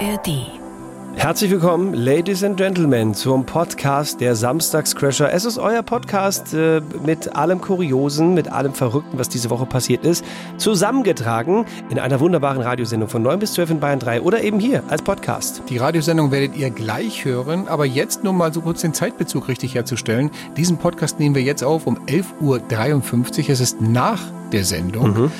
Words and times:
ARD. 0.00 0.46
Herzlich 1.14 1.50
willkommen, 1.50 1.92
Ladies 1.92 2.42
and 2.42 2.56
Gentlemen, 2.56 3.12
zum 3.12 3.44
Podcast 3.44 4.20
der 4.22 4.34
Samstagscrasher. 4.34 5.30
Es 5.30 5.44
ist 5.44 5.58
euer 5.58 5.82
Podcast 5.82 6.54
äh, 6.54 6.80
mit 7.04 7.36
allem 7.36 7.60
Kuriosen, 7.60 8.32
mit 8.32 8.50
allem 8.50 8.72
Verrückten, 8.72 9.18
was 9.18 9.28
diese 9.28 9.50
Woche 9.50 9.66
passiert 9.66 10.06
ist, 10.06 10.24
zusammengetragen 10.56 11.66
in 11.90 11.98
einer 11.98 12.18
wunderbaren 12.20 12.62
Radiosendung 12.62 13.10
von 13.10 13.22
9 13.22 13.40
bis 13.40 13.52
12 13.52 13.72
in 13.72 13.80
Bayern 13.80 13.98
3 13.98 14.22
oder 14.22 14.42
eben 14.42 14.58
hier 14.58 14.82
als 14.88 15.02
Podcast. 15.02 15.62
Die 15.68 15.76
Radiosendung 15.76 16.30
werdet 16.30 16.56
ihr 16.56 16.70
gleich 16.70 17.26
hören, 17.26 17.68
aber 17.68 17.84
jetzt 17.84 18.24
nur 18.24 18.32
mal 18.32 18.54
so 18.54 18.62
kurz 18.62 18.80
den 18.80 18.94
Zeitbezug 18.94 19.48
richtig 19.48 19.74
herzustellen. 19.74 20.30
Diesen 20.56 20.78
Podcast 20.78 21.18
nehmen 21.18 21.34
wir 21.34 21.42
jetzt 21.42 21.62
auf 21.62 21.86
um 21.86 21.98
11.53 22.06 22.40
Uhr. 22.40 23.50
Es 23.50 23.60
ist 23.60 23.82
nach 23.82 24.20
der 24.52 24.64
Sendung. 24.64 25.10
Mhm. 25.10 25.32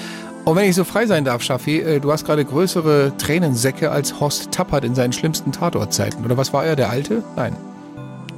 Und 0.45 0.57
wenn 0.57 0.69
ich 0.69 0.75
so 0.75 0.85
frei 0.85 1.07
sein 1.07 1.25
darf, 1.25 1.43
Schaffi, 1.43 1.81
äh, 1.81 2.01
du 2.01 2.11
hast 2.11 2.25
gerade 2.25 2.45
größere 2.45 3.13
Tränensäcke 3.19 3.91
als 3.91 4.21
Horst 4.21 4.51
Tappert 4.51 4.85
in 4.85 4.95
seinen 4.95 5.13
schlimmsten 5.13 5.53
Tatortzeiten. 5.53 6.25
Oder 6.25 6.37
was 6.37 6.53
war 6.53 6.65
er, 6.65 6.77
der 6.77 6.91
Alte? 6.91 7.23
Nein. 7.37 7.55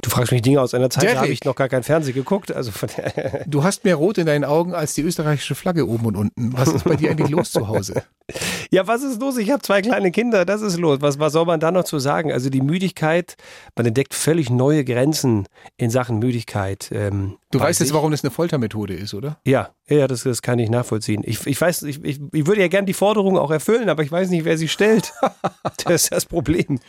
Du 0.01 0.09
fragst 0.09 0.33
mich 0.33 0.41
Dinge 0.41 0.59
aus 0.61 0.73
einer 0.73 0.89
Zeit, 0.89 1.03
da 1.03 1.07
Derek. 1.07 1.21
habe 1.21 1.31
ich 1.31 1.45
noch 1.45 1.55
gar 1.55 1.69
kein 1.69 1.81
Fernsehen 1.81 2.13
geguckt. 2.13 2.51
Also 2.51 2.71
Du 3.47 3.63
hast 3.63 3.85
mehr 3.85 3.95
Rot 3.95 4.17
in 4.17 4.25
deinen 4.25 4.43
Augen 4.43 4.73
als 4.73 4.93
die 4.95 5.01
österreichische 5.01 5.55
Flagge 5.55 5.87
oben 5.87 6.05
und 6.05 6.17
unten. 6.17 6.51
Was 6.53 6.67
ist 6.67 6.83
bei 6.83 6.97
dir 6.97 7.09
eigentlich 7.09 7.29
los 7.29 7.51
zu 7.51 7.67
Hause? 7.67 8.03
Ja, 8.73 8.87
was 8.87 9.03
ist 9.03 9.21
los? 9.21 9.37
Ich 9.37 9.51
habe 9.51 9.61
zwei 9.61 9.83
kleine 9.83 10.09
Kinder, 10.09 10.45
das 10.45 10.63
ist 10.63 10.79
los. 10.79 10.97
Was, 11.01 11.19
was 11.19 11.33
soll 11.33 11.45
man 11.45 11.59
da 11.59 11.71
noch 11.71 11.83
zu 11.83 11.99
sagen? 11.99 12.31
Also 12.31 12.49
die 12.49 12.61
Müdigkeit, 12.61 13.35
man 13.75 13.85
entdeckt 13.85 14.15
völlig 14.15 14.49
neue 14.49 14.83
Grenzen 14.83 15.47
in 15.77 15.91
Sachen 15.91 16.17
Müdigkeit. 16.17 16.89
Ähm, 16.91 17.37
Du 17.51 17.59
weißt 17.59 17.81
jetzt, 17.81 17.93
warum 17.93 18.09
das 18.09 18.23
eine 18.23 18.31
Foltermethode 18.31 18.95
ist, 18.95 19.13
oder? 19.13 19.37
Ja, 19.45 19.69
ja, 19.87 20.07
das, 20.07 20.23
das 20.23 20.41
kann 20.41 20.57
ich 20.57 20.71
nachvollziehen. 20.71 21.21
Ich, 21.23 21.45
ich 21.45 21.61
weiß, 21.61 21.83
ich, 21.83 22.03
ich, 22.03 22.19
ich 22.31 22.47
würde 22.47 22.61
ja 22.61 22.67
gern 22.67 22.87
die 22.87 22.93
Forderung 22.93 23.37
auch 23.37 23.51
erfüllen, 23.51 23.89
aber 23.89 24.01
ich 24.01 24.11
weiß 24.11 24.31
nicht, 24.31 24.43
wer 24.43 24.57
sie 24.57 24.67
stellt. 24.67 25.13
das 25.85 26.05
ist 26.05 26.11
das 26.11 26.25
Problem. 26.25 26.79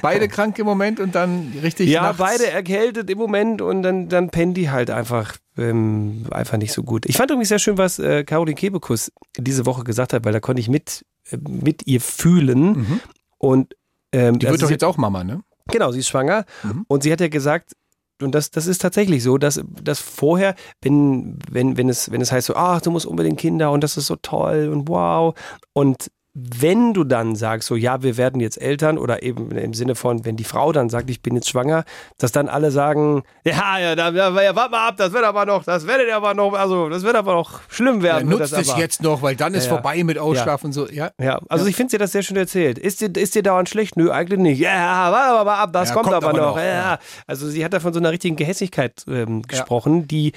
Beide 0.00 0.28
krank 0.28 0.56
im 0.60 0.66
Moment 0.66 1.00
und 1.00 1.16
dann 1.16 1.52
richtig 1.60 1.88
Ja, 1.88 2.02
nachts. 2.02 2.18
beide 2.18 2.46
erkältet 2.48 3.10
im 3.10 3.18
Moment 3.18 3.60
und 3.60 3.82
dann, 3.82 4.08
dann 4.08 4.30
pennen 4.30 4.54
die 4.54 4.70
halt 4.70 4.90
einfach, 4.90 5.38
ähm, 5.58 6.24
einfach 6.30 6.56
nicht 6.56 6.72
so 6.72 6.84
gut. 6.84 7.04
Ich 7.06 7.16
fand 7.16 7.32
übrigens 7.32 7.48
sehr 7.48 7.58
schön, 7.58 7.76
was 7.76 7.98
äh, 7.98 8.22
Caroline 8.22 8.54
Kebekus 8.54 9.10
diese 9.36 9.66
Woche 9.66 9.82
gesagt 9.82 10.12
hat, 10.12 10.24
weil 10.24 10.32
da 10.32 10.38
konnte 10.38 10.60
ich 10.60 10.68
mit, 10.68 11.04
mit 11.30 11.86
ihr 11.86 12.00
fühlen. 12.00 13.00
Und 13.38 13.74
ähm, 14.12 14.34
Mhm. 14.34 14.38
Die 14.38 14.46
also 14.46 14.54
wird 14.54 14.62
doch 14.62 14.70
jetzt 14.70 14.84
auch 14.84 14.96
Mama, 14.96 15.24
ne? 15.24 15.42
Genau, 15.68 15.92
sie 15.92 16.00
ist 16.00 16.08
schwanger 16.08 16.44
Mhm. 16.64 16.84
und 16.88 17.02
sie 17.02 17.12
hat 17.12 17.20
ja 17.20 17.28
gesagt, 17.28 17.72
und 18.20 18.34
das, 18.34 18.50
das 18.50 18.66
ist 18.66 18.80
tatsächlich 18.82 19.22
so, 19.22 19.36
dass, 19.38 19.60
dass 19.82 20.00
vorher, 20.00 20.54
wenn, 20.80 21.38
wenn, 21.50 21.76
wenn, 21.76 21.88
es, 21.88 22.10
wenn 22.12 22.20
es 22.20 22.30
heißt 22.30 22.46
so, 22.48 22.54
ach, 22.54 22.80
du 22.80 22.90
musst 22.90 23.06
unbedingt 23.06 23.38
Kinder 23.40 23.70
und 23.72 23.82
das 23.82 23.96
ist 23.96 24.06
so 24.06 24.16
toll 24.16 24.68
und 24.72 24.88
wow. 24.88 25.34
Und 25.72 26.10
wenn 26.34 26.94
du 26.94 27.04
dann 27.04 27.36
sagst, 27.36 27.68
so, 27.68 27.76
ja, 27.76 28.02
wir 28.02 28.16
werden 28.16 28.40
jetzt 28.40 28.58
Eltern 28.60 28.96
oder 28.96 29.22
eben 29.22 29.50
im 29.50 29.74
Sinne 29.74 29.94
von, 29.94 30.24
wenn 30.24 30.36
die 30.36 30.44
Frau 30.44 30.72
dann 30.72 30.88
sagt, 30.88 31.10
ich 31.10 31.20
bin 31.20 31.34
jetzt 31.34 31.50
schwanger, 31.50 31.84
dass 32.16 32.32
dann 32.32 32.48
alle 32.48 32.70
sagen, 32.70 33.22
ja, 33.44 33.78
ja, 33.78 33.94
da, 33.94 34.08
ja, 34.10 34.30
ja 34.40 34.56
warte 34.56 34.70
mal 34.70 34.88
ab, 34.88 34.94
das 34.96 35.12
wird 35.12 35.24
aber 35.24 35.44
noch, 35.44 35.62
das 35.64 35.86
werdet 35.86 36.08
ihr 36.08 36.16
aber 36.16 36.32
noch, 36.32 36.54
also, 36.54 36.88
das 36.88 37.02
wird 37.02 37.16
aber 37.16 37.34
noch 37.34 37.60
schlimm 37.68 37.96
Ja, 37.96 38.02
werden. 38.02 38.30
wird 38.30 38.40
nutzt 38.40 38.52
das 38.54 38.62
es 38.62 38.70
aber. 38.70 38.80
jetzt 38.80 39.02
noch, 39.02 39.20
weil 39.20 39.36
dann 39.36 39.52
ist 39.52 39.66
Ja, 39.66 39.72
ja. 39.72 39.76
vorbei 39.76 40.02
mit 40.04 40.16
Ausschlafen 40.16 40.66
und 40.68 40.72
so. 40.72 40.88
Ja, 40.88 41.10
Ja, 41.20 41.38
also 41.50 41.66
ich 41.66 41.76
finde, 41.76 41.90
sie 41.90 41.96
hat 41.96 42.02
das 42.02 42.12
sehr 42.12 42.22
schön 42.22 42.38
erzählt. 42.38 42.78
Ist 42.78 43.02
dir, 43.02 43.10
ist 43.14 43.34
dir 43.34 43.42
dauernd 43.42 43.68
schlecht? 43.68 43.96
Nö, 43.98 44.10
eigentlich 44.10 44.40
nicht. 44.40 44.58
Ja, 44.58 45.12
warte 45.12 45.32
aber 45.34 45.44
mal 45.50 45.58
ab, 45.62 45.72
das 45.74 45.90
Ja, 45.90 45.94
kommt, 45.94 46.04
kommt 46.06 46.16
aber, 46.16 46.28
aber 46.30 46.38
noch. 46.38 46.46
noch, 46.56 46.62
Ja, 46.62 46.64
ja. 46.64 46.98
Also 47.26 47.46
sie 47.48 47.62
hat 47.62 47.74
da 47.74 47.80
von 47.80 47.92
so 47.92 48.00
einer 48.00 48.10
richtigen 48.10 48.36
Gehässigkeit 48.36 49.04
ähm, 49.06 49.42
gesprochen, 49.42 50.08
die 50.08 50.32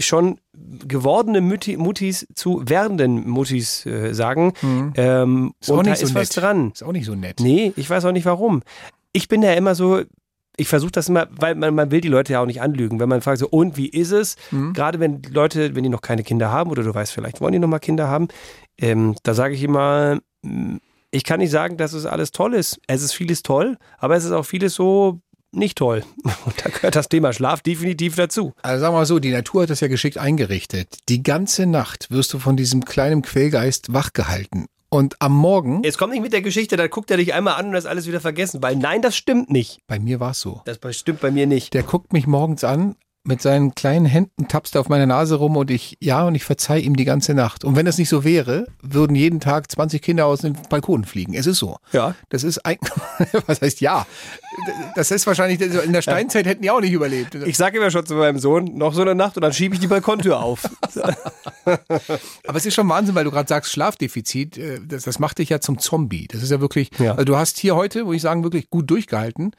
schon 0.00 0.38
gewordene 0.54 1.40
Mutti, 1.40 1.76
Muttis 1.76 2.26
zu 2.34 2.62
werdenden 2.66 3.28
Muttis 3.28 3.86
äh, 3.86 4.12
sagen. 4.12 4.52
Ähm, 4.96 5.52
Ist 5.60 5.70
und 5.70 5.86
da 5.86 5.94
so 5.96 6.04
ist 6.04 6.14
was 6.14 6.34
nett. 6.34 6.42
dran. 6.42 6.70
Ist 6.72 6.82
auch 6.82 6.92
nicht 6.92 7.06
so 7.06 7.14
nett. 7.14 7.40
Nee, 7.40 7.72
ich 7.76 7.88
weiß 7.88 8.04
auch 8.04 8.12
nicht 8.12 8.26
warum. 8.26 8.62
Ich 9.12 9.28
bin 9.28 9.42
ja 9.42 9.52
immer 9.54 9.74
so, 9.74 10.02
ich 10.56 10.68
versuche 10.68 10.90
das 10.90 11.08
immer, 11.08 11.28
weil 11.30 11.54
man, 11.54 11.74
man 11.74 11.90
will 11.90 12.00
die 12.00 12.08
Leute 12.08 12.34
ja 12.34 12.40
auch 12.42 12.46
nicht 12.46 12.60
anlügen. 12.60 13.00
Wenn 13.00 13.08
man 13.08 13.22
fragt 13.22 13.38
so, 13.38 13.48
und 13.48 13.76
wie 13.76 13.88
ist 13.88 14.10
es? 14.10 14.36
Mhm. 14.50 14.72
Gerade 14.72 15.00
wenn 15.00 15.22
Leute, 15.30 15.74
wenn 15.74 15.84
die 15.84 15.88
noch 15.88 16.02
keine 16.02 16.24
Kinder 16.24 16.50
haben 16.50 16.70
oder 16.70 16.82
du 16.82 16.94
weißt, 16.94 17.12
vielleicht 17.12 17.40
wollen 17.40 17.52
die 17.52 17.58
noch 17.58 17.68
mal 17.68 17.78
Kinder 17.78 18.08
haben, 18.08 18.28
ähm, 18.78 19.14
da 19.22 19.34
sage 19.34 19.54
ich 19.54 19.62
immer, 19.62 20.18
mm, 20.42 20.76
ich 21.10 21.24
kann 21.24 21.38
nicht 21.40 21.50
sagen, 21.50 21.76
dass 21.76 21.92
es 21.94 22.04
alles 22.04 22.32
toll 22.32 22.54
ist. 22.54 22.80
Es 22.86 23.02
ist 23.02 23.14
vieles 23.14 23.42
toll, 23.42 23.78
aber 23.98 24.16
es 24.16 24.24
ist 24.24 24.32
auch 24.32 24.44
vieles 24.44 24.74
so 24.74 25.20
nicht 25.52 25.78
toll. 25.78 26.04
Und 26.22 26.64
da 26.64 26.70
gehört 26.70 26.96
das 26.96 27.08
Thema 27.08 27.32
Schlaf 27.32 27.62
definitiv 27.62 28.16
dazu. 28.16 28.52
Also 28.62 28.80
sagen 28.80 28.94
wir 28.94 28.98
mal 28.98 29.06
so, 29.06 29.18
die 29.18 29.30
Natur 29.30 29.62
hat 29.62 29.70
das 29.70 29.80
ja 29.80 29.88
geschickt 29.88 30.18
eingerichtet. 30.18 30.98
Die 31.08 31.22
ganze 31.22 31.66
Nacht 31.66 32.10
wirst 32.10 32.32
du 32.32 32.38
von 32.38 32.56
diesem 32.56 32.84
kleinen 32.84 33.22
Quellgeist 33.22 33.92
wachgehalten. 33.92 34.66
Und 34.90 35.16
am 35.20 35.34
Morgen, 35.34 35.82
Jetzt 35.84 35.98
kommt 35.98 36.14
nicht 36.14 36.22
mit 36.22 36.32
der 36.32 36.40
Geschichte, 36.40 36.76
da 36.76 36.86
guckt 36.86 37.10
er 37.10 37.18
dich 37.18 37.34
einmal 37.34 37.54
an 37.54 37.66
und 37.66 37.72
das 37.72 37.84
ist 37.84 37.90
alles 37.90 38.06
wieder 38.06 38.20
vergessen, 38.20 38.62
weil 38.62 38.74
nein, 38.74 39.02
das 39.02 39.16
stimmt 39.16 39.50
nicht. 39.50 39.80
bei 39.86 39.98
mir 39.98 40.18
war 40.18 40.30
es 40.30 40.40
so. 40.40 40.62
Das 40.64 40.78
stimmt 40.96 41.20
bei 41.20 41.30
mir 41.30 41.46
nicht. 41.46 41.74
Der 41.74 41.82
guckt 41.82 42.14
mich 42.14 42.26
morgens 42.26 42.64
an, 42.64 42.96
mit 43.28 43.42
seinen 43.42 43.74
kleinen 43.74 44.06
Händen 44.06 44.48
tapst 44.48 44.74
er 44.74 44.80
auf 44.80 44.88
meiner 44.88 45.04
Nase 45.06 45.34
rum 45.34 45.56
und 45.56 45.70
ich, 45.70 45.98
ja, 46.00 46.26
und 46.26 46.34
ich 46.34 46.44
verzeih 46.44 46.78
ihm 46.78 46.96
die 46.96 47.04
ganze 47.04 47.34
Nacht. 47.34 47.62
Und 47.62 47.76
wenn 47.76 47.84
das 47.84 47.98
nicht 47.98 48.08
so 48.08 48.24
wäre, 48.24 48.66
würden 48.82 49.14
jeden 49.14 49.38
Tag 49.38 49.70
20 49.70 50.00
Kinder 50.00 50.24
aus 50.24 50.40
den 50.40 50.56
Balkonen 50.70 51.04
fliegen. 51.04 51.34
Es 51.34 51.46
ist 51.46 51.58
so. 51.58 51.76
Ja. 51.92 52.14
Das 52.30 52.42
ist 52.42 52.64
eigentlich, 52.64 52.92
was 53.46 53.60
heißt 53.60 53.82
ja? 53.82 54.06
Das 54.94 55.10
ist 55.10 55.26
wahrscheinlich, 55.26 55.60
in 55.60 55.92
der 55.92 56.02
Steinzeit 56.02 56.46
hätten 56.46 56.62
die 56.62 56.70
auch 56.70 56.80
nicht 56.80 56.92
überlebt. 56.92 57.34
Ich 57.34 57.56
sage 57.56 57.78
immer 57.78 57.90
schon 57.90 58.04
zu 58.06 58.14
meinem 58.14 58.38
Sohn, 58.38 58.64
noch 58.76 58.94
so 58.94 59.02
eine 59.02 59.14
Nacht 59.14 59.36
und 59.36 59.42
dann 59.42 59.52
schiebe 59.52 59.74
ich 59.74 59.80
die 59.80 59.86
Balkontür 59.86 60.40
auf. 60.40 60.68
Aber 61.64 62.56
es 62.58 62.66
ist 62.66 62.74
schon 62.74 62.88
Wahnsinn, 62.88 63.14
weil 63.14 63.24
du 63.24 63.30
gerade 63.30 63.48
sagst, 63.48 63.72
Schlafdefizit, 63.72 64.58
äh, 64.58 64.80
das, 64.86 65.04
das 65.04 65.18
macht 65.18 65.38
dich 65.38 65.48
ja 65.50 65.60
zum 65.60 65.78
Zombie. 65.78 66.26
Das 66.30 66.42
ist 66.42 66.50
ja 66.50 66.60
wirklich, 66.60 66.90
Ja. 66.98 67.12
also 67.12 67.24
du 67.24 67.36
hast 67.36 67.58
hier 67.58 67.76
heute, 67.76 68.06
wo 68.06 68.12
ich 68.12 68.22
sagen, 68.22 68.42
wirklich 68.42 68.70
gut 68.70 68.90
durchgehalten. 68.90 69.52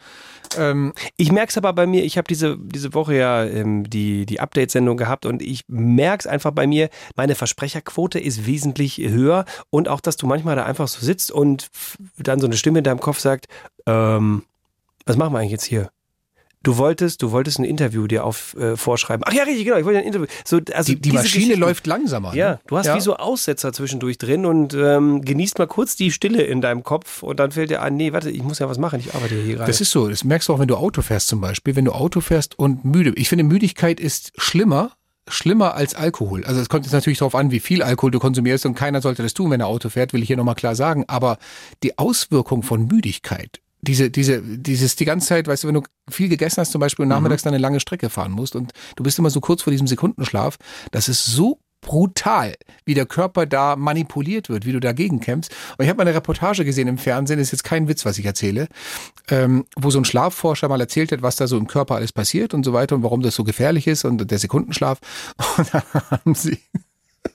Ähm, 0.58 0.94
Ich 1.18 1.31
merke 1.31 1.50
es 1.52 1.58
aber 1.58 1.74
bei 1.74 1.86
mir, 1.86 2.04
ich 2.04 2.18
habe 2.18 2.28
diese, 2.28 2.58
diese 2.58 2.94
Woche 2.94 3.16
ja 3.16 3.44
ähm, 3.46 3.90
die, 3.90 4.26
die 4.26 4.40
Update-Sendung 4.40 4.98
gehabt 4.98 5.26
und 5.26 5.42
ich 5.42 5.64
merke 5.68 6.22
es 6.22 6.28
einfach 6.28 6.52
bei 6.52 6.66
mir, 6.68 6.90
meine 7.16 7.36
Versprecherquote 7.36 8.20
ist 8.20 8.46
wesentlich 8.48 8.98
höher 8.98 9.46
und 9.70 9.88
auch, 9.88 10.02
dass 10.02 10.18
du 10.18 10.26
manchmal 10.28 10.56
da 10.56 10.66
einfach 10.66 10.88
so 10.88 11.06
sitzt 11.06 11.31
und 11.31 11.70
dann 12.18 12.40
so 12.40 12.48
eine 12.48 12.58
Stimme 12.58 12.80
in 12.80 12.84
deinem 12.84 13.00
Kopf 13.00 13.20
sagt, 13.20 13.48
ähm, 13.86 14.44
was 15.06 15.18
machen 15.18 15.34
wir 15.34 15.40
eigentlich 15.40 15.52
jetzt 15.52 15.66
hier? 15.66 15.90
Du 16.62 16.76
wolltest, 16.76 17.22
du 17.22 17.32
wolltest 17.32 17.58
ein 17.58 17.64
Interview 17.64 18.06
dir 18.06 18.26
auf 18.26 18.54
äh, 18.58 18.76
vorschreiben. 18.76 19.24
Ach 19.26 19.32
ja, 19.32 19.44
richtig, 19.44 19.64
genau, 19.64 19.78
ich 19.78 19.86
wollte 19.86 20.00
ein 20.00 20.06
Interview. 20.06 20.28
So, 20.44 20.60
also 20.74 20.92
die, 20.92 21.00
die 21.00 21.14
Maschine 21.14 21.56
läuft 21.56 21.88
langsamer. 21.88 22.36
Ja, 22.36 22.52
ne? 22.52 22.60
du 22.68 22.78
hast 22.78 22.88
Ja. 22.88 22.96
wie 22.96 23.00
so 23.00 23.16
Aussetzer 23.16 23.72
zwischendurch 23.72 24.18
drin 24.18 24.46
und 24.46 24.74
ähm, 24.74 25.22
genießt 25.22 25.58
mal 25.58 25.68
kurz 25.68 25.96
die 25.96 26.12
Stille 26.12 26.44
in 26.44 26.60
deinem 26.60 26.84
Kopf 26.84 27.24
und 27.24 27.40
dann 27.40 27.52
fällt 27.52 27.70
dir 27.70 27.82
ein, 27.82 27.96
nee, 27.96 28.12
warte, 28.12 28.30
ich 28.30 28.44
muss 28.44 28.60
ja 28.60 28.68
was 28.68 28.78
machen, 28.78 29.00
ich 29.00 29.16
arbeite 29.16 29.36
hier 29.36 29.56
gerade. 29.56 29.68
Das 29.72 29.80
ist 29.80 29.92
so, 29.92 30.10
das 30.10 30.26
merkst 30.26 30.50
du 30.50 30.54
auch, 30.54 30.60
wenn 30.60 30.68
du 30.68 30.76
Auto 30.76 31.02
fährst 31.02 31.30
zum 31.30 31.40
Beispiel. 31.40 31.78
Wenn 31.78 31.86
du 31.86 31.94
Auto 31.94 32.20
fährst 32.20 32.60
und 32.60 32.84
müde. 32.84 33.14
Ich 33.16 33.30
finde, 33.30 33.46
Müdigkeit 33.46 34.02
ist 34.02 34.34
schlimmer, 34.36 34.92
schlimmer 35.30 35.76
als 35.76 35.96
Alkohol. 35.96 36.44
Also 36.44 36.60
es 36.60 36.68
kommt 36.68 36.84
jetzt 36.84 36.94
natürlich 36.94 37.20
darauf 37.20 37.36
an, 37.36 37.52
wie 37.52 37.62
viel 37.62 37.84
Alkohol 37.84 38.12
du 38.12 38.20
konsumierst 38.20 38.66
und 38.66 38.76
keiner 38.76 39.00
sollte 39.02 39.24
das 39.24 39.34
tun, 39.34 39.50
wenn 39.52 39.62
er 39.62 39.68
Auto 39.68 39.88
fährt, 39.88 40.12
will 40.12 40.22
ich 40.24 40.28
hier 40.28 40.36
nochmal 40.36 40.56
klar 40.56 40.76
sagen. 40.76 41.06
Aber 41.08 41.38
die 41.84 41.98
Auswirkung 41.98 42.64
von 42.64 42.86
Müdigkeit, 42.86 43.62
diese, 43.82 44.10
diese, 44.10 44.42
dieses 44.42 44.96
die 44.96 45.06
ganze 45.06 45.28
Zeit, 45.28 45.48
weißt 45.48 45.64
du, 45.64 45.68
wenn 45.68 45.76
du 45.76 45.84
viel 46.10 46.30
gegessen 46.30 46.62
hast 46.62 46.72
zum 46.72 46.82
Beispiel 46.82 47.04
und 47.04 47.10
nachmittags 47.10 47.44
dann 47.44 47.54
eine 47.54 47.62
lange 47.62 47.80
Strecke 47.80 48.10
fahren 48.10 48.32
musst 48.32 48.56
und 48.56 48.74
du 48.96 49.04
bist 49.04 49.20
immer 49.20 49.30
so 49.30 49.40
kurz 49.40 49.62
vor 49.62 49.72
diesem 49.72 49.88
Sekundenschlaf, 49.88 50.58
das 50.92 51.08
ist 51.08 51.26
so 51.26 51.60
brutal, 51.82 52.56
wie 52.86 52.94
der 52.94 53.06
Körper 53.06 53.46
da 53.46 53.76
manipuliert 53.76 54.50
wird, 54.50 54.66
wie 54.66 54.74
du 54.74 54.80
dagegen 54.80 55.20
kämpfst. 55.20 55.56
Und 55.78 55.84
ich 55.84 55.90
habe 55.90 55.98
mal 55.98 56.08
eine 56.08 56.16
Reportage 56.16 56.66
gesehen 56.66 56.88
im 56.88 56.98
Fernsehen, 56.98 57.40
ist 57.40 57.52
jetzt 57.52 57.64
kein 57.64 57.88
Witz, 57.88 58.06
was 58.06 58.18
ich 58.18 58.26
erzähle, 58.26 58.68
ähm, 59.30 59.66
wo 59.78 59.90
so 59.90 60.00
ein 60.00 60.06
Schlafforscher 60.06 60.68
mal 60.68 60.82
erzählt 60.82 61.12
hat, 61.12 61.22
was 61.22 61.38
da 61.38 61.48
so 61.48 61.58
im 61.58 61.68
Körper 61.68 61.96
alles 61.96 62.12
passiert 62.12 62.54
und 62.54 62.66
so 62.66 62.74
weiter 62.74 62.96
und 62.96 63.04
warum 63.04 63.22
das 63.22 63.36
so 63.36 63.44
gefährlich 63.44 63.88
ist 63.88 64.06
und 64.06 64.30
der 64.30 64.40
Sekundenschlaf. 64.40 65.00
Und 65.58 65.74
dann 65.74 65.84
haben 65.94 66.36
sie, 66.36 66.60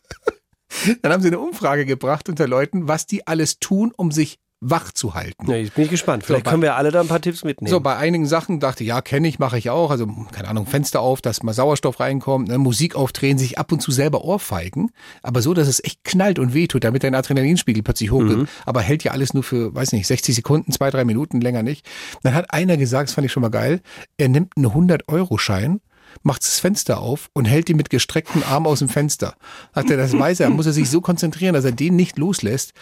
dann 1.03 1.13
haben 1.13 1.23
sie 1.23 1.29
eine 1.29 1.39
Umfrage 1.39 1.87
gebracht 1.87 2.29
unter 2.29 2.47
Leuten, 2.47 2.89
was 2.89 3.07
die 3.07 3.27
alles 3.27 3.59
tun, 3.59 3.93
um 3.97 4.11
sich 4.11 4.39
wach 4.67 4.93
zu 4.93 5.15
halten. 5.15 5.51
Ja, 5.51 5.57
jetzt 5.57 5.75
bin 5.75 5.85
ich 5.85 5.91
gespannt. 5.91 6.25
Vielleicht 6.25 6.45
bei- 6.45 6.51
können 6.51 6.63
wir 6.63 6.75
alle 6.77 6.91
da 6.91 7.01
ein 7.01 7.09
paar 7.09 7.21
Tipps 7.21 7.45
mitnehmen. 7.45 7.71
So, 7.71 7.81
bei 7.81 7.97
einigen 7.97 8.27
Sachen 8.27 8.61
dachte 8.61 8.83
ich, 8.83 8.89
ja, 8.89 9.03
kenne 9.03 9.29
ich, 9.29 9.39
mache 9.39 9.59
ich 9.59 9.69
auch. 9.71 9.91
Also, 9.91 10.07
keine 10.33 10.49
Ahnung, 10.49 10.67
Fenster 10.67 11.01
auf, 11.01 11.21
dass 11.21 11.43
mal 11.43 11.53
Sauerstoff 11.53 12.01
reinkommt, 12.01 12.49
ne, 12.49 12.57
Musik 12.59 12.97
aufdrehen, 12.97 13.37
sich 13.39 13.59
ab 13.59 13.73
und 13.73 13.81
zu 13.81 13.91
selber 13.93 14.25
ohrfeigen. 14.25 14.91
Aber 15.23 15.43
so, 15.43 15.53
dass 15.55 15.69
es 15.69 15.85
echt 15.85 16.03
knallt 16.05 16.39
und 16.39 16.55
wehtut, 16.55 16.85
damit 16.85 17.05
dein 17.05 17.15
Adrenalinspiegel 17.15 17.83
plötzlich 17.83 18.11
hochgeht. 18.11 18.49
Aber 18.65 18.81
hält 18.81 19.05
ja 19.05 19.13
alles 19.13 19.35
nur 19.35 19.43
für, 19.43 19.75
weiß 19.75 19.93
nicht, 19.93 20.07
60 20.07 20.35
Sekunden, 20.35 20.73
zwei, 20.73 20.91
drei 20.91 21.05
Minuten, 21.05 21.41
länger 21.41 21.63
nicht. 21.63 21.87
Dann 22.23 22.35
hat 22.35 22.53
einer 22.53 22.77
gesagt, 22.77 23.09
das 23.11 23.15
fand 23.15 23.27
ich 23.27 23.33
schon 23.33 23.43
mal 23.43 23.51
geil, 23.51 23.81
er 24.17 24.29
nimmt 24.29 24.53
einen 24.57 24.67
100-Euro-Schein, 24.67 25.81
macht 26.23 26.43
das 26.43 26.61
Fenster 26.61 27.01
auf 27.01 27.29
und 27.33 27.45
hält 27.45 27.69
ihn 27.69 27.77
mit 27.77 27.91
gestrecktem 27.91 28.43
Arm 28.49 28.67
aus 28.67 28.79
dem 28.79 28.89
Fenster. 28.89 29.35
Sagt 29.75 29.91
er, 29.91 29.97
das 29.97 30.17
weiß 30.17 30.41
er, 30.41 30.49
muss 30.51 30.65
er 30.67 30.73
sich 30.73 30.89
so 30.89 31.01
konzentrieren, 31.01 31.55
dass 31.55 31.65
er 31.65 31.73
den 31.73 31.97
nicht 31.97 32.19
loslässt. 32.19 32.73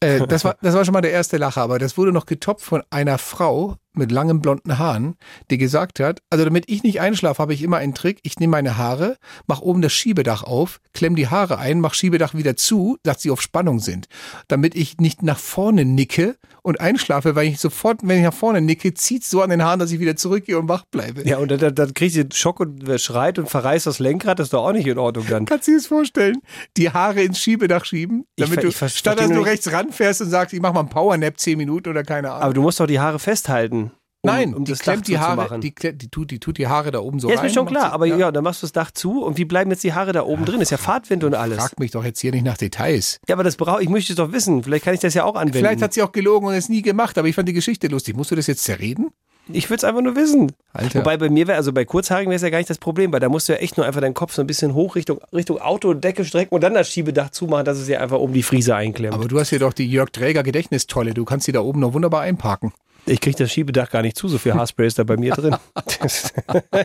Äh, 0.00 0.26
das, 0.26 0.44
war, 0.44 0.56
das 0.62 0.74
war 0.74 0.84
schon 0.84 0.94
mal 0.94 1.02
der 1.02 1.12
erste 1.12 1.36
Lacher, 1.36 1.60
aber 1.60 1.78
das 1.78 1.98
wurde 1.98 2.12
noch 2.12 2.26
getoppt 2.26 2.62
von 2.62 2.82
einer 2.90 3.18
Frau, 3.18 3.76
mit 3.92 4.12
langen 4.12 4.40
blonden 4.40 4.78
Haaren, 4.78 5.16
die 5.50 5.58
gesagt 5.58 6.00
hat, 6.00 6.20
also 6.30 6.44
damit 6.44 6.64
ich 6.68 6.82
nicht 6.82 7.00
einschlafe, 7.00 7.42
habe 7.42 7.54
ich 7.54 7.62
immer 7.62 7.78
einen 7.78 7.94
Trick. 7.94 8.20
Ich 8.22 8.38
nehme 8.38 8.52
meine 8.52 8.76
Haare, 8.76 9.16
mache 9.46 9.64
oben 9.64 9.82
das 9.82 9.92
Schiebedach 9.92 10.42
auf, 10.42 10.80
klemm 10.92 11.16
die 11.16 11.28
Haare 11.28 11.58
ein, 11.58 11.80
mache 11.80 11.94
Schiebedach 11.94 12.34
wieder 12.34 12.56
zu, 12.56 12.98
dass 13.02 13.22
sie 13.22 13.30
auf 13.30 13.42
Spannung 13.42 13.80
sind. 13.80 14.06
Damit 14.48 14.74
ich 14.74 14.98
nicht 14.98 15.22
nach 15.22 15.38
vorne 15.38 15.84
nicke 15.84 16.36
und 16.62 16.80
einschlafe, 16.80 17.34
weil 17.34 17.48
ich 17.48 17.58
sofort, 17.58 18.00
wenn 18.02 18.18
ich 18.18 18.24
nach 18.24 18.34
vorne 18.34 18.60
nicke, 18.60 18.94
zieht 18.94 19.24
so 19.24 19.42
an 19.42 19.50
den 19.50 19.62
Haaren, 19.62 19.80
dass 19.80 19.90
ich 19.90 20.00
wieder 20.00 20.16
zurückgehe 20.16 20.58
und 20.58 20.68
wach 20.68 20.84
bleibe. 20.90 21.26
Ja, 21.28 21.38
und 21.38 21.50
dann, 21.50 21.74
dann 21.74 21.94
kriegt 21.94 22.12
sie 22.12 22.20
einen 22.20 22.32
Schock 22.32 22.60
und 22.60 22.84
schreit 23.00 23.38
und 23.38 23.48
verreißt 23.48 23.86
das 23.86 23.98
Lenkrad, 23.98 24.38
das 24.38 24.46
ist 24.46 24.52
doch 24.52 24.66
auch 24.66 24.72
nicht 24.72 24.86
in 24.86 24.98
Ordnung 24.98 25.26
dann. 25.28 25.44
Kannst 25.44 25.66
du 25.66 25.72
dir 25.72 25.78
das 25.78 25.86
vorstellen? 25.86 26.40
Die 26.76 26.90
Haare 26.90 27.22
ins 27.22 27.40
Schiebedach 27.40 27.84
schieben, 27.84 28.24
damit 28.36 28.64
Ich 28.64 28.76
du, 28.76 28.86
ich 28.86 28.92
statt 28.94 29.18
dass 29.18 29.28
du 29.28 29.40
rechts 29.40 29.70
ranfährst 29.72 30.22
und 30.22 30.30
sagst, 30.30 30.54
ich 30.54 30.60
mach 30.60 30.72
mal 30.72 30.80
einen 30.80 30.88
Powernap 30.88 31.38
10 31.38 31.58
Minuten 31.58 31.88
oder 31.88 32.04
keine 32.04 32.30
Ahnung. 32.30 32.42
Aber 32.42 32.54
du 32.54 32.62
musst 32.62 32.80
doch 32.80 32.86
die 32.86 33.00
Haare 33.00 33.18
festhalten. 33.18 33.89
Um, 34.22 34.30
Nein, 34.30 34.54
um 34.54 34.66
die 34.66 34.72
das 34.72 34.80
Dach 34.80 34.84
klemmt 34.84 35.08
die 35.08 35.18
Haare, 35.18 35.58
die, 35.60 35.74
die, 35.74 36.08
tut, 36.10 36.30
die 36.30 36.38
tut 36.38 36.58
die 36.58 36.66
Haare 36.66 36.90
da 36.90 36.98
oben 36.98 37.20
so 37.20 37.28
ja, 37.28 37.34
ist 37.34 37.40
rein. 37.40 37.46
mir 37.46 37.54
schon 37.54 37.66
klar, 37.66 37.86
sie- 37.86 37.92
aber 37.92 38.04
ja. 38.06 38.30
dann 38.30 38.44
machst 38.44 38.62
du 38.62 38.66
das 38.66 38.72
Dach 38.72 38.90
zu 38.90 39.24
und 39.24 39.38
wie 39.38 39.46
bleiben 39.46 39.70
jetzt 39.70 39.82
die 39.82 39.94
Haare 39.94 40.12
da 40.12 40.24
oben 40.24 40.44
drin? 40.44 40.60
Ist 40.60 40.70
ja 40.70 40.76
Fahrtwind 40.76 41.24
und 41.24 41.34
alles. 41.34 41.56
Frag 41.56 41.80
mich 41.80 41.92
doch 41.92 42.04
jetzt 42.04 42.20
hier 42.20 42.30
nicht 42.30 42.44
nach 42.44 42.58
Details. 42.58 43.18
Ja, 43.28 43.34
aber 43.34 43.44
das 43.44 43.56
brauche 43.56 43.82
ich 43.82 43.88
möchte 43.88 44.12
es 44.12 44.16
doch 44.16 44.30
wissen. 44.32 44.62
Vielleicht 44.62 44.84
kann 44.84 44.92
ich 44.92 45.00
das 45.00 45.14
ja 45.14 45.24
auch 45.24 45.36
anwenden. 45.36 45.54
Vielleicht 45.58 45.80
hat 45.80 45.94
sie 45.94 46.02
auch 46.02 46.12
gelogen 46.12 46.46
und 46.48 46.52
es 46.54 46.68
nie 46.68 46.82
gemacht, 46.82 47.16
aber 47.16 47.28
ich 47.28 47.34
fand 47.34 47.48
die 47.48 47.54
Geschichte 47.54 47.88
lustig. 47.88 48.14
Musst 48.14 48.30
du 48.30 48.36
das 48.36 48.46
jetzt 48.46 48.62
zerreden? 48.64 49.08
ich 49.52 49.68
würde 49.68 49.78
es 49.78 49.84
einfach 49.84 50.02
nur 50.02 50.16
wissen. 50.16 50.52
Alter. 50.72 51.00
Wobei 51.00 51.16
bei 51.16 51.28
mir 51.28 51.46
wäre, 51.46 51.56
also 51.56 51.72
bei 51.72 51.84
Kurzhaarigen 51.84 52.30
wäre 52.30 52.36
es 52.36 52.42
ja 52.42 52.50
gar 52.50 52.58
nicht 52.58 52.70
das 52.70 52.78
Problem, 52.78 53.12
weil 53.12 53.20
da 53.20 53.28
musst 53.28 53.48
du 53.48 53.52
ja 53.52 53.58
echt 53.58 53.76
nur 53.76 53.86
einfach 53.86 54.00
deinen 54.00 54.14
Kopf 54.14 54.32
so 54.34 54.42
ein 54.42 54.46
bisschen 54.46 54.74
hoch 54.74 54.94
Richtung, 54.94 55.20
Richtung 55.32 55.60
Autodecke 55.60 56.24
strecken 56.24 56.54
und 56.54 56.62
dann 56.62 56.74
das 56.74 56.88
Schiebedach 56.88 57.30
zumachen, 57.30 57.64
dass 57.64 57.78
es 57.78 57.88
ja 57.88 58.00
einfach 58.00 58.18
um 58.18 58.32
die 58.32 58.42
Friese 58.42 58.74
einklemmt. 58.76 59.14
Aber 59.14 59.28
du 59.28 59.38
hast 59.40 59.50
hier 59.50 59.58
doch 59.58 59.72
die 59.72 59.90
Jörg 59.90 60.10
Träger 60.10 60.42
Gedächtnistolle. 60.42 61.14
Du 61.14 61.24
kannst 61.24 61.46
die 61.46 61.52
da 61.52 61.60
oben 61.60 61.80
noch 61.80 61.94
wunderbar 61.94 62.20
einparken. 62.22 62.72
Ich 63.06 63.20
kriege 63.20 63.36
das 63.36 63.50
Schiebedach 63.52 63.90
gar 63.90 64.02
nicht 64.02 64.16
zu, 64.16 64.28
so 64.28 64.38
viel 64.38 64.54
Haarspray 64.54 64.86
ist 64.86 64.98
da 64.98 65.04
bei 65.04 65.16
mir 65.16 65.34
drin. 65.34 65.56
Das 66.00 66.32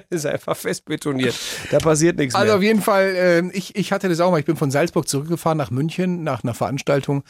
ist 0.10 0.26
einfach 0.26 0.56
fest 0.58 0.86
betoniert. 0.86 1.36
Da 1.72 1.78
passiert 1.80 2.18
nichts 2.18 2.36
Also 2.36 2.48
mehr. 2.48 2.56
auf 2.58 2.62
jeden 2.64 2.82
Fall, 2.82 3.14
ähm, 3.16 3.52
ich, 3.54 3.76
ich 3.76 3.92
hatte 3.92 4.10
das 4.10 4.20
auch 4.20 4.32
mal. 4.32 4.40
Ich 4.40 4.46
bin 4.46 4.56
von 4.58 4.72
Salzburg 4.72 5.08
zurückgefahren 5.08 5.58
nach 5.58 5.72
München 5.72 6.24
nach 6.24 6.44
einer 6.44 6.54
Veranstaltung. 6.54 7.24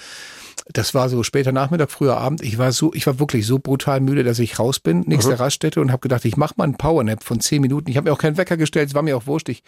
Das 0.73 0.93
war 0.95 1.09
so 1.09 1.21
später 1.23 1.51
Nachmittag, 1.51 1.91
früher 1.91 2.17
Abend. 2.17 2.41
Ich 2.41 2.57
war 2.57 2.71
so, 2.71 2.91
ich 2.93 3.05
war 3.05 3.19
wirklich 3.19 3.45
so 3.45 3.59
brutal 3.59 3.99
müde, 3.99 4.23
dass 4.23 4.39
ich 4.39 4.57
raus 4.57 4.79
bin, 4.79 5.01
nächste 5.01 5.39
Raststätte 5.39 5.79
und 5.81 5.91
habe 5.91 6.01
gedacht, 6.01 6.25
ich 6.25 6.37
mache 6.37 6.55
mal 6.57 6.63
einen 6.63 6.75
Powernap 6.77 7.23
von 7.23 7.39
10 7.39 7.61
Minuten. 7.61 7.89
Ich 7.91 7.97
habe 7.97 8.09
mir 8.09 8.13
auch 8.13 8.17
keinen 8.19 8.37
Wecker 8.37 8.57
gestellt, 8.57 8.89
es 8.89 8.95
war 8.95 9.03
mir 9.03 9.15
auch 9.15 9.27
wurscht. 9.27 9.49
Ich, 9.49 9.63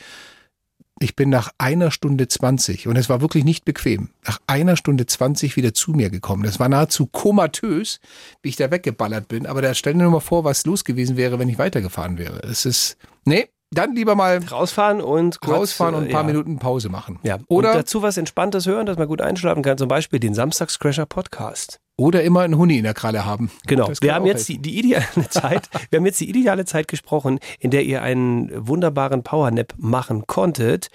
ich 1.00 1.16
bin 1.16 1.30
nach 1.30 1.52
einer 1.58 1.92
Stunde 1.92 2.28
20 2.28 2.88
und 2.88 2.96
es 2.96 3.10
war 3.10 3.22
wirklich 3.22 3.44
nicht 3.44 3.66
bequem. 3.66 4.10
Nach 4.26 4.40
einer 4.48 4.76
Stunde 4.76 5.06
20 5.06 5.56
wieder 5.56 5.74
zu 5.74 5.92
mir 5.92 6.10
gekommen. 6.10 6.44
Das 6.44 6.60
war 6.60 6.70
nahezu 6.70 7.06
komatös, 7.08 8.00
wie 8.42 8.50
ich 8.50 8.56
da 8.56 8.72
weggeballert 8.72 9.28
bin. 9.28 9.46
Aber 9.46 9.62
da 9.62 9.74
stell 9.74 9.94
dir 9.94 10.04
nur 10.04 10.12
mal 10.12 10.20
vor, 10.20 10.44
was 10.44 10.66
los 10.66 10.84
gewesen 10.84 11.18
wäre, 11.18 11.40
wenn 11.40 11.50
ich 11.50 11.58
weitergefahren 11.60 12.18
wäre. 12.18 12.40
Es 12.44 12.66
ist, 12.66 12.98
nee, 13.26 13.50
dann 13.72 13.96
lieber 13.96 14.16
mal 14.16 14.40
Rausfahren 14.40 15.02
und 15.02 15.42
kurz, 15.42 15.58
rausfahren 15.58 15.96
und 15.96 16.04
ein 16.06 16.10
paar 16.10 16.22
ja. 16.22 16.28
Minuten 16.28 16.58
Pause 16.58 16.90
machen. 16.90 17.20
Ja. 17.24 17.40
Oder, 17.48 17.72
und 17.72 17.76
dazu 17.76 18.02
was 18.02 18.18
Entspanntes 18.18 18.66
hören, 18.66 18.86
dass 18.86 18.98
man 18.98 19.08
gut 19.08 19.22
einschlafen 19.22 19.62
kann. 19.62 19.78
Zum 19.78 19.90
Beispiel 19.90 20.20
den 20.20 20.34
Samstagscrasher 20.34 21.06
Podcast. 21.06 21.80
Oder 21.98 22.24
immer 22.24 22.42
einen 22.42 22.58
Huni 22.58 22.78
in 22.78 22.84
der 22.84 22.94
Kralle 22.94 23.26
haben. 23.26 23.50
Genau. 23.66 23.90
Wir 24.02 24.14
haben 24.14 24.26
jetzt 24.26 24.48
die, 24.48 24.60
die 24.60 24.78
ideale 24.78 25.06
Zeit, 25.30 25.68
wir 25.90 25.98
haben 25.98 26.06
jetzt 26.06 26.20
die 26.22 26.30
ideale 26.30 26.64
Zeit 26.66 26.88
gesprochen, 26.88 27.40
in 27.60 27.72
der 27.72 27.84
ihr 27.84 28.02
einen 28.04 28.52
wunderbaren 28.68 29.24
Powernap 29.24 29.74
machen 29.78 30.26
konntet. 30.28 30.90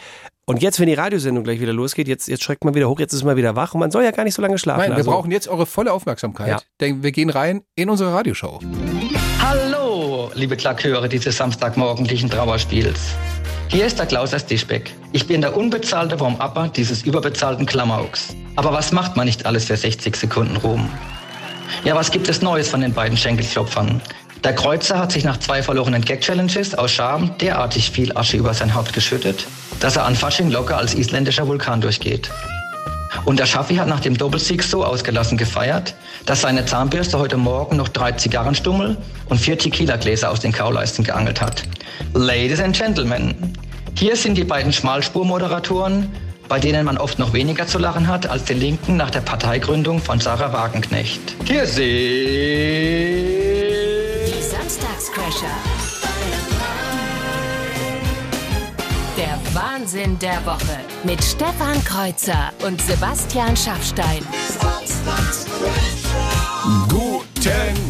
Und 0.44 0.62
jetzt, 0.62 0.80
wenn 0.80 0.86
die 0.86 0.94
Radiosendung 0.94 1.44
gleich 1.44 1.60
wieder 1.60 1.72
losgeht, 1.72 2.08
jetzt, 2.08 2.28
jetzt 2.28 2.42
schreckt 2.42 2.64
man 2.64 2.74
wieder 2.74 2.88
hoch, 2.88 2.98
jetzt 2.98 3.12
ist 3.12 3.24
man 3.24 3.36
wieder 3.36 3.54
wach 3.56 3.74
und 3.74 3.80
man 3.80 3.90
soll 3.90 4.04
ja 4.04 4.10
gar 4.10 4.24
nicht 4.24 4.34
so 4.34 4.42
lange 4.42 4.58
schlafen. 4.58 4.80
Nein, 4.80 4.90
wir 4.90 4.96
also, 4.96 5.10
brauchen 5.10 5.30
jetzt 5.30 5.48
eure 5.48 5.66
volle 5.66 5.92
Aufmerksamkeit, 5.92 6.48
Ja. 6.48 6.60
denn 6.80 7.02
wir 7.02 7.12
gehen 7.12 7.30
rein 7.30 7.62
in 7.74 7.90
unsere 7.90 8.12
Radioshow. 8.12 8.60
Hallo, 9.40 9.81
liebe 10.34 10.56
Klaköre 10.56 11.08
dieses 11.08 11.36
Samstagmorgendlichen 11.36 12.28
Trauerspiels. 12.28 13.14
Hier 13.68 13.86
ist 13.86 13.98
der 13.98 14.06
Klaus 14.06 14.34
aus 14.34 14.44
Dischbeck. 14.44 14.92
Ich 15.12 15.26
bin 15.26 15.40
der 15.40 15.56
unbezahlte 15.56 16.18
Warm-Upper 16.18 16.68
dieses 16.68 17.02
überbezahlten 17.02 17.66
Klamauks. 17.66 18.34
Aber 18.56 18.72
was 18.72 18.92
macht 18.92 19.16
man 19.16 19.26
nicht 19.26 19.46
alles 19.46 19.66
für 19.66 19.76
60 19.76 20.16
Sekunden 20.16 20.56
Ruhm? 20.56 20.90
Ja, 21.84 21.94
was 21.94 22.10
gibt 22.10 22.28
es 22.28 22.42
Neues 22.42 22.68
von 22.68 22.80
den 22.80 22.92
beiden 22.92 23.16
Schenkelklopfern? 23.16 24.00
Der 24.44 24.54
Kreuzer 24.54 24.98
hat 24.98 25.12
sich 25.12 25.24
nach 25.24 25.38
zwei 25.38 25.62
verlorenen 25.62 26.04
Gag-Challenges 26.04 26.74
aus 26.74 26.90
Scham 26.90 27.36
derartig 27.38 27.90
viel 27.90 28.16
Asche 28.16 28.36
über 28.36 28.54
sein 28.54 28.74
Haupt 28.74 28.92
geschüttet, 28.92 29.46
dass 29.80 29.96
er 29.96 30.04
an 30.04 30.16
Fasching 30.16 30.50
locker 30.50 30.76
als 30.76 30.94
isländischer 30.94 31.46
Vulkan 31.46 31.80
durchgeht. 31.80 32.30
Und 33.24 33.38
der 33.38 33.46
Schaffi 33.46 33.76
hat 33.76 33.88
nach 33.88 34.00
dem 34.00 34.16
Doppelsieg 34.16 34.62
so 34.62 34.84
ausgelassen 34.84 35.38
gefeiert, 35.38 35.94
dass 36.26 36.40
seine 36.40 36.64
Zahnbürste 36.64 37.18
heute 37.18 37.36
Morgen 37.36 37.76
noch 37.76 37.88
drei 37.88 38.12
Zigarrenstummel 38.12 38.96
und 39.28 39.38
vier 39.38 39.58
Tequila-Gläser 39.58 40.30
aus 40.30 40.40
den 40.40 40.52
Kauleisten 40.52 41.04
geangelt 41.04 41.40
hat. 41.40 41.62
Ladies 42.14 42.60
and 42.60 42.76
Gentlemen, 42.76 43.34
hier 43.96 44.16
sind 44.16 44.36
die 44.36 44.44
beiden 44.44 44.72
Schmalspur-Moderatoren, 44.72 46.08
bei 46.48 46.58
denen 46.58 46.84
man 46.84 46.98
oft 46.98 47.18
noch 47.18 47.32
weniger 47.32 47.66
zu 47.66 47.78
lachen 47.78 48.08
hat 48.08 48.28
als 48.28 48.44
den 48.44 48.60
Linken 48.60 48.96
nach 48.96 49.10
der 49.10 49.20
Parteigründung 49.20 50.00
von 50.00 50.20
Sarah 50.20 50.52
Wagenknecht. 50.52 51.20
Hier 51.44 51.66
sind... 51.66 52.61
Wahnsinn 59.92 60.18
der 60.20 60.44
Woche 60.46 60.78
mit 61.04 61.22
Stefan 61.22 61.84
Kreuzer 61.84 62.50
und 62.64 62.80
Sebastian 62.80 63.54
Schaffstein. 63.54 64.24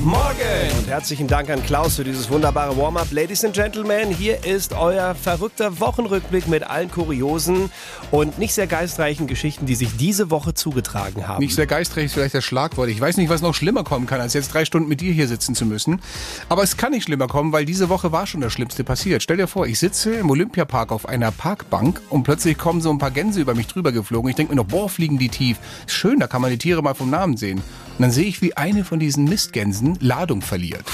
Morgen 0.04 0.78
und 0.78 0.88
herzlichen 0.88 1.28
Dank 1.28 1.48
an 1.48 1.62
Klaus 1.62 1.94
für 1.94 2.02
dieses 2.02 2.28
wunderbare 2.28 2.76
Warm-up. 2.76 3.12
Ladies 3.12 3.44
and 3.44 3.54
Gentlemen, 3.54 4.10
hier 4.10 4.44
ist 4.44 4.72
euer 4.72 5.14
verrückter 5.14 5.78
Wochenrückblick 5.78 6.48
mit 6.48 6.64
allen 6.64 6.90
kuriosen 6.90 7.70
und 8.10 8.36
nicht 8.36 8.52
sehr 8.52 8.66
geistreichen 8.66 9.28
Geschichten, 9.28 9.64
die 9.64 9.76
sich 9.76 9.96
diese 9.96 10.28
Woche 10.32 10.54
zugetragen 10.54 11.28
haben. 11.28 11.38
Nicht 11.38 11.54
sehr 11.54 11.68
geistreich 11.68 12.06
ist 12.06 12.14
vielleicht 12.14 12.34
das 12.34 12.42
Schlagwort. 12.42 12.88
Ich 12.88 13.00
weiß 13.00 13.16
nicht, 13.16 13.28
was 13.28 13.42
noch 13.42 13.54
schlimmer 13.54 13.84
kommen 13.84 14.06
kann, 14.06 14.20
als 14.20 14.34
jetzt 14.34 14.52
drei 14.52 14.64
Stunden 14.64 14.88
mit 14.88 15.00
dir 15.00 15.12
hier 15.12 15.28
sitzen 15.28 15.54
zu 15.54 15.66
müssen. 15.66 16.00
Aber 16.48 16.64
es 16.64 16.76
kann 16.76 16.90
nicht 16.90 17.04
schlimmer 17.04 17.28
kommen, 17.28 17.52
weil 17.52 17.64
diese 17.64 17.88
Woche 17.88 18.10
war 18.10 18.26
schon 18.26 18.40
das 18.40 18.52
Schlimmste 18.52 18.82
passiert. 18.82 19.22
Stell 19.22 19.36
dir 19.36 19.46
vor, 19.46 19.68
ich 19.68 19.78
sitze 19.78 20.14
im 20.14 20.30
Olympiapark 20.30 20.90
auf 20.90 21.08
einer 21.08 21.30
Parkbank 21.30 22.00
und 22.10 22.24
plötzlich 22.24 22.58
kommen 22.58 22.80
so 22.80 22.90
ein 22.90 22.98
paar 22.98 23.12
Gänse 23.12 23.40
über 23.40 23.54
mich 23.54 23.68
drüber 23.68 23.92
geflogen. 23.92 24.30
Ich 24.30 24.36
denke 24.36 24.52
mir 24.52 24.60
noch, 24.60 24.68
boah, 24.68 24.88
fliegen 24.88 25.18
die 25.18 25.28
tief. 25.28 25.58
Schön, 25.86 26.18
da 26.18 26.26
kann 26.26 26.42
man 26.42 26.50
die 26.50 26.58
Tiere 26.58 26.82
mal 26.82 26.94
vom 26.94 27.08
Namen 27.08 27.36
sehen. 27.36 27.62
Und 27.98 28.02
dann 28.02 28.10
sehe 28.10 28.24
ich, 28.24 28.40
wie 28.42 28.56
eine 28.56 28.84
von 28.84 28.98
diesen 28.98 29.24
Mistgänsen 29.24 29.96
Ladung 30.00 30.42
verliert. 30.42 30.84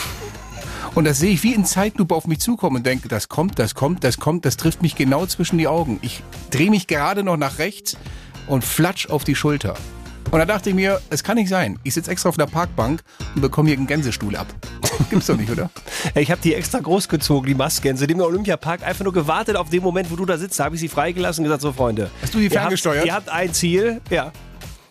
Und 0.94 1.04
das 1.04 1.18
sehe 1.18 1.30
ich 1.32 1.42
wie 1.42 1.54
in 1.54 1.64
Zeitlupe 1.64 2.14
auf 2.14 2.26
mich 2.26 2.40
zukommen 2.40 2.76
und 2.76 2.86
denke, 2.86 3.08
das 3.08 3.28
kommt, 3.28 3.58
das 3.58 3.74
kommt, 3.74 4.02
das 4.04 4.16
kommt, 4.18 4.44
das 4.44 4.56
trifft 4.56 4.82
mich 4.82 4.96
genau 4.96 5.26
zwischen 5.26 5.58
die 5.58 5.68
Augen. 5.68 5.98
Ich 6.02 6.22
drehe 6.50 6.70
mich 6.70 6.86
gerade 6.86 7.22
noch 7.22 7.36
nach 7.36 7.58
rechts 7.58 7.96
und 8.48 8.64
flatsch 8.64 9.08
auf 9.08 9.22
die 9.24 9.34
Schulter. 9.36 9.74
Und 10.30 10.38
da 10.40 10.44
dachte 10.44 10.70
ich 10.70 10.74
mir, 10.74 11.00
es 11.08 11.22
kann 11.24 11.36
nicht 11.36 11.48
sein. 11.48 11.78
Ich 11.84 11.94
sitze 11.94 12.10
extra 12.10 12.28
auf 12.28 12.38
einer 12.38 12.46
Parkbank 12.48 13.02
und 13.34 13.40
bekomme 13.40 13.68
hier 13.70 13.78
einen 13.78 13.86
Gänsestuhl 13.86 14.36
ab. 14.36 14.46
Gibt's 15.10 15.26
doch 15.26 15.36
nicht, 15.36 15.50
oder? 15.50 15.70
Ich 16.14 16.30
habe 16.30 16.40
die 16.42 16.52
extra 16.54 16.80
groß 16.80 17.08
gezogen, 17.08 17.46
die 17.46 17.54
Mastgänse, 17.54 18.06
die 18.06 18.12
im 18.14 18.20
Olympiapark 18.20 18.82
einfach 18.82 19.04
nur 19.04 19.12
gewartet 19.14 19.56
auf 19.56 19.70
den 19.70 19.82
Moment, 19.82 20.10
wo 20.10 20.16
du 20.16 20.26
da 20.26 20.36
sitzt. 20.36 20.58
Da 20.60 20.64
habe 20.64 20.74
ich 20.74 20.80
sie 20.82 20.88
freigelassen 20.88 21.42
und 21.42 21.44
gesagt, 21.44 21.62
so 21.62 21.72
Freunde. 21.72 22.10
Hast 22.20 22.34
du 22.34 22.38
die 22.38 22.44
ihr 22.44 22.50
habt- 22.50 22.60
ferngesteuert? 22.60 23.06
Ihr 23.06 23.14
habt 23.14 23.28
ein 23.30 23.54
Ziel, 23.54 24.00
ja. 24.10 24.32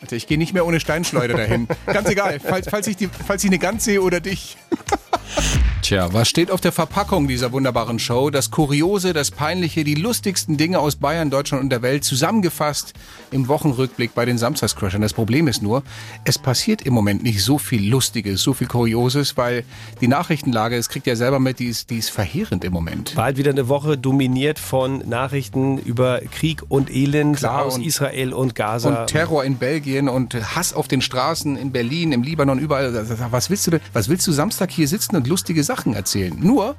Alter, 0.01 0.15
ich 0.15 0.27
gehe 0.27 0.37
nicht 0.37 0.53
mehr 0.53 0.65
ohne 0.65 0.79
Steinschleuder 0.79 1.35
dahin. 1.35 1.67
Ganz 1.85 2.09
egal, 2.09 2.39
falls, 2.39 2.67
falls, 2.69 2.87
ich 2.87 2.97
die, 2.97 3.07
falls 3.07 3.43
ich 3.43 3.49
eine 3.49 3.59
Gans 3.59 3.83
sehe 3.83 4.01
oder 4.01 4.19
dich. 4.19 4.57
Tja, 5.87 6.11
was 6.11 6.27
steht 6.27 6.51
auf 6.51 6.59
der 6.59 6.73
Verpackung 6.73 7.29
dieser 7.29 7.53
wunderbaren 7.53 7.97
Show? 7.97 8.29
Das 8.29 8.51
Kuriose, 8.51 9.13
das 9.13 9.31
Peinliche, 9.31 9.85
die 9.85 9.95
lustigsten 9.95 10.57
Dinge 10.57 10.79
aus 10.79 10.97
Bayern, 10.97 11.29
Deutschland 11.29 11.63
und 11.63 11.69
der 11.69 11.81
Welt 11.81 12.03
zusammengefasst 12.03 12.93
im 13.31 13.47
Wochenrückblick 13.47 14.13
bei 14.13 14.25
den 14.25 14.37
Samstagscrashern. 14.37 15.01
Das 15.01 15.13
Problem 15.13 15.47
ist 15.47 15.61
nur, 15.61 15.83
es 16.25 16.37
passiert 16.37 16.81
im 16.81 16.93
Moment 16.93 17.23
nicht 17.23 17.41
so 17.41 17.57
viel 17.57 17.89
Lustiges, 17.89 18.41
so 18.41 18.53
viel 18.53 18.67
Kurioses, 18.67 19.37
weil 19.37 19.63
die 20.01 20.09
Nachrichtenlage, 20.09 20.75
es 20.75 20.89
kriegt 20.89 21.07
ja 21.07 21.15
selber 21.15 21.39
mit, 21.39 21.59
die 21.59 21.67
ist, 21.67 21.89
die 21.89 21.99
ist 21.99 22.09
verheerend 22.09 22.65
im 22.65 22.73
Moment. 22.73 23.15
War 23.15 23.23
halt 23.23 23.37
wieder 23.37 23.51
eine 23.51 23.69
Woche 23.69 23.97
dominiert 23.97 24.59
von 24.59 25.07
Nachrichten 25.07 25.77
über 25.77 26.19
Krieg 26.19 26.63
und 26.67 26.93
Elend 26.93 27.37
Klar, 27.37 27.63
aus 27.63 27.77
und- 27.77 27.85
Israel 27.85 28.33
und 28.33 28.55
Gaza. 28.55 28.89
Und 29.03 29.07
Terror 29.07 29.45
in 29.45 29.55
Belgien 29.55 30.09
und 30.09 30.33
Hass 30.53 30.73
auf 30.73 30.89
den 30.89 30.99
Straßen 30.99 31.55
in 31.55 31.71
Berlin, 31.71 32.11
im 32.11 32.23
Libanon, 32.23 32.59
überall. 32.59 32.93
Was 33.31 33.49
willst 33.49 33.65
du 33.67 33.71
denn? 33.71 33.79
Was 33.93 34.09
willst 34.09 34.27
du 34.27 34.33
Samstag 34.33 34.69
hier 34.69 34.89
sitzen 34.89 35.15
und 35.15 35.27
lustige 35.27 35.63
Sachen 35.63 35.76
erzählen? 35.93 36.35
Nur, 36.39 36.75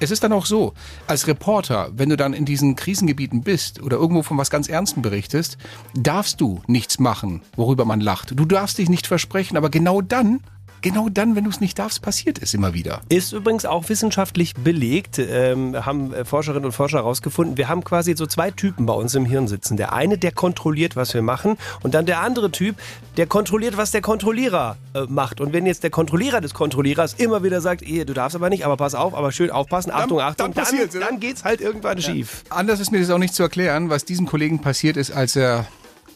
es 0.00 0.10
ist 0.10 0.24
dann 0.24 0.32
auch 0.32 0.46
so, 0.46 0.74
als 1.06 1.28
Reporter, 1.28 1.90
wenn 1.94 2.08
du 2.08 2.16
dann 2.16 2.32
in 2.32 2.44
diesen 2.44 2.74
Krisengebieten 2.74 3.42
bist 3.42 3.80
oder 3.80 3.98
irgendwo 3.98 4.22
von 4.22 4.36
was 4.36 4.50
ganz 4.50 4.68
Ernstem 4.68 5.02
berichtest, 5.02 5.58
darfst 5.94 6.40
du 6.40 6.60
nichts 6.66 6.98
machen, 6.98 7.42
worüber 7.54 7.84
man 7.84 8.00
lacht. 8.00 8.32
Du 8.34 8.44
darfst 8.44 8.78
dich 8.78 8.88
nicht 8.88 9.06
versprechen, 9.06 9.56
aber 9.56 9.70
genau 9.70 10.00
dann 10.00 10.40
genau 10.82 11.08
dann, 11.08 11.36
wenn 11.36 11.44
du 11.44 11.50
es 11.50 11.60
nicht 11.60 11.78
darfst, 11.78 12.02
passiert 12.02 12.42
es 12.42 12.52
immer 12.54 12.74
wieder. 12.74 13.00
Ist 13.08 13.32
übrigens 13.32 13.64
auch 13.64 13.88
wissenschaftlich 13.88 14.54
belegt, 14.54 15.18
ähm, 15.18 15.86
haben 15.86 16.12
äh, 16.12 16.24
Forscherinnen 16.24 16.66
und 16.66 16.72
Forscher 16.72 16.98
herausgefunden. 16.98 17.56
Wir 17.56 17.68
haben 17.68 17.84
quasi 17.84 18.14
so 18.16 18.26
zwei 18.26 18.50
Typen 18.50 18.84
bei 18.86 18.92
uns 18.92 19.14
im 19.14 19.24
Hirn 19.24 19.48
sitzen. 19.48 19.76
Der 19.76 19.92
eine, 19.92 20.18
der 20.18 20.32
kontrolliert, 20.32 20.96
was 20.96 21.14
wir 21.14 21.22
machen, 21.22 21.56
und 21.82 21.94
dann 21.94 22.06
der 22.06 22.20
andere 22.20 22.50
Typ, 22.50 22.76
der 23.16 23.26
kontrolliert, 23.26 23.76
was 23.76 23.90
der 23.92 24.02
Kontrollierer 24.02 24.76
äh, 24.94 25.02
macht. 25.08 25.40
Und 25.40 25.52
wenn 25.52 25.66
jetzt 25.66 25.82
der 25.82 25.90
Kontrollierer 25.90 26.40
des 26.40 26.54
Kontrollierers 26.54 27.14
immer 27.14 27.42
wieder 27.42 27.60
sagt, 27.60 27.82
eh, 27.82 28.04
du 28.04 28.12
darfst 28.12 28.36
aber 28.36 28.50
nicht, 28.50 28.66
aber 28.66 28.76
pass 28.76 28.94
auf, 28.94 29.14
aber 29.14 29.32
schön 29.32 29.50
aufpassen, 29.50 29.90
Achtung, 29.90 30.20
Achtung, 30.20 30.52
dann 30.52 30.64
dann, 30.64 31.00
dann, 31.00 31.20
geht's 31.20 31.44
halt 31.44 31.60
irgendwann 31.60 32.00
schief. 32.00 32.42
Anders 32.50 32.80
ist 32.80 32.90
mir 32.90 33.00
das 33.00 33.10
auch 33.10 33.18
nicht 33.18 33.34
zu 33.34 33.42
erklären, 33.42 33.90
was 33.90 34.04
diesem 34.04 34.26
Kollegen 34.26 34.60
passiert 34.60 34.96
ist, 34.96 35.12
als 35.12 35.36
er 35.36 35.66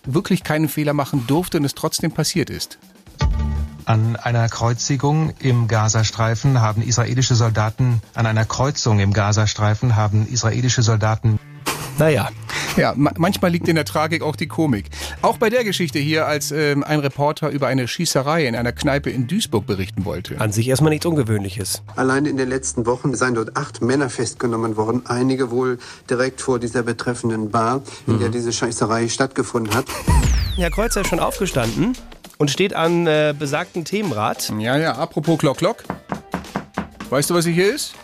wirklich 0.04 0.44
keinen 0.44 0.68
Fehler 0.68 0.92
machen 0.92 1.25
durfte 1.26 1.58
und 1.58 1.64
es 1.64 1.75
trotzdem 1.75 2.12
passiert 2.12 2.50
ist. 2.50 2.78
An 3.87 4.16
einer 4.16 4.49
Kreuzigung 4.49 5.33
im 5.38 5.69
Gazastreifen 5.69 6.61
haben 6.61 6.83
israelische 6.83 7.37
Soldaten, 7.37 8.02
an 8.14 8.26
einer 8.26 8.45
Kreuzung 8.45 8.99
im 8.99 9.12
Gazastreifen 9.12 9.95
haben 9.95 10.26
israelische 10.26 10.83
Soldaten 10.83 11.38
Naja, 11.97 12.28
Ja, 12.76 12.95
ma 12.97 13.12
manchmal 13.16 13.52
liegt 13.52 13.69
in 13.69 13.76
der 13.76 13.85
Tragik 13.85 14.23
auch 14.23 14.35
die 14.35 14.49
Komik. 14.49 14.87
Auch 15.23 15.38
bei 15.38 15.50
der 15.50 15.62
Geschichte 15.62 16.00
hier, 16.00 16.26
als 16.26 16.50
ähm, 16.50 16.83
ein 16.83 16.99
Reporter 16.99 17.50
über 17.50 17.69
eine 17.69 17.87
Schießerei 17.87 18.49
in 18.49 18.57
einer 18.57 18.73
Kneipe 18.73 19.09
in 19.09 19.28
Duisburg 19.28 19.66
berichten 19.66 20.05
wollte. 20.05 20.40
an 20.40 20.50
sich 20.50 20.66
erstmal 20.66 20.90
nichts 20.90 21.07
Ungewöhnliches. 21.07 21.83
Allein 21.95 22.26
in 22.26 22.37
den 22.37 22.49
letzten 22.49 22.87
Wochen 22.87 23.14
seien 23.14 23.35
dort 23.37 23.57
acht 23.57 23.83
Männer 23.83 24.11
festgenommen 24.11 24.76
worden, 24.76 25.02
einige 25.07 25.52
wohl 25.52 25.78
direkt 26.11 26.40
vor 26.40 26.59
dieser 26.59 26.83
betreffenden 26.83 27.52
Bar, 27.52 27.83
in 28.09 28.19
der 28.19 28.31
diese 28.31 28.52
Scheißerei 28.52 29.09
stattgefunden 29.09 29.75
hat. 29.76 29.87
Herr 30.57 30.71
Kreuzer 30.71 31.02
ist 31.02 31.09
schon 31.09 31.21
aufgestanden 31.21 31.97
und 32.38 32.50
steht 32.50 32.75
an 32.75 33.07
äh, 33.07 33.35
besagten 33.38 33.85
Themenrat. 33.85 34.52
Ja, 34.59 34.76
ja, 34.76 34.93
apropos 34.93 35.38
Klock 35.38 35.59
Klock. 35.59 35.85
Weißt 37.11 37.31
du, 37.31 37.35
was 37.35 37.47
hier 37.47 37.73
ist? 37.73 37.95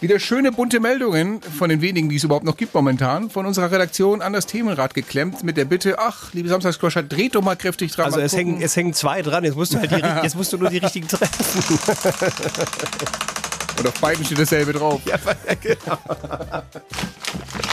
Wieder 0.00 0.18
schöne 0.18 0.52
bunte 0.52 0.80
Meldungen 0.80 1.40
von 1.40 1.70
den 1.70 1.80
wenigen, 1.80 2.10
die 2.10 2.16
es 2.16 2.24
überhaupt 2.24 2.44
noch 2.44 2.56
gibt 2.56 2.74
momentan, 2.74 3.30
von 3.30 3.46
unserer 3.46 3.70
Redaktion 3.70 4.20
an 4.20 4.34
das 4.34 4.44
Themenrad 4.44 4.92
geklemmt 4.92 5.42
mit 5.44 5.56
der 5.56 5.64
Bitte, 5.64 5.98
ach, 5.98 6.34
liebe 6.34 6.48
Samstagscroscher, 6.48 7.02
dreht 7.02 7.36
doch 7.36 7.42
mal 7.42 7.56
kräftig 7.56 7.92
dran. 7.92 8.06
Also 8.06 8.20
es 8.20 8.36
hängen, 8.36 8.60
es 8.60 8.76
hängen 8.76 8.92
zwei 8.92 9.22
dran, 9.22 9.44
jetzt 9.44 9.56
musst 9.56 9.72
du 9.72 9.78
halt 9.78 9.90
die, 9.90 10.02
jetzt 10.22 10.36
musst 10.36 10.52
du 10.52 10.58
nur 10.58 10.68
die 10.68 10.78
richtigen 10.78 11.08
treffen. 11.08 11.78
Und 13.78 13.88
auf 13.88 14.00
beiden 14.00 14.24
steht 14.24 14.38
dasselbe 14.38 14.72
drauf. 14.72 15.00
Ja, 15.06 15.16
genau. 15.60 15.98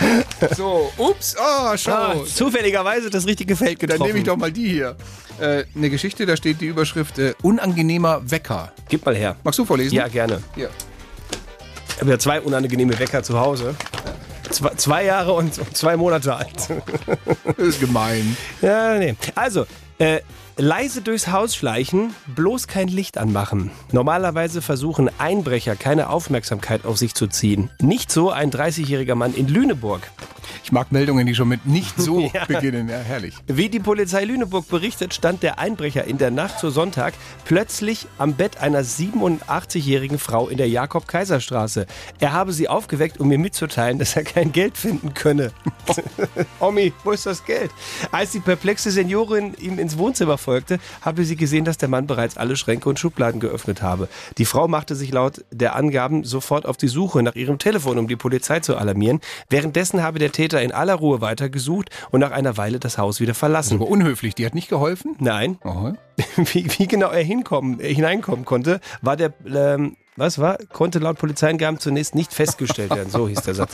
So, 0.55 0.91
ups, 0.97 1.35
ah, 1.37 1.77
schau. 1.77 1.91
Ah, 1.91 2.15
zufälligerweise 2.25 3.09
das 3.09 3.27
richtige 3.27 3.55
Feld 3.55 3.81
Dann 3.81 3.89
getroffen. 3.89 4.07
nehme 4.07 4.19
ich 4.19 4.25
doch 4.25 4.35
mal 4.37 4.51
die 4.51 4.69
hier. 4.69 4.95
Äh, 5.39 5.65
eine 5.75 5.89
Geschichte, 5.89 6.25
da 6.25 6.35
steht 6.35 6.59
die 6.61 6.65
Überschrift 6.67 7.19
äh, 7.19 7.33
Unangenehmer 7.43 8.21
Wecker. 8.29 8.71
Gib 8.89 9.05
mal 9.05 9.15
her. 9.15 9.35
Magst 9.43 9.59
du 9.59 9.65
vorlesen? 9.65 9.93
Ja, 9.95 10.07
gerne. 10.07 10.41
Hier. 10.55 10.69
Ich 11.89 12.01
habe 12.01 12.09
ja 12.11 12.17
zwei 12.19 12.41
unangenehme 12.41 12.97
Wecker 12.97 13.21
zu 13.21 13.39
Hause. 13.39 13.75
Zwei, 14.49 14.69
zwei 14.75 15.05
Jahre 15.05 15.33
und 15.33 15.57
und 15.59 15.77
zwei 15.77 15.95
Monate 15.95 16.35
alt. 16.35 16.67
Das 17.45 17.67
ist 17.67 17.79
gemein. 17.79 18.35
Ja, 18.61 18.97
nee. 18.97 19.15
Also, 19.35 19.65
äh, 20.01 20.21
leise 20.57 21.01
durchs 21.01 21.27
Haus 21.27 21.55
schleichen, 21.55 22.15
bloß 22.35 22.67
kein 22.67 22.87
Licht 22.87 23.17
anmachen. 23.17 23.71
Normalerweise 23.91 24.61
versuchen 24.61 25.09
Einbrecher 25.19 25.75
keine 25.75 26.09
Aufmerksamkeit 26.09 26.85
auf 26.85 26.97
sich 26.97 27.13
zu 27.13 27.27
ziehen. 27.27 27.69
Nicht 27.79 28.11
so 28.11 28.31
ein 28.31 28.51
30-jähriger 28.51 29.15
Mann 29.15 29.33
in 29.35 29.47
Lüneburg. 29.47 30.01
Ich 30.63 30.71
mag 30.71 30.91
Meldungen, 30.91 31.25
die 31.25 31.35
schon 31.35 31.47
mit 31.47 31.65
nicht 31.65 31.99
so 31.99 32.19
Ja. 32.33 32.45
beginnen. 32.45 32.87
Ja, 32.89 32.97
herrlich. 32.99 33.35
Wie 33.47 33.69
die 33.69 33.79
Polizei 33.79 34.23
Lüneburg 34.25 34.67
berichtet, 34.69 35.13
stand 35.13 35.43
der 35.43 35.59
Einbrecher 35.59 36.05
in 36.05 36.17
der 36.17 36.31
Nacht 36.31 36.59
zu 36.59 36.69
Sonntag 36.69 37.13
plötzlich 37.45 38.07
am 38.17 38.33
Bett 38.33 38.57
einer 38.61 38.83
87-jährigen 38.83 40.19
Frau 40.19 40.47
in 40.47 40.57
der 40.57 40.69
Jakob-Kaiser-Straße. 40.69 41.85
Er 42.19 42.33
habe 42.33 42.53
sie 42.53 42.67
aufgeweckt, 42.69 43.19
um 43.19 43.31
ihr 43.31 43.39
mitzuteilen, 43.39 43.99
dass 43.99 44.15
er 44.15 44.23
kein 44.23 44.51
Geld 44.51 44.77
finden 44.77 45.13
könne. 45.13 45.51
Omi, 46.59 46.93
wo 47.03 47.11
ist 47.11 47.25
das 47.25 47.43
Geld? 47.45 47.71
Als 48.11 48.31
die 48.31 48.39
perplexe 48.39 48.91
Seniorin 48.91 49.53
ihm 49.59 49.79
ins 49.79 49.97
Wohnzimmer 49.97 50.37
folgte, 50.37 50.79
habe 51.01 51.25
sie 51.25 51.35
gesehen, 51.35 51.65
dass 51.65 51.77
der 51.77 51.89
Mann 51.89 52.07
bereits 52.07 52.37
alle 52.37 52.55
Schränke 52.55 52.89
und 52.89 52.99
Schubladen 52.99 53.39
geöffnet 53.39 53.81
habe. 53.81 54.07
Die 54.37 54.45
Frau 54.45 54.67
machte 54.67 54.95
sich 54.95 55.11
laut 55.11 55.43
der 55.51 55.75
Angaben 55.75 56.23
sofort 56.23 56.65
auf 56.65 56.77
die 56.77 56.87
Suche 56.87 57.23
nach 57.23 57.35
ihrem 57.35 57.57
Telefon, 57.57 57.97
um 57.97 58.07
die 58.07 58.15
Polizei 58.15 58.59
zu 58.59 58.77
alarmieren. 58.77 59.19
Währenddessen 59.49 60.01
habe 60.03 60.19
der 60.19 60.31
Täter 60.41 60.61
in 60.63 60.71
aller 60.71 60.95
Ruhe 60.95 61.21
weitergesucht 61.21 61.89
und 62.09 62.19
nach 62.21 62.31
einer 62.31 62.57
Weile 62.57 62.79
das 62.79 62.97
Haus 62.97 63.19
wieder 63.19 63.35
verlassen. 63.35 63.75
Aber 63.75 63.87
unhöflich, 63.87 64.33
die 64.33 64.43
hat 64.45 64.55
nicht 64.55 64.69
geholfen? 64.69 65.15
Nein, 65.19 65.59
Aha. 65.63 65.93
wie, 66.35 66.65
wie 66.79 66.87
genau 66.87 67.09
er 67.09 67.23
hinkommen, 67.23 67.79
äh, 67.79 67.93
hineinkommen 67.93 68.43
konnte, 68.43 68.79
war 69.03 69.15
der, 69.17 69.33
ähm, 69.45 69.97
was 70.15 70.39
war, 70.39 70.57
konnte 70.73 70.97
laut 70.97 71.19
Polizeiangaben 71.19 71.79
zunächst 71.79 72.15
nicht 72.15 72.33
festgestellt 72.33 72.89
werden. 72.89 73.11
So 73.11 73.27
hieß 73.27 73.41
der 73.43 73.53
Satz. 73.53 73.73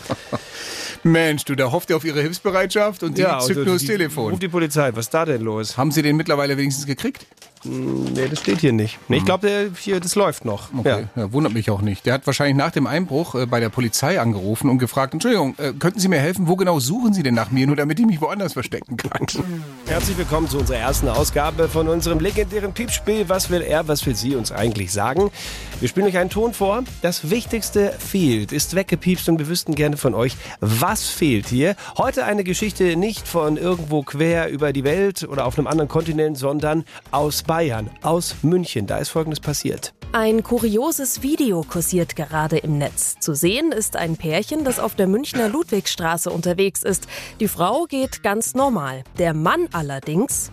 Mensch, 1.03 1.45
du, 1.45 1.55
da 1.55 1.71
hofft 1.71 1.89
ihr 1.89 1.95
auf 1.95 2.03
ihre 2.03 2.21
Hilfsbereitschaft 2.21 3.01
und 3.03 3.17
die 3.17 3.23
zückt 3.23 3.59
und 3.59 3.65
nur 3.65 3.75
das 3.75 3.81
die- 3.83 3.87
Telefon. 3.87 4.31
Ruft 4.31 4.43
die 4.43 4.49
Polizei, 4.49 4.91
was 4.93 5.05
ist 5.05 5.13
da 5.13 5.23
denn 5.23 5.41
los? 5.43 5.77
Haben 5.77 5.91
sie 5.91 6.01
den 6.01 6.17
mittlerweile 6.17 6.57
wenigstens 6.57 6.85
gekriegt? 6.85 7.25
Nee, 7.63 8.27
das 8.29 8.39
steht 8.39 8.59
hier 8.61 8.73
nicht. 8.73 8.99
Nee, 9.07 9.17
ich 9.17 9.25
glaube, 9.25 9.47
der- 9.47 9.69
hier, 9.79 9.99
das 9.99 10.15
läuft 10.15 10.45
noch. 10.45 10.69
Okay. 10.77 11.07
Ja. 11.15 11.31
wundert 11.33 11.53
mich 11.53 11.69
auch 11.69 11.81
nicht. 11.81 12.05
Der 12.05 12.13
hat 12.13 12.25
wahrscheinlich 12.25 12.55
nach 12.55 12.71
dem 12.71 12.87
Einbruch 12.87 13.35
äh, 13.35 13.45
bei 13.45 13.59
der 13.59 13.69
Polizei 13.69 14.19
angerufen 14.19 14.69
und 14.69 14.77
gefragt, 14.77 15.13
Entschuldigung, 15.13 15.55
äh, 15.57 15.73
könnten 15.73 15.99
Sie 15.99 16.07
mir 16.07 16.19
helfen? 16.19 16.47
Wo 16.47 16.55
genau 16.55 16.79
suchen 16.79 17.13
Sie 17.13 17.23
denn 17.23 17.33
nach 17.35 17.51
mir, 17.51 17.67
nur 17.67 17.75
damit 17.75 17.99
ich 17.99 18.05
mich 18.05 18.21
woanders 18.21 18.53
verstecken 18.53 18.97
kann? 18.97 19.27
Herzlich 19.87 20.17
willkommen 20.17 20.47
zu 20.49 20.57
unserer 20.59 20.77
ersten 20.77 21.07
Ausgabe 21.07 21.67
von 21.69 21.87
unserem 21.87 22.19
legendären 22.19 22.73
Piepspiel. 22.73 23.27
Was 23.29 23.49
will 23.49 23.61
er, 23.61 23.87
was 23.87 24.05
will 24.05 24.15
sie 24.15 24.35
uns 24.35 24.51
eigentlich 24.51 24.91
sagen? 24.91 25.31
Wir 25.79 25.89
spielen 25.89 26.07
euch 26.07 26.17
einen 26.17 26.29
Ton 26.29 26.53
vor. 26.53 26.83
Das 27.01 27.29
Wichtigste 27.29 27.93
fehlt, 27.97 28.51
ist 28.51 28.75
weggepiepst 28.75 29.29
und 29.29 29.39
wir 29.39 29.47
wüssten 29.47 29.75
gerne 29.75 29.97
von 29.97 30.13
euch, 30.13 30.35
was 30.59 31.07
fehlt 31.07 31.47
hier. 31.47 31.75
Heute 31.97 32.25
eine 32.25 32.43
Geschichte 32.43 32.95
nicht 32.95 33.27
von 33.27 33.57
irgendwo 33.57 34.03
quer 34.03 34.49
über 34.49 34.73
die 34.73 34.83
Welt 34.83 35.23
oder 35.29 35.45
auf 35.45 35.57
einem 35.57 35.67
anderen 35.67 35.87
Kontinent, 35.89 36.37
sondern 36.37 36.83
aus 37.11 37.43
Bayern, 37.47 37.89
aus 38.03 38.35
München. 38.43 38.85
Da 38.85 38.97
ist 38.97 39.09
Folgendes 39.09 39.39
passiert. 39.39 39.93
Ein 40.11 40.43
kurioses 40.43 41.23
Video 41.23 41.63
kursiert 41.63 42.15
gerade 42.15 42.57
im 42.57 42.77
Netz. 42.77 43.15
Zu 43.19 43.33
sehen 43.33 43.71
ist 43.71 43.95
ein 43.95 44.15
Pärchen, 44.15 44.63
das 44.63 44.79
auf 44.79 44.95
der 44.95 45.07
Münchner 45.07 45.49
Ludwigstraße 45.49 46.29
unterwegs 46.29 46.83
ist. 46.83 47.07
Die 47.39 47.47
Frau 47.47 47.85
geht 47.85 48.23
ganz 48.23 48.53
normal. 48.53 49.03
Der 49.17 49.33
Mann 49.33 49.67
allerdings 49.71 50.51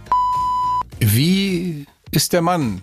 Wie 1.00 1.86
ist 2.10 2.32
der 2.32 2.42
Mann 2.42 2.82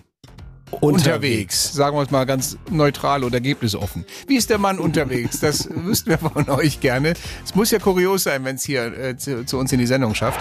unterwegs? 0.80 1.72
Sagen 1.72 1.96
wir 1.96 2.02
es 2.02 2.10
mal 2.10 2.24
ganz 2.24 2.56
neutral 2.70 3.24
und 3.24 3.34
ergebnisoffen. 3.34 4.04
Wie 4.26 4.36
ist 4.36 4.50
der 4.50 4.58
Mann 4.58 4.78
unterwegs? 4.78 5.40
Das 5.40 5.68
wüssten 5.74 6.10
wir 6.10 6.18
von 6.18 6.48
euch 6.50 6.80
gerne. 6.80 7.14
Es 7.44 7.54
muss 7.54 7.70
ja 7.70 7.78
kurios 7.78 8.24
sein, 8.24 8.44
wenn 8.44 8.56
es 8.56 8.64
hier 8.64 8.86
äh, 8.98 9.16
zu, 9.16 9.44
zu 9.44 9.58
uns 9.58 9.72
in 9.72 9.78
die 9.78 9.86
Sendung 9.86 10.14
schafft. 10.14 10.40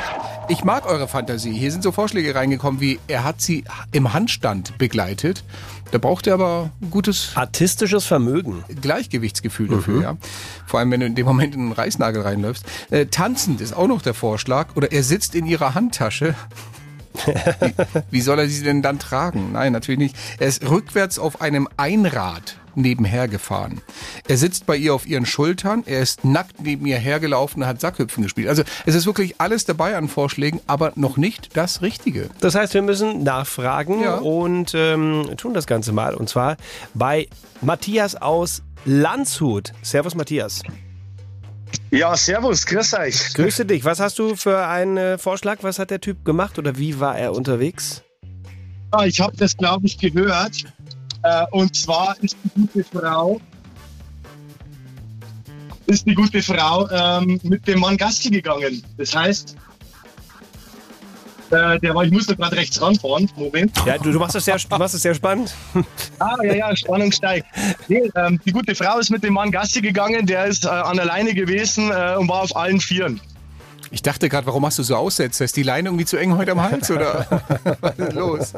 Ich 0.50 0.63
mag 0.63 0.85
eure 0.85 1.07
Fantasie. 1.07 1.53
Hier 1.53 1.71
sind 1.71 1.83
so 1.83 1.91
Vorschläge 1.91 2.35
reingekommen 2.35 2.81
wie, 2.81 3.00
er 3.07 3.23
hat 3.23 3.41
sie 3.41 3.63
im 3.91 4.13
Handstand 4.13 4.77
begleitet. 4.77 5.43
Da 5.91 5.97
braucht 5.97 6.25
er 6.25 6.35
aber 6.35 6.71
ein 6.81 6.89
gutes 6.89 7.31
Artistisches 7.35 8.05
Vermögen. 8.05 8.63
Gleichgewichtsgefühl 8.81 9.67
dafür, 9.67 10.01
ja. 10.01 10.17
Vor 10.65 10.79
allem, 10.79 10.91
wenn 10.91 11.01
du 11.01 11.05
in 11.05 11.15
dem 11.15 11.25
Moment 11.25 11.53
in 11.53 11.61
einen 11.61 11.71
Reißnagel 11.73 12.21
reinläufst. 12.21 12.65
Äh, 12.89 13.07
tanzend 13.07 13.59
ist 13.59 13.73
auch 13.73 13.88
noch 13.88 14.01
der 14.01 14.13
Vorschlag. 14.13 14.75
Oder 14.75 14.91
er 14.91 15.03
sitzt 15.03 15.35
in 15.35 15.45
ihrer 15.45 15.75
Handtasche. 15.75 16.35
Wie, 17.25 17.73
wie 18.11 18.21
soll 18.21 18.39
er 18.39 18.47
sie 18.47 18.63
denn 18.63 18.81
dann 18.81 18.99
tragen? 18.99 19.51
Nein, 19.53 19.71
natürlich 19.73 19.99
nicht. 19.99 20.15
Er 20.39 20.47
ist 20.47 20.67
rückwärts 20.69 21.19
auf 21.19 21.41
einem 21.41 21.67
Einrad 21.77 22.57
nebenher 22.73 23.27
gefahren. 23.27 23.81
Er 24.29 24.37
sitzt 24.37 24.65
bei 24.65 24.77
ihr 24.77 24.93
auf 24.93 25.05
ihren 25.05 25.25
Schultern, 25.25 25.83
er 25.85 25.99
ist 25.99 26.23
nackt 26.23 26.61
neben 26.61 26.85
ihr 26.85 26.97
hergelaufen 26.97 27.61
und 27.61 27.67
hat 27.67 27.81
Sackhüpfen 27.81 28.23
gespielt. 28.23 28.47
Also 28.47 28.63
es 28.85 28.95
ist 28.95 29.05
wirklich 29.05 29.35
alles 29.41 29.65
dabei 29.65 29.97
an 29.97 30.07
Vorschlägen, 30.07 30.61
aber 30.67 30.93
noch 30.95 31.17
nicht 31.17 31.49
das 31.57 31.81
Richtige. 31.81 32.29
Das 32.39 32.55
heißt, 32.55 32.73
wir 32.73 32.81
müssen 32.81 33.23
nachfragen 33.23 34.01
Ja. 34.01 34.15
und 34.15 34.71
ähm, 34.73 35.31
tun 35.35 35.53
das 35.53 35.67
Ganze 35.67 35.91
mal. 35.91 36.15
Und 36.15 36.29
zwar 36.29 36.55
bei 36.93 37.27
Matthias 37.61 38.15
aus 38.15 38.63
Landshut. 38.85 39.73
Servus, 39.81 40.15
Matthias. 40.15 40.61
Ja, 41.91 42.15
servus, 42.15 42.65
grüß 42.65 42.93
euch. 42.93 43.33
Grüße 43.33 43.65
dich. 43.65 43.83
Was 43.83 44.00
hast 44.00 44.17
du 44.17 44.38
für 44.38 44.65
einen 44.65 44.95
äh, 44.95 45.17
Vorschlag? 45.17 45.57
Was 45.62 45.77
hat 45.77 45.91
der 45.91 46.00
Typ 46.00 46.24
gemacht 46.24 46.57
oder 46.57 46.77
wie 46.77 47.01
war 47.01 47.17
er 47.17 47.33
unterwegs? 47.33 48.01
Ja, 48.93 49.05
ich 49.05 49.19
habe 49.19 49.36
das, 49.36 49.57
glaube 49.57 49.86
ich, 49.86 49.98
gehört. 49.98 50.63
Äh, 51.24 51.45
und 51.51 51.75
zwar 51.75 52.15
ist 52.21 52.38
die 52.43 52.62
gute 52.62 52.83
Frau, 52.86 53.41
ist 55.88 56.05
die 56.05 56.15
gute 56.15 56.41
Frau 56.41 56.89
ähm, 56.89 57.41
mit 57.43 57.67
dem 57.67 57.81
Mann 57.81 57.98
Gassi 57.98 58.29
gegangen. 58.29 58.81
Das 58.98 59.13
heißt, 59.13 59.57
äh, 61.51 61.79
der 61.79 61.96
war, 61.96 62.03
ich 62.03 62.12
muss 62.12 62.27
da 62.27 62.34
gerade 62.34 62.55
rechts 62.55 62.81
ranfahren. 62.81 63.29
Moment. 63.36 63.72
Ja, 63.86 63.98
du, 63.98 64.12
du 64.12 64.20
machst 64.20 64.36
es 64.36 64.46
sehr, 64.46 64.58
du 64.58 64.77
machst 64.77 64.96
es 64.96 65.01
sehr 65.01 65.13
spannend. 65.13 65.53
Ah, 66.20 66.38
ja, 66.43 66.53
ja, 66.53 66.75
Spannung 66.75 67.12
steigt. 67.12 67.48
Nee, 67.88 68.10
ähm, 68.15 68.39
die 68.46 68.51
gute 68.51 68.75
Frau 68.75 69.00
ist 69.00 69.10
mit 69.10 69.24
dem 69.24 69.34
Mann 69.34 69.51
Gassi 69.51 69.81
gegangen, 69.81 70.25
der 70.25 70.46
ist 70.46 70.65
äh, 70.65 70.70
an 70.70 70.98
der 70.98 71.05
Leine 71.05 71.34
gewesen 71.34 71.91
äh, 71.91 72.15
und 72.17 72.29
war 72.29 72.43
auf 72.43 72.55
allen 72.55 72.79
Vieren. 72.79 73.20
Ich 73.93 74.01
dachte 74.01 74.29
gerade, 74.29 74.48
warum 74.48 74.65
hast 74.65 74.79
du 74.79 74.83
so 74.83 74.95
Aussätze? 74.95 75.43
Ist 75.43 75.57
die 75.57 75.63
Leine 75.63 75.89
irgendwie 75.89 76.05
zu 76.05 76.15
eng 76.15 76.38
heute 76.38 76.53
am 76.53 76.62
Hals 76.62 76.89
oder 76.89 77.27
was 77.81 78.00
ist 78.00 78.13
los? 78.13 78.53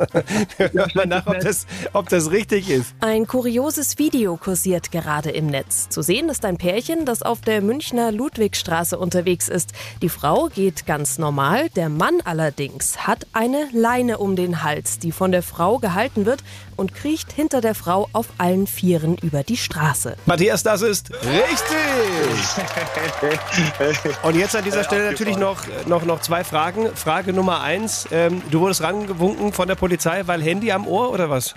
mal 0.94 1.08
nach, 1.08 1.26
ob 1.26 1.40
das, 1.40 1.66
ob 1.92 2.08
das 2.08 2.30
richtig 2.30 2.70
ist. 2.70 2.94
Ein 3.00 3.26
kurioses 3.26 3.98
Video 3.98 4.38
kursiert 4.38 4.92
gerade 4.92 5.32
im 5.32 5.48
Netz. 5.48 5.90
Zu 5.90 6.04
sehen 6.04 6.30
ist 6.30 6.46
ein 6.46 6.58
Pärchen, 6.58 7.08
das 7.08 7.24
auf 7.24 7.42
der 7.42 7.62
Münchner 7.62 8.12
Ludwigstraße 8.12 8.96
unterwegs 8.98 9.50
ist. 9.50 9.72
Die 10.04 10.10
Frau 10.10 10.50
geht 10.54 10.86
ganz 10.86 11.18
normal, 11.18 11.70
der 11.72 11.90
Mann 11.90 12.22
allerdings 12.24 13.08
hat 13.08 13.26
eine 13.34 13.68
Leine 13.74 14.20
um 14.20 14.36
den 14.36 14.62
Hals, 14.62 15.00
die 15.00 15.12
von 15.12 15.32
der 15.32 15.42
Frau 15.42 15.80
gehalten 15.80 16.28
wird 16.28 16.44
und 16.76 16.94
kriecht 16.94 17.32
hinter 17.32 17.62
der 17.62 17.76
Frau 17.76 18.10
auf 18.14 18.28
allen 18.38 18.68
Vieren 18.68 19.18
über 19.18 19.44
die 19.44 19.58
Straße. 19.58 20.16
Matthias, 20.26 20.64
das 20.64 20.82
ist 20.82 21.12
richtig. 21.24 21.78
Und 24.24 24.36
jetzt 24.36 24.56
an 24.56 24.64
dieser 24.64 24.84
Stelle 24.84 25.12
natürlich 25.12 25.38
noch, 25.38 25.60
noch, 25.86 26.04
noch 26.06 26.22
zwei 26.22 26.44
Fragen. 26.44 26.96
Frage 26.96 27.34
Nummer 27.34 27.62
eins. 27.62 28.08
Ähm, 28.12 28.42
du 28.52 28.60
wurdest 28.62 28.82
rangewunken 28.82 29.54
von 29.54 29.68
der 29.68 29.76
Polizei, 29.76 30.24
weil 30.26 30.42
Handy 30.42 30.72
am 30.72 30.88
Ohr 30.88 31.12
oder 31.12 31.30
was? 31.30 31.54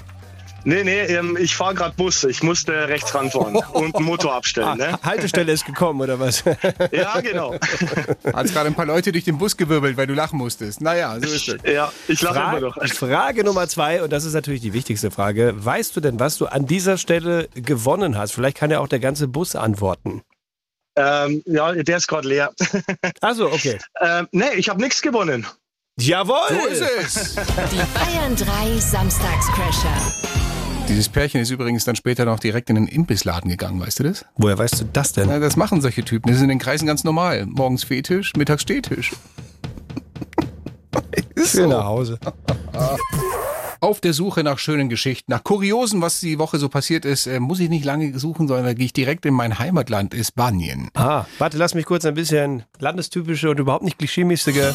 Nee, 0.66 0.82
nee, 0.82 0.98
ähm, 1.02 1.36
ich 1.38 1.54
fahre 1.54 1.74
gerade 1.74 1.94
Bus. 1.94 2.24
Ich 2.24 2.42
musste 2.42 2.88
rechts 2.88 3.14
ranfahren 3.14 3.54
und 3.72 3.96
den 3.96 4.04
Motor 4.04 4.34
abstellen. 4.34 4.78
Ne? 4.78 4.94
Ah, 4.94 4.98
Haltestelle 5.04 5.52
ist 5.52 5.64
gekommen 5.64 6.00
oder 6.00 6.18
was? 6.18 6.42
Ja, 6.90 7.20
genau. 7.20 7.54
Hat 7.54 8.46
gerade 8.52 8.66
ein 8.66 8.74
paar 8.74 8.86
Leute 8.86 9.12
durch 9.12 9.24
den 9.24 9.38
Bus 9.38 9.56
gewirbelt, 9.56 9.96
weil 9.96 10.06
du 10.06 10.14
lachen 10.14 10.38
musstest. 10.38 10.80
Naja, 10.80 11.18
so 11.20 11.26
ist 11.26 11.48
es. 11.48 11.56
Ja, 11.64 11.92
ich 12.08 12.20
lache 12.20 12.34
Fra 12.34 12.50
immer 12.56 12.60
noch. 12.68 12.86
Frage 12.86 13.44
Nummer 13.44 13.68
zwei, 13.68 14.02
und 14.02 14.12
das 14.12 14.24
ist 14.24 14.32
natürlich 14.32 14.60
die 14.60 14.72
wichtigste 14.72 15.10
Frage. 15.10 15.54
Weißt 15.56 15.94
du 15.96 16.00
denn, 16.00 16.18
was 16.18 16.36
du 16.38 16.46
an 16.46 16.66
dieser 16.66 16.98
Stelle 16.98 17.48
gewonnen 17.54 18.18
hast? 18.18 18.32
Vielleicht 18.32 18.56
kann 18.56 18.70
ja 18.70 18.80
auch 18.80 18.88
der 18.88 18.98
ganze 18.98 19.28
Bus 19.28 19.54
antworten. 19.54 20.22
Ähm, 20.96 21.42
ja, 21.46 21.72
der 21.72 21.96
ist 21.96 22.08
gerade 22.08 22.26
leer. 22.26 22.52
Also, 23.20 23.46
okay. 23.52 23.78
ähm, 24.00 24.26
nee, 24.32 24.54
ich 24.56 24.68
habe 24.68 24.80
nichts 24.80 25.00
gewonnen. 25.00 25.46
Jawohl! 25.98 26.48
So 26.50 26.66
ist 26.66 26.82
es. 26.82 27.34
Die 27.70 27.82
Bayern 27.94 28.34
3 28.34 28.78
Samstagscrasher. 28.78 30.35
Dieses 30.88 31.08
Pärchen 31.08 31.40
ist 31.40 31.50
übrigens 31.50 31.84
dann 31.84 31.96
später 31.96 32.24
noch 32.24 32.38
direkt 32.38 32.70
in 32.70 32.76
den 32.76 32.86
Imbissladen 32.86 33.50
gegangen, 33.50 33.80
weißt 33.80 33.98
du 33.98 34.04
das? 34.04 34.24
Woher 34.36 34.56
weißt 34.56 34.80
du 34.80 34.84
das 34.92 35.12
denn? 35.12 35.28
Na, 35.28 35.40
das 35.40 35.56
machen 35.56 35.80
solche 35.80 36.04
Typen. 36.04 36.28
Das 36.28 36.36
ist 36.36 36.42
in 36.42 36.48
den 36.48 36.60
Kreisen 36.60 36.86
ganz 36.86 37.02
normal. 37.02 37.44
Morgens 37.46 37.82
Fetisch, 37.82 38.32
mittags 38.36 38.62
Stehtisch. 38.62 39.12
ist 41.34 41.52
Schön 41.52 41.70
nach 41.70 41.84
Hause. 41.84 42.20
Auf 43.80 44.00
der 44.00 44.12
Suche 44.12 44.42
nach 44.42 44.58
schönen 44.58 44.88
Geschichten, 44.88 45.30
nach 45.30 45.44
Kuriosen, 45.44 46.00
was 46.00 46.20
die 46.20 46.38
Woche 46.38 46.58
so 46.58 46.68
passiert 46.68 47.04
ist, 47.04 47.26
äh, 47.26 47.40
muss 47.40 47.60
ich 47.60 47.68
nicht 47.68 47.84
lange 47.84 48.18
suchen, 48.18 48.48
sondern 48.48 48.66
da 48.66 48.74
gehe 48.74 48.86
ich 48.86 48.92
direkt 48.92 49.26
in 49.26 49.34
mein 49.34 49.58
Heimatland, 49.58 50.14
Spanien. 50.22 50.88
Ah, 50.94 51.26
warte, 51.38 51.58
lass 51.58 51.74
mich 51.74 51.84
kurz 51.84 52.04
ein 52.04 52.14
bisschen 52.14 52.62
landestypische 52.78 53.50
und 53.50 53.58
überhaupt 53.58 53.84
nicht 53.84 53.98
klischeemäßige 53.98 54.72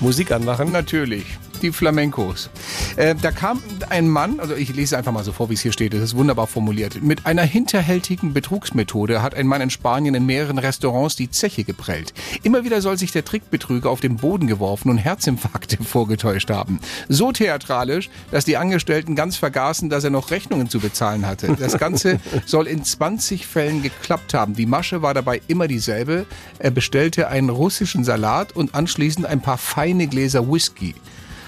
Musik 0.00 0.30
anmachen. 0.30 0.70
Natürlich, 0.72 1.24
die 1.64 1.72
Flamencos. 1.72 2.50
Äh, 2.96 3.14
da 3.20 3.32
kam 3.32 3.62
ein 3.88 4.08
Mann, 4.08 4.38
also 4.38 4.54
ich 4.54 4.74
lese 4.74 4.98
einfach 4.98 5.12
mal 5.12 5.24
so 5.24 5.32
vor, 5.32 5.48
wie 5.48 5.54
es 5.54 5.62
hier 5.62 5.72
steht, 5.72 5.94
das 5.94 6.02
ist 6.02 6.16
wunderbar 6.16 6.46
formuliert. 6.46 7.02
Mit 7.02 7.24
einer 7.24 7.42
hinterhältigen 7.42 8.34
Betrugsmethode 8.34 9.22
hat 9.22 9.34
ein 9.34 9.46
Mann 9.46 9.62
in 9.62 9.70
Spanien 9.70 10.14
in 10.14 10.26
mehreren 10.26 10.58
Restaurants 10.58 11.16
die 11.16 11.30
Zeche 11.30 11.64
geprellt. 11.64 12.12
Immer 12.42 12.64
wieder 12.64 12.82
soll 12.82 12.98
sich 12.98 13.12
der 13.12 13.24
Trickbetrüger 13.24 13.88
auf 13.88 14.00
den 14.00 14.16
Boden 14.16 14.46
geworfen 14.46 14.90
und 14.90 14.98
Herzinfarkte 14.98 15.82
vorgetäuscht 15.82 16.50
haben. 16.50 16.80
So 17.08 17.32
theatralisch, 17.32 18.10
dass 18.30 18.44
die 18.44 18.58
Angestellten 18.58 19.16
ganz 19.16 19.36
vergaßen, 19.36 19.88
dass 19.88 20.04
er 20.04 20.10
noch 20.10 20.30
Rechnungen 20.30 20.68
zu 20.68 20.80
bezahlen 20.80 21.26
hatte. 21.26 21.56
Das 21.58 21.78
Ganze 21.78 22.20
soll 22.46 22.66
in 22.66 22.84
20 22.84 23.46
Fällen 23.46 23.82
geklappt 23.82 24.34
haben. 24.34 24.54
Die 24.54 24.66
Masche 24.66 25.00
war 25.00 25.14
dabei 25.14 25.40
immer 25.48 25.66
dieselbe. 25.66 26.26
Er 26.58 26.70
bestellte 26.70 27.28
einen 27.28 27.48
russischen 27.48 28.04
Salat 28.04 28.52
und 28.52 28.74
anschließend 28.74 29.24
ein 29.24 29.40
paar 29.40 29.56
feine 29.56 30.06
Gläser 30.08 30.52
Whisky. 30.52 30.94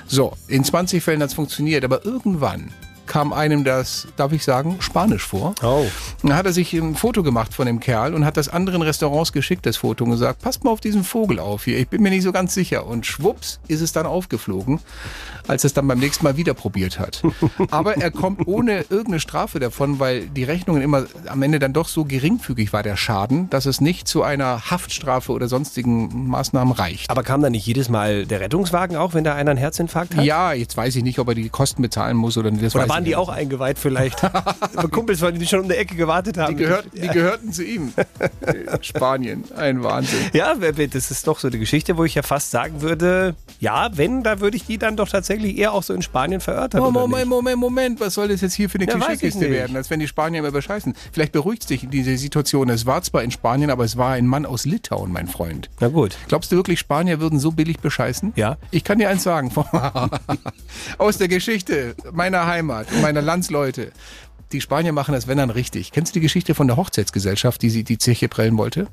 So, 0.09 0.37
in 0.49 0.63
20 0.65 1.03
Fällen 1.03 1.21
hat 1.21 1.31
es 1.31 1.35
funktioniert, 1.35 1.85
aber 1.85 2.05
irgendwann 2.05 2.71
kam 3.07 3.33
einem 3.33 3.65
das, 3.65 4.09
darf 4.17 4.33
ich 4.33 4.45
sagen, 4.45 4.77
Spanisch 4.81 5.27
vor. 5.27 5.55
Oh. 5.63 5.87
Dann 6.23 6.35
hat 6.35 6.47
er 6.47 6.53
sich 6.53 6.73
ein 6.73 6.95
Foto 6.95 7.23
gemacht 7.23 7.55
von 7.55 7.67
dem 7.67 7.81
Kerl 7.81 8.15
und 8.15 8.25
hat 8.25 8.37
das 8.37 8.49
anderen 8.49 8.83
Restaurants 8.83 9.33
geschickt, 9.33 9.67
das 9.67 9.79
Foto, 9.79 10.05
und 10.05 10.11
gesagt, 10.11 10.43
passt 10.43 10.65
mal 10.65 10.71
auf 10.71 10.81
diesen 10.81 11.05
Vogel 11.05 11.41
auf 11.41 11.65
hier, 11.65 11.79
ich 11.79 11.89
bin 11.89 12.03
mir 12.03 12.11
nicht 12.11 12.23
so 12.23 12.33
ganz 12.33 12.55
sicher. 12.55 12.87
Und 12.87 13.07
schwupps 13.07 13.59
ist 13.69 13.81
es 13.81 13.93
dann 13.93 14.07
aufgeflogen, 14.07 14.81
als 15.49 15.65
er 15.65 15.69
es 15.69 15.75
dann 15.75 15.89
beim 15.89 15.99
nächsten 15.99 16.25
Mal 16.25 16.37
wieder 16.37 16.55
probiert 16.55 16.99
hat. 16.99 17.23
Aber 17.71 17.97
er 17.97 18.11
kommt 18.11 18.47
ohne 18.47 18.83
irgendeine 18.89 19.21
Strafe 19.21 19.59
davon, 19.59 19.99
weil 19.99 20.27
die 20.27 20.45
Rechnungen 20.45 20.83
immer 20.83 21.07
am 21.27 21.43
Ende 21.43 21.59
dann 21.59 21.73
doch 21.73 21.89
so 21.89 22.05
geringfügig 22.05 22.73
war, 22.73 22.83
der 22.83 22.97
Schaden, 22.97 23.51
dass 23.51 23.67
es 23.67 23.81
nicht 23.81 24.07
zu 24.07 24.23
einer 24.23 24.71
Haftstrafe 24.71 25.33
oder 25.33 25.49
sonstigen 25.49 26.29
Maßnahmen 26.29 26.73
reicht. 26.75 27.11
Aber 27.11 27.23
kam 27.23 27.43
da 27.43 27.51
nicht 27.51 27.67
jedes 27.67 27.89
Mal 27.89 28.27
der 28.27 28.41
Rettungswagen 28.41 28.97
auch, 28.97 29.15
wenn 29.15 29.25
da 29.25 29.35
einer 29.35 29.57
einen 29.57 29.59
Herzinfarkt 29.59 30.17
hat? 30.17 30.25
Ja, 30.25 30.53
jetzt 30.53 30.77
weiß 30.77 30.97
ich 30.97 31.03
nicht, 31.03 31.19
ob 31.19 31.29
er 31.29 31.35
die 31.35 31.49
Kosten 31.49 31.83
bezahlen 31.83 32.17
muss 32.17 32.37
oder 32.37 32.51
nicht. 32.51 32.65
Das 32.65 32.75
Oder 32.75 32.89
weiß 32.89 32.96
waren 32.97 33.05
die 33.05 33.17
auch 33.17 33.29
eingeweiht 33.29 33.79
vielleicht? 33.79 34.21
Kumpels, 34.91 35.21
denen 35.21 35.39
die 35.39 35.47
schon 35.47 35.61
um 35.61 35.69
die 35.69 35.75
Ecke 35.75 35.95
gewartet 35.95 36.39
haben. 36.39 36.57
Die, 36.57 36.63
gehört, 36.63 36.87
die 36.95 37.09
gehörten 37.09 37.53
zu 37.53 37.63
ihm. 37.63 37.93
Spanien, 38.81 39.45
ein 39.57 39.83
Wahnsinn. 39.83 40.19
Ja, 40.33 40.55
das 40.55 41.11
ist 41.11 41.27
doch 41.27 41.39
so 41.39 41.49
eine 41.49 41.59
Geschichte, 41.59 41.97
wo 41.97 42.05
ich 42.05 42.15
ja 42.15 42.23
fast 42.23 42.51
sagen 42.51 42.81
würde, 42.81 43.35
ja, 43.61 43.91
wenn, 43.97 44.23
da 44.23 44.41
würde 44.41 44.57
ich 44.57 44.65
die 44.65 44.79
dann 44.79 44.97
doch 44.97 45.09
tatsächlich 45.09 45.59
eher 45.59 45.73
auch 45.73 45.83
so 45.83 45.93
in 45.93 46.03
Spanien 46.03 46.41
verörtern. 46.41 46.81
Oder 46.81 46.91
Moment, 46.91 47.19
nicht? 47.19 47.29
Moment, 47.29 47.59
Moment, 47.59 48.01
was 48.01 48.15
soll 48.15 48.29
das 48.29 48.41
jetzt 48.41 48.55
hier 48.55 48.71
für 48.71 48.79
eine 48.79 48.87
Ja, 48.87 48.95
Klischeekiste 48.95 49.51
werden, 49.51 49.77
als 49.77 49.91
wenn 49.91 50.01
die 50.01 50.09
Spanier 50.09 50.41
immer 50.41 50.51
bescheißen? 50.51 50.95
Vielleicht 51.13 51.33
beruhigt 51.33 51.67
sich 51.69 51.87
diese 51.89 52.17
Situation. 52.17 52.71
Es 52.71 52.87
war 52.87 53.03
zwar 53.03 53.23
in 53.23 53.31
Spanien, 53.31 53.71
aber 53.71 53.85
es 53.85 53.97
war 53.97 54.13
ein 54.13 54.27
Mann 54.27 54.47
aus 54.47 54.65
Litauen, 54.65 55.13
mein 55.13 55.29
Freund. 55.29 55.69
Na 55.81 55.89
gut. 55.89 56.17
Glaubst 56.29 56.53
du 56.53 56.57
wirklich, 56.57 56.79
Spanier 56.79 57.21
würden 57.21 57.39
so 57.39 57.53
billig 57.53 57.81
bescheißen? 57.81 58.33
Ja. 58.37 58.57
Ich 58.71 58.85
kann 58.85 58.99
dir 58.99 59.09
eins 59.11 59.23
sagen. 59.23 59.53
Aus 60.99 61.19
der 61.19 61.29
Geschichte 61.29 61.95
meiner 62.13 62.47
Heimat, 62.47 62.86
meiner 63.03 63.23
Landsleute. 63.23 63.93
Die 64.53 64.61
Spanier 64.61 64.93
machen 64.93 65.13
das, 65.13 65.27
wenn 65.27 65.39
dann 65.39 65.51
richtig. 65.51 65.93
Kennst 65.93 66.15
du 66.15 66.21
die 66.21 66.23
Geschichte 66.23 66.55
von 66.55 66.67
der 66.67 66.77
Hochzeitsgesellschaft, 66.77 67.63
die 67.63 67.71
sie 67.71 67.85
die 67.85 67.99
Zeche 67.99 68.29
prellen 68.29 68.57
wollte? 68.59 68.89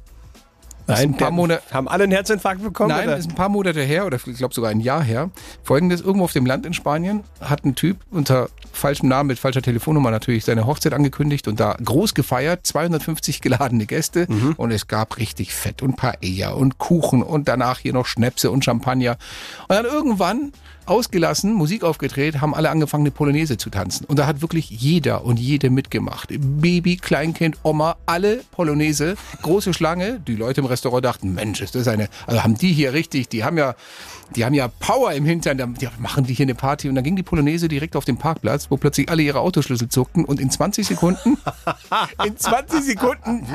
Nein, 0.87 0.97
ein 0.97 1.17
paar 1.17 1.31
Monate. 1.31 1.63
haben 1.71 1.87
alle 1.87 2.03
einen 2.03 2.11
Herzinfarkt 2.11 2.61
bekommen? 2.61 2.89
Nein, 2.89 3.07
oder? 3.07 3.17
ist 3.17 3.29
ein 3.29 3.35
paar 3.35 3.49
Monate 3.49 3.81
her 3.81 4.05
oder 4.05 4.17
ich 4.17 4.37
glaube 4.37 4.53
sogar 4.53 4.69
ein 4.69 4.81
Jahr 4.81 5.01
her. 5.01 5.29
Folgendes, 5.63 6.01
irgendwo 6.01 6.25
auf 6.25 6.33
dem 6.33 6.45
Land 6.45 6.65
in 6.65 6.73
Spanien 6.73 7.23
hat 7.39 7.63
ein 7.63 7.75
Typ 7.75 7.97
unter 8.11 8.49
falschem 8.73 9.07
Namen 9.07 9.27
mit 9.27 9.39
falscher 9.39 9.61
Telefonnummer 9.61 10.11
natürlich 10.11 10.43
seine 10.43 10.65
Hochzeit 10.65 10.93
angekündigt 10.93 11.47
und 11.47 11.59
da 11.59 11.77
groß 11.83 12.15
gefeiert, 12.15 12.65
250 12.67 13.39
geladene 13.39 13.85
Gäste 13.85 14.27
und 14.57 14.71
es 14.71 14.87
gab 14.87 15.17
richtig 15.17 15.53
Fett 15.53 15.81
und 15.81 15.95
Paella 15.95 16.51
und 16.51 16.79
Kuchen 16.79 17.23
und 17.23 17.47
danach 17.47 17.79
hier 17.79 17.93
noch 17.93 18.05
Schnäpse 18.05 18.51
und 18.51 18.65
Champagner. 18.65 19.17
Und 19.69 19.75
dann 19.75 19.85
irgendwann 19.85 20.51
ausgelassen, 20.85 21.53
Musik 21.53 21.83
aufgedreht, 21.83 22.41
haben 22.41 22.53
alle 22.53 22.69
angefangen, 22.69 23.03
eine 23.03 23.11
Polonaise 23.11 23.57
zu 23.57 23.69
tanzen. 23.69 24.05
Und 24.05 24.19
da 24.19 24.27
hat 24.27 24.41
wirklich 24.41 24.69
jeder 24.69 25.25
und 25.25 25.39
jede 25.39 25.69
mitgemacht. 25.69 26.29
Baby, 26.39 26.97
Kleinkind, 26.97 27.57
Oma, 27.63 27.95
alle 28.05 28.43
Polonaise, 28.51 29.15
große 29.41 29.73
Schlange. 29.73 30.19
Die 30.19 30.35
Leute 30.35 30.61
im 30.61 30.67
Restaurant 30.67 31.05
dachten, 31.05 31.33
Mensch, 31.33 31.61
ist 31.61 31.75
das 31.75 31.87
eine, 31.87 32.09
also 32.27 32.43
haben 32.43 32.55
die 32.57 32.71
hier 32.71 32.93
richtig, 32.93 33.29
die 33.29 33.43
haben 33.43 33.57
ja, 33.57 33.75
die 34.35 34.45
haben 34.45 34.53
ja 34.53 34.67
Power 34.67 35.13
im 35.13 35.25
Hintern, 35.25 35.57
da 35.57 35.67
ja, 35.79 35.91
machen 35.99 36.25
die 36.25 36.33
hier 36.33 36.45
eine 36.45 36.55
Party. 36.55 36.89
Und 36.89 36.95
dann 36.95 37.03
ging 37.03 37.15
die 37.15 37.23
Polonaise 37.23 37.67
direkt 37.67 37.95
auf 37.95 38.05
den 38.05 38.17
Parkplatz, 38.17 38.69
wo 38.69 38.77
plötzlich 38.77 39.09
alle 39.09 39.21
ihre 39.21 39.39
Autoschlüssel 39.39 39.89
zuckten 39.89 40.25
und 40.25 40.39
in 40.39 40.49
20 40.49 40.85
Sekunden, 40.85 41.37
in 42.25 42.37
20 42.37 42.83
Sekunden 42.83 43.45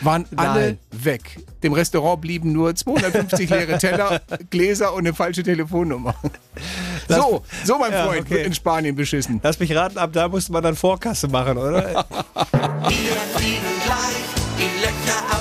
waren 0.00 0.26
alle 0.36 0.78
weg. 0.90 1.38
Dem 1.62 1.72
Restaurant 1.72 2.20
blieben 2.20 2.52
nur 2.52 2.74
250 2.74 3.48
leere 3.50 3.78
Teller, 3.78 4.20
Gläser 4.50 4.92
und 4.94 5.00
eine 5.00 5.14
falsche 5.14 5.42
Telefonnummer. 5.42 6.14
So, 7.08 7.42
so 7.64 7.78
mein 7.78 7.92
Ja, 7.92 8.04
Freund, 8.06 8.22
okay. 8.22 8.30
wird 8.30 8.46
in 8.46 8.54
Spanien 8.54 8.94
beschissen. 8.96 9.40
Lass 9.42 9.58
mich 9.58 9.74
raten, 9.74 9.98
ab 9.98 10.10
da 10.12 10.28
musste 10.28 10.52
man 10.52 10.62
dann 10.62 10.76
Vorkasse 10.76 11.28
machen, 11.28 11.58
oder? 11.58 12.04
Zu 15.04 15.31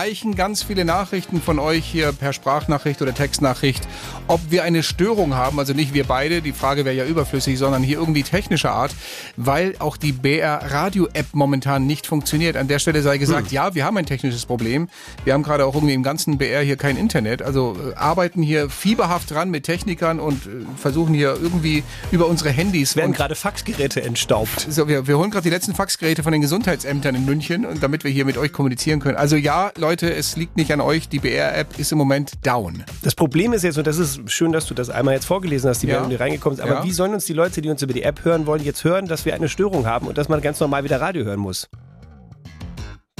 erreichen 0.00 0.34
ganz 0.34 0.62
viele 0.62 0.86
Nachrichten 0.86 1.42
von 1.42 1.58
euch 1.58 1.84
hier 1.84 2.12
per 2.12 2.32
Sprachnachricht 2.32 3.02
oder 3.02 3.12
Textnachricht, 3.12 3.86
ob 4.28 4.40
wir 4.48 4.62
eine 4.62 4.82
Störung 4.82 5.34
haben, 5.34 5.58
also 5.58 5.74
nicht 5.74 5.92
wir 5.92 6.04
beide, 6.04 6.40
die 6.40 6.52
Frage 6.52 6.86
wäre 6.86 6.96
ja 6.96 7.04
überflüssig, 7.04 7.58
sondern 7.58 7.82
hier 7.82 7.98
irgendwie 7.98 8.22
technischer 8.22 8.72
Art, 8.72 8.94
weil 9.36 9.74
auch 9.78 9.98
die 9.98 10.12
BR 10.12 10.72
Radio 10.72 11.06
App 11.12 11.26
momentan 11.34 11.86
nicht 11.86 12.06
funktioniert. 12.06 12.56
An 12.56 12.66
der 12.66 12.78
Stelle 12.78 13.02
sei 13.02 13.18
gesagt, 13.18 13.52
ja, 13.52 13.74
wir 13.74 13.84
haben 13.84 13.98
ein 13.98 14.06
technisches 14.06 14.46
Problem. 14.46 14.88
Wir 15.24 15.34
haben 15.34 15.42
gerade 15.42 15.66
auch 15.66 15.74
irgendwie 15.74 15.92
im 15.92 16.02
ganzen 16.02 16.38
BR 16.38 16.62
hier 16.62 16.76
kein 16.76 16.96
Internet, 16.96 17.42
also 17.42 17.76
äh, 17.90 17.94
arbeiten 17.94 18.42
hier 18.42 18.70
fieberhaft 18.70 19.30
dran 19.30 19.50
mit 19.50 19.64
Technikern 19.64 20.18
und 20.18 20.46
äh, 20.46 20.48
versuchen 20.78 21.12
hier 21.12 21.36
irgendwie 21.42 21.84
über 22.10 22.26
unsere 22.26 22.48
Handys 22.48 22.96
Werden 22.96 23.12
gerade 23.12 23.34
Faxgeräte 23.34 24.00
entstaubt. 24.00 24.66
so, 24.70 24.88
wir, 24.88 25.06
wir 25.06 25.18
holen 25.18 25.30
gerade 25.30 25.44
die 25.44 25.50
letzten 25.50 25.74
Faxgeräte 25.74 26.22
von 26.22 26.32
den 26.32 26.40
Gesundheitsämtern 26.40 27.14
in 27.14 27.26
München, 27.26 27.66
damit 27.82 28.02
wir 28.02 28.10
hier 28.10 28.24
mit 28.24 28.38
euch 28.38 28.50
kommunizieren 28.50 29.00
können. 29.00 29.18
Also 29.18 29.36
ja, 29.36 29.72
Leute, 29.76 29.89
es 29.92 30.36
liegt 30.36 30.56
nicht 30.56 30.72
an 30.72 30.80
euch. 30.80 31.08
Die 31.08 31.18
BR-App 31.18 31.78
ist 31.78 31.92
im 31.92 31.98
Moment 31.98 32.32
down. 32.46 32.84
Das 33.02 33.14
Problem 33.14 33.52
ist 33.52 33.62
jetzt, 33.64 33.78
und 33.78 33.86
das 33.86 33.98
ist 33.98 34.20
schön, 34.30 34.52
dass 34.52 34.66
du 34.66 34.74
das 34.74 34.90
einmal 34.90 35.14
jetzt 35.14 35.26
vorgelesen 35.26 35.68
hast, 35.70 35.82
die 35.82 35.86
Ja. 35.88 35.94
Meldung, 35.94 36.10
die 36.10 36.16
reingekommen 36.16 36.58
ist, 36.58 36.64
aber 36.64 36.74
Ja. 36.80 36.84
wie 36.84 36.92
sollen 36.92 37.14
uns 37.14 37.24
die 37.26 37.32
Leute, 37.32 37.60
die 37.60 37.68
uns 37.68 37.82
über 37.82 37.92
die 37.92 38.02
App 38.02 38.24
hören 38.24 38.46
wollen, 38.46 38.62
jetzt 38.62 38.84
hören, 38.84 39.06
dass 39.06 39.24
wir 39.24 39.34
eine 39.34 39.48
Störung 39.48 39.86
haben 39.86 40.06
und 40.06 40.16
dass 40.18 40.28
man 40.28 40.40
ganz 40.40 40.60
normal 40.60 40.84
wieder 40.84 41.00
Radio 41.00 41.24
hören 41.24 41.40
muss? 41.40 41.68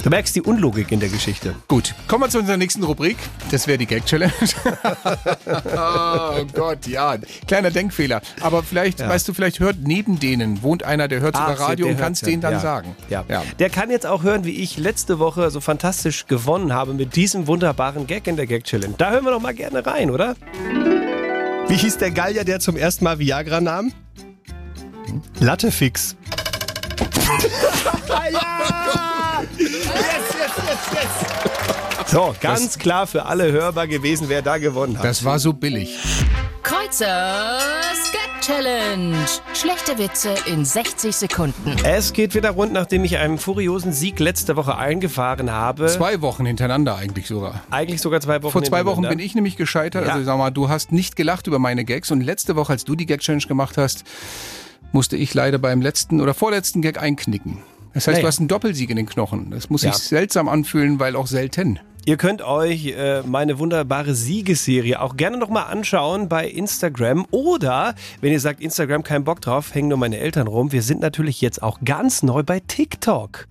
Du 0.03 0.09
merkst 0.09 0.35
die 0.35 0.41
Unlogik 0.41 0.91
in 0.91 0.99
der 0.99 1.09
Geschichte. 1.09 1.53
Gut, 1.67 1.93
kommen 2.07 2.23
wir 2.23 2.29
zu 2.29 2.39
unserer 2.39 2.57
nächsten 2.57 2.83
Rubrik. 2.83 3.17
Das 3.51 3.67
wäre 3.67 3.77
die 3.77 3.85
Gag-Challenge. 3.85 4.33
oh 5.75 6.43
Gott, 6.53 6.87
ja. 6.87 7.17
Kleiner 7.47 7.69
Denkfehler. 7.69 8.21
Aber 8.39 8.63
vielleicht, 8.63 8.99
Ja. 8.99 9.09
weißt 9.09 9.27
du, 9.27 9.33
vielleicht 9.33 9.59
hört 9.59 9.77
neben 9.83 10.19
denen, 10.19 10.63
wohnt 10.63 10.83
einer, 10.83 11.07
der 11.07 11.19
hört 11.19 11.35
sogar 11.35 11.51
Ah, 11.59 11.65
Radio 11.65 11.85
der 11.85 11.95
und 11.95 12.01
kannst 12.01 12.21
hört's 12.23 12.29
ja. 12.29 12.31
denen 12.31 12.41
dann 12.41 12.53
ja. 12.53 12.59
sagen. 12.59 12.95
Ja. 13.09 13.23
Ja. 13.27 13.43
Der 13.59 13.69
kann 13.69 13.91
jetzt 13.91 14.07
auch 14.07 14.23
hören, 14.23 14.43
wie 14.43 14.59
ich 14.61 14.77
letzte 14.77 15.19
Woche 15.19 15.51
so 15.51 15.61
fantastisch 15.61 16.25
gewonnen 16.25 16.73
habe 16.73 16.95
mit 16.95 17.15
diesem 17.15 17.45
wunderbaren 17.45 18.07
Gag 18.07 18.25
in 18.25 18.37
der 18.37 18.47
Gag-Challenge. 18.47 18.95
Da 18.97 19.11
hören 19.11 19.23
wir 19.23 19.31
doch 19.31 19.41
mal 19.41 19.53
gerne 19.53 19.85
rein, 19.85 20.09
oder? 20.09 20.35
Wie 21.67 21.75
hieß 21.75 21.99
der 21.99 22.09
Gallier, 22.09 22.43
der 22.43 22.59
zum 22.59 22.75
ersten 22.75 23.03
Mal 23.03 23.19
Viagra 23.19 23.61
nahm? 23.61 23.93
Lattefix. 25.39 26.15
So, 32.07 32.35
ganz 32.41 32.77
klar 32.77 33.07
für 33.07 33.25
alle 33.25 33.51
hörbar 33.51 33.87
gewesen, 33.87 34.27
wer 34.27 34.41
da 34.41 34.57
gewonnen 34.57 34.97
hat. 34.97 35.05
Das 35.05 35.23
war 35.23 35.39
so 35.39 35.53
billig. 35.53 35.97
Kreuzers 36.63 38.11
Gag 38.11 38.41
Challenge. 38.41 39.15
Schlechte 39.53 39.97
Witze 39.97 40.35
in 40.45 40.65
60 40.65 41.15
Sekunden. 41.15 41.75
Es 41.83 42.11
geht 42.11 42.35
wieder 42.35 42.51
rund, 42.51 42.73
nachdem 42.73 43.03
ich 43.03 43.17
einen 43.17 43.37
furiosen 43.37 43.93
Sieg 43.93 44.19
letzte 44.19 44.55
Woche 44.55 44.77
eingefahren 44.77 45.51
habe. 45.51 45.87
Zwei 45.87 46.21
Wochen 46.21 46.45
hintereinander 46.45 46.95
eigentlich 46.95 47.27
sogar. 47.27 47.61
Eigentlich 47.69 48.01
sogar 48.01 48.19
zwei 48.19 48.43
Wochen 48.43 48.51
Vor 48.51 48.63
zwei 48.63 48.85
Wochen 48.85 49.03
bin 49.03 49.19
ich 49.19 49.35
nämlich 49.35 49.57
gescheitert. 49.57 50.05
Ja. 50.05 50.13
Also 50.13 50.25
sag 50.25 50.37
mal, 50.37 50.51
du 50.51 50.69
hast 50.69 50.91
nicht 50.91 51.15
gelacht 51.15 51.47
über 51.47 51.59
meine 51.59 51.85
Gags 51.85 52.11
und 52.11 52.21
letzte 52.21 52.55
Woche, 52.55 52.73
als 52.73 52.83
du 52.83 52.95
die 52.95 53.05
Gag-Challenge 53.05 53.45
gemacht 53.45 53.77
hast, 53.77 54.03
musste 54.91 55.15
ich 55.15 55.33
leider 55.33 55.59
beim 55.59 55.81
letzten 55.81 56.19
oder 56.19 56.33
vorletzten 56.33 56.81
Gag 56.81 57.01
einknicken. 57.01 57.59
Das 57.93 58.07
heißt, 58.07 58.15
Hey. 58.17 58.21
du 58.21 58.27
hast 58.27 58.39
einen 58.39 58.47
Doppelsieg 58.47 58.89
in 58.89 58.95
den 58.97 59.05
Knochen. 59.05 59.51
Das 59.51 59.69
muss 59.69 59.81
Ja. 59.83 59.91
sich 59.93 60.03
seltsam 60.03 60.47
anfühlen, 60.47 60.99
weil 60.99 61.15
auch 61.15 61.27
selten. 61.27 61.79
Ihr 62.05 62.17
könnt 62.17 62.41
euch 62.41 62.87
äh, 62.87 63.21
meine 63.23 63.59
wunderbare 63.59 64.15
Siegesserie 64.15 64.99
auch 64.99 65.17
gerne 65.17 65.37
nochmal 65.37 65.65
anschauen 65.71 66.29
bei 66.29 66.47
Instagram. 66.49 67.27
Oder, 67.29 67.93
wenn 68.21 68.31
ihr 68.31 68.39
sagt, 68.39 68.59
Instagram 68.59 69.03
kein 69.03 69.23
Bock 69.23 69.39
drauf, 69.41 69.75
hängen 69.75 69.89
nur 69.89 69.99
meine 69.99 70.17
Eltern 70.17 70.47
rum. 70.47 70.71
Wir 70.71 70.81
sind 70.81 70.99
natürlich 71.01 71.41
jetzt 71.41 71.61
auch 71.61 71.79
ganz 71.85 72.23
neu 72.23 72.41
bei 72.41 72.59
TikTok. 72.59 73.47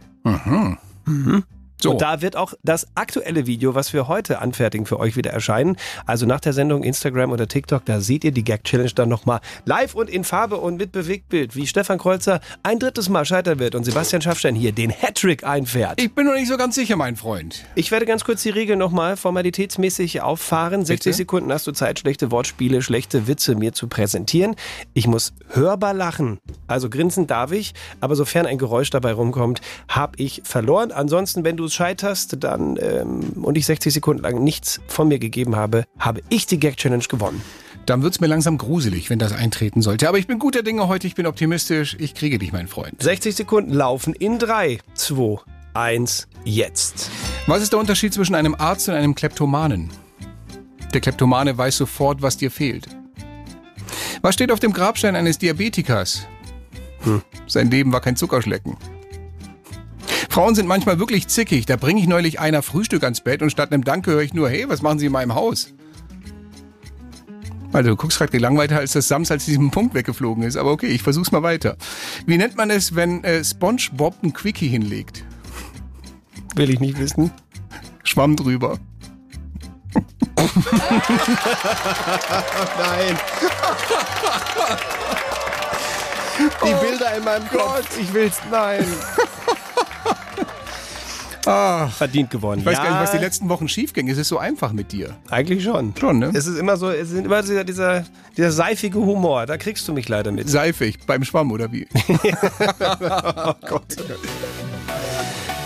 So. 1.83 1.91
Und 1.93 2.03
da 2.03 2.21
wird 2.23 2.37
auch 2.37 2.55
das 2.63 2.87
aktuelle 2.95 3.47
Video, 3.47 3.75
was 3.75 3.93
wir 3.93 4.09
heute 4.09 4.41
anfertigen, 4.41 4.87
für 4.87 4.99
euch 4.99 5.17
wieder 5.17 5.31
erscheinen. 5.31 5.77
Also 6.07 6.27
nach 6.27 6.41
der 6.41 6.53
Sendung 6.53 6.83
Instagram 6.83 7.33
oder 7.33 7.49
TikTok, 7.49 7.85
da 7.85 8.01
seht 8.01 8.25
ihr 8.25 8.33
die 8.33 8.45
Gag 8.45 8.65
Challenge 8.65 8.93
dann 8.95 9.09
nochmal 9.09 9.41
live 9.65 9.95
und 9.95 10.11
in 10.11 10.25
Farbe 10.25 10.57
und 10.59 10.77
mit 10.77 10.93
Bewegtbild, 10.93 11.57
wie 11.57 11.67
Stefan 11.67 11.99
Kreuzer 11.99 12.41
ein 12.63 12.79
drittes 12.79 13.09
Mal 13.09 13.25
scheitern 13.25 13.59
wird 13.59 13.75
und 13.75 13.85
Sebastian 13.85 14.23
Schaffstein 14.23 14.55
hier 14.55 14.73
den 14.73 14.91
Hattrick 14.91 15.45
einfährt. 15.45 16.01
ich 16.01 16.15
bin 16.15 16.27
noch 16.27 16.35
nicht 16.35 16.49
so 16.49 16.57
ganz 16.57 16.75
sicher, 16.75 16.97
mein 16.97 17.17
Freund. 17.17 17.65
Ich 17.75 17.91
werde 17.91 18.07
ganz 18.07 18.25
kurz 18.25 18.43
die 18.43 18.51
Regeln 18.51 18.79
nochmal 18.79 19.17
formalitätsmäßig 19.17 20.21
auffahren. 20.21 20.85
60 20.85 21.05
Bitte? 21.05 21.17
Sekunden 21.17 21.53
hast 21.53 21.67
du 21.67 21.73
Zeit, 21.73 21.99
schlechte 21.99 22.31
Wortspiele, 22.31 22.83
schlechte 22.83 23.27
Witze 23.27 23.55
mir 23.55 23.73
zu 23.73 23.89
präsentieren. 23.89 24.57
Ich 24.93 25.07
muss 25.07 25.33
hörbar 25.49 25.95
lachen. 25.95 26.39
Also 26.67 26.91
grinsen 26.91 27.27
darf 27.27 27.53
ich, 27.53 27.73
aber 28.01 28.17
sofern 28.17 28.47
ein 28.47 28.59
Geräusch 28.59 28.91
dabei 28.91 29.13
rumkommt, 29.13 29.61
habe 29.89 30.17
ich 30.19 30.43
verloren. 30.45 30.93
Ansonsten, 30.93 31.45
wenn 31.45 31.57
du 31.57 31.69
scheiterst 31.73 32.37
dann, 32.41 32.79
ähm, 32.81 33.43
und 33.43 33.57
ich 33.57 33.67
60 33.67 33.93
Sekunden 33.93 34.23
lang 34.23 34.43
nichts 34.43 34.81
von 34.87 35.09
mir 35.09 35.19
gegeben 35.19 35.57
habe, 35.57 35.85
habe 35.99 36.23
ich 36.29 36.47
die 36.47 36.59
Gag-Challenge 36.59 37.05
gewonnen. 37.09 37.43
Dann 37.87 38.03
wird's 38.03 38.21
mir 38.21 38.27
langsam 38.27 38.59
gruselig, 38.59 39.11
wenn 39.11 39.19
das 39.19 39.33
eintreten 39.33 39.83
sollte. 39.83 40.09
Aber 40.09 40.19
ich 40.19 40.27
bin 40.27 40.39
guter 40.39 40.63
Dinge 40.63 40.87
heute, 40.89 41.07
ich 41.07 41.15
bin 41.15 41.27
optimistisch. 41.27 41.97
Ich 41.99 42.15
kriege 42.15 42.39
dich, 42.39 42.53
mein 42.53 42.69
Freund. 42.69 43.03
60 43.03 43.35
Sekunden 43.35 43.73
laufen 43.73 44.15
in 44.15 44.39
3, 44.39 44.79
2, 44.95 45.41
1, 45.75 46.29
jetzt. 46.45 47.11
Was 47.47 47.63
ist 47.63 47.73
der 47.73 47.81
Unterschied 47.81 48.13
zwischen 48.13 48.35
einem 48.35 48.55
Arzt 48.55 48.89
und 48.89 48.95
einem 48.95 49.15
Kleptomanen? 49.15 49.91
Der 50.93 51.01
Kleptomane 51.01 51.57
weiß 51.57 51.77
sofort, 51.77 52.23
was 52.23 52.37
dir 52.37 52.51
fehlt. 52.51 52.87
Was 54.23 54.35
steht 54.35 54.53
auf 54.53 54.61
dem 54.61 54.73
Grabstein 54.73 55.17
eines 55.17 55.39
Diabetikers? 55.39 56.27
Hm. 57.03 57.23
Sein 57.47 57.71
Leben 57.71 57.93
war 57.93 58.01
kein 58.01 58.17
Zuckerschlecken. 58.17 58.77
Frauen 60.31 60.55
sind 60.55 60.69
manchmal 60.69 61.01
wirklich 61.01 61.27
zickig. 61.27 61.67
Da 61.67 61.77
bringe 61.77 62.01
ich 62.01 62.07
neulich 62.07 62.39
einer 62.39 62.63
Frühstück 62.63 63.03
ans 63.03 63.21
Bett 63.21 63.43
und 63.43 63.51
statt 63.51 63.73
einem 63.73 63.83
Danke 63.83 64.13
höre 64.13 64.23
ich 64.23 64.33
nur, 64.33 64.49
hey, 64.49 64.65
was 64.69 64.81
machen 64.81 65.01
Sie 65.01 65.07
in 65.07 65.13
meinem 65.13 65.35
Haus? 65.35 65.75
Also 67.73 67.91
du 67.91 67.97
guckst 67.97 68.19
gerade 68.19 68.31
gelangweilter, 68.31 68.79
als 68.79 68.93
das 68.93 69.09
Sams 69.09 69.33
als 69.33 69.45
diesem 69.45 69.73
Punkt 69.73 69.93
weggeflogen 69.93 70.45
ist. 70.45 70.57
Aber 70.57 70.71
okay, 70.71 70.87
ich 70.87 71.03
versuch's 71.03 71.33
mal 71.33 71.43
weiter. 71.43 71.77
Wie 72.27 72.39
nennt 72.39 72.57
man 72.57 72.71
es, 72.71 72.95
wenn 72.95 73.25
äh, 73.25 73.43
SpongeBob 73.43 74.23
ein 74.23 74.33
Quickie 74.33 74.69
hinlegt? 74.69 75.25
Will 76.55 76.71
ich 76.71 76.79
nicht 76.79 76.97
wissen. 76.99 77.33
Schwamm 78.05 78.37
drüber. 78.37 78.79
Nein. 82.79 83.19
Die 86.65 86.87
Bilder 86.87 87.17
in 87.17 87.25
meinem 87.25 87.49
Kopf. 87.49 87.99
Ich 88.01 88.15
will's, 88.15 88.39
nein. 88.51 88.87
Verdient 91.97 92.31
gewonnen. 92.31 92.61
Ich 92.61 92.67
weiß 92.67 92.77
ja, 92.79 92.85
gar 92.85 92.91
nicht, 92.93 93.03
was 93.03 93.11
die 93.13 93.19
letzten 93.19 93.49
Wochen 93.49 93.69
schiefging. 93.69 94.09
Es 94.09 94.19
ist 94.19 94.29
so 94.29 94.39
einfach 94.39 94.73
mit 94.73 94.93
dir. 94.93 95.17
Eigentlich 95.31 95.65
schon. 95.65 95.95
Schon, 95.99 96.19
ne? 96.19 96.31
Es 96.35 96.47
ist 96.47 96.59
immer 96.59 96.77
so, 96.77 96.91
es 96.91 97.11
ist 97.11 97.25
immer 97.25 97.43
dieser, 97.43 97.65
dieser, 97.65 98.05
dieser 98.37 98.53
seifige 98.53 98.99
Humor. 98.99 99.47
Da 99.47 99.57
kriegst 99.57 99.87
du 99.89 99.93
mich 99.93 100.09
leider 100.09 100.33
mit. 100.33 100.49
Seifig, 100.49 100.99
beim 101.07 101.25
Schwamm 101.25 101.51
oder 101.53 101.71
wie? 101.73 101.87
Oh 102.81 103.55
Gott. 103.69 103.97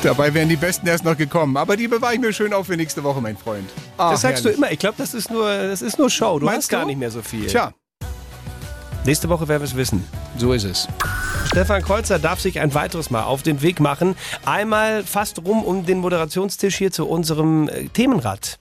Dabei 0.02 0.34
wären 0.34 0.48
die 0.48 0.56
Besten 0.56 0.86
erst 0.86 1.04
noch 1.04 1.16
gekommen. 1.16 1.56
Aber 1.56 1.76
die 1.76 1.88
bewahre 1.88 2.14
ich 2.14 2.20
mir 2.20 2.32
schön 2.32 2.52
auf 2.52 2.66
für 2.66 2.76
nächste 2.76 3.02
Woche, 3.02 3.20
mein 3.20 3.36
Freund. 3.36 3.68
Ach, 3.96 4.10
Das 4.12 4.20
sagst 4.20 4.44
herrlich. 4.44 4.58
du 4.58 4.62
immer. 4.64 4.72
Ich 4.72 4.78
glaube, 4.78 4.96
das 4.98 5.14
ist 5.14 5.30
nur, 5.30 5.48
das 5.50 5.80
ist 5.82 5.98
nur 5.98 6.10
Show. 6.10 6.38
Du 6.38 6.44
Meinst 6.46 6.64
hast 6.64 6.68
gar 6.68 6.82
du? 6.82 6.88
nicht 6.88 6.98
mehr 6.98 7.10
so 7.10 7.22
viel. 7.22 7.46
Tja, 7.46 7.72
Nächste 9.06 9.28
Woche 9.28 9.46
werden 9.48 9.60
wir 9.62 9.66
es 9.66 9.76
wissen. 9.76 10.02
so 10.38 10.52
ist 10.52 10.64
es. 10.64 10.88
Stefan 11.46 11.82
Kreuzer 11.82 12.18
darf 12.18 12.40
sich 12.40 12.60
ein 12.60 12.74
weiteres 12.74 13.10
Mal 13.10 13.22
auf 13.22 13.42
den 13.42 13.62
Weg 13.62 13.78
machen. 13.78 14.16
Einmal 14.44 15.04
fast 15.04 15.44
rum 15.44 15.62
um 15.62 15.86
den 15.86 15.98
Moderationstisch 15.98 16.76
hier 16.76 16.90
zu 16.90 17.06
unserem 17.06 17.68
äh, 17.68 17.88
Themenrad. 17.88 18.58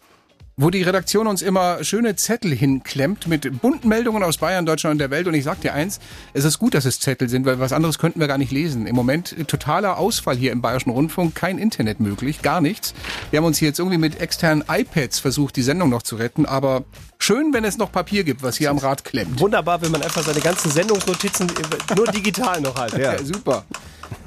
Wo 0.55 0.69
die 0.69 0.83
Redaktion 0.83 1.25
uns 1.25 1.41
immer 1.41 1.83
schöne 1.83 2.15
Zettel 2.15 2.53
hinklemmt 2.53 3.25
mit 3.25 3.59
bunten 3.59 3.87
Meldungen 3.87 4.21
aus 4.21 4.37
Bayern, 4.37 4.67
Deutschland 4.67 4.91
und 4.93 4.97
der 4.99 5.09
Welt. 5.09 5.25
Und 5.27 5.33
ich 5.33 5.43
sag 5.43 5.61
dir 5.61 5.73
eins, 5.73 5.99
es 6.33 6.45
ist 6.45 6.59
gut, 6.59 6.75
dass 6.75 6.85
es 6.85 6.99
Zettel 6.99 7.27
sind, 7.27 7.47
weil 7.47 7.59
was 7.59 7.73
anderes 7.73 7.97
könnten 7.97 8.19
wir 8.19 8.27
gar 8.27 8.37
nicht 8.37 8.51
lesen. 8.51 8.85
Im 8.85 8.95
Moment 8.95 9.35
äh, 9.35 9.45
totaler 9.45 9.97
Ausfall 9.97 10.35
hier 10.35 10.51
im 10.51 10.61
Bayerischen 10.61 10.91
Rundfunk, 10.91 11.33
kein 11.33 11.57
Internet 11.57 11.99
möglich, 11.99 12.43
gar 12.43 12.61
nichts. 12.61 12.93
Wir 13.31 13.37
haben 13.37 13.45
uns 13.45 13.57
hier 13.57 13.69
jetzt 13.69 13.79
irgendwie 13.79 13.97
mit 13.97 14.21
externen 14.21 14.63
iPads 14.67 15.19
versucht, 15.19 15.55
die 15.55 15.63
Sendung 15.63 15.89
noch 15.89 16.03
zu 16.03 16.17
retten. 16.17 16.45
Aber 16.45 16.83
schön, 17.23 17.53
wenn 17.53 17.63
es 17.63 17.77
noch 17.77 17.91
Papier 17.91 18.23
gibt, 18.23 18.43
was 18.43 18.57
hier 18.57 18.69
am 18.69 18.77
Rad 18.77 19.03
klemmt. 19.03 19.39
Wunderbar, 19.39 19.81
wenn 19.81 19.91
man 19.91 20.01
einfach 20.01 20.23
seine 20.23 20.41
ganzen 20.41 20.71
Sendungsnotizen 20.71 21.49
äh, 21.49 21.95
nur 21.95 22.07
digital 22.07 22.59
noch 22.61 22.75
hat. 22.75 22.93
Ja. 22.93 23.13
Ja, 23.13 23.23
super. 23.23 23.65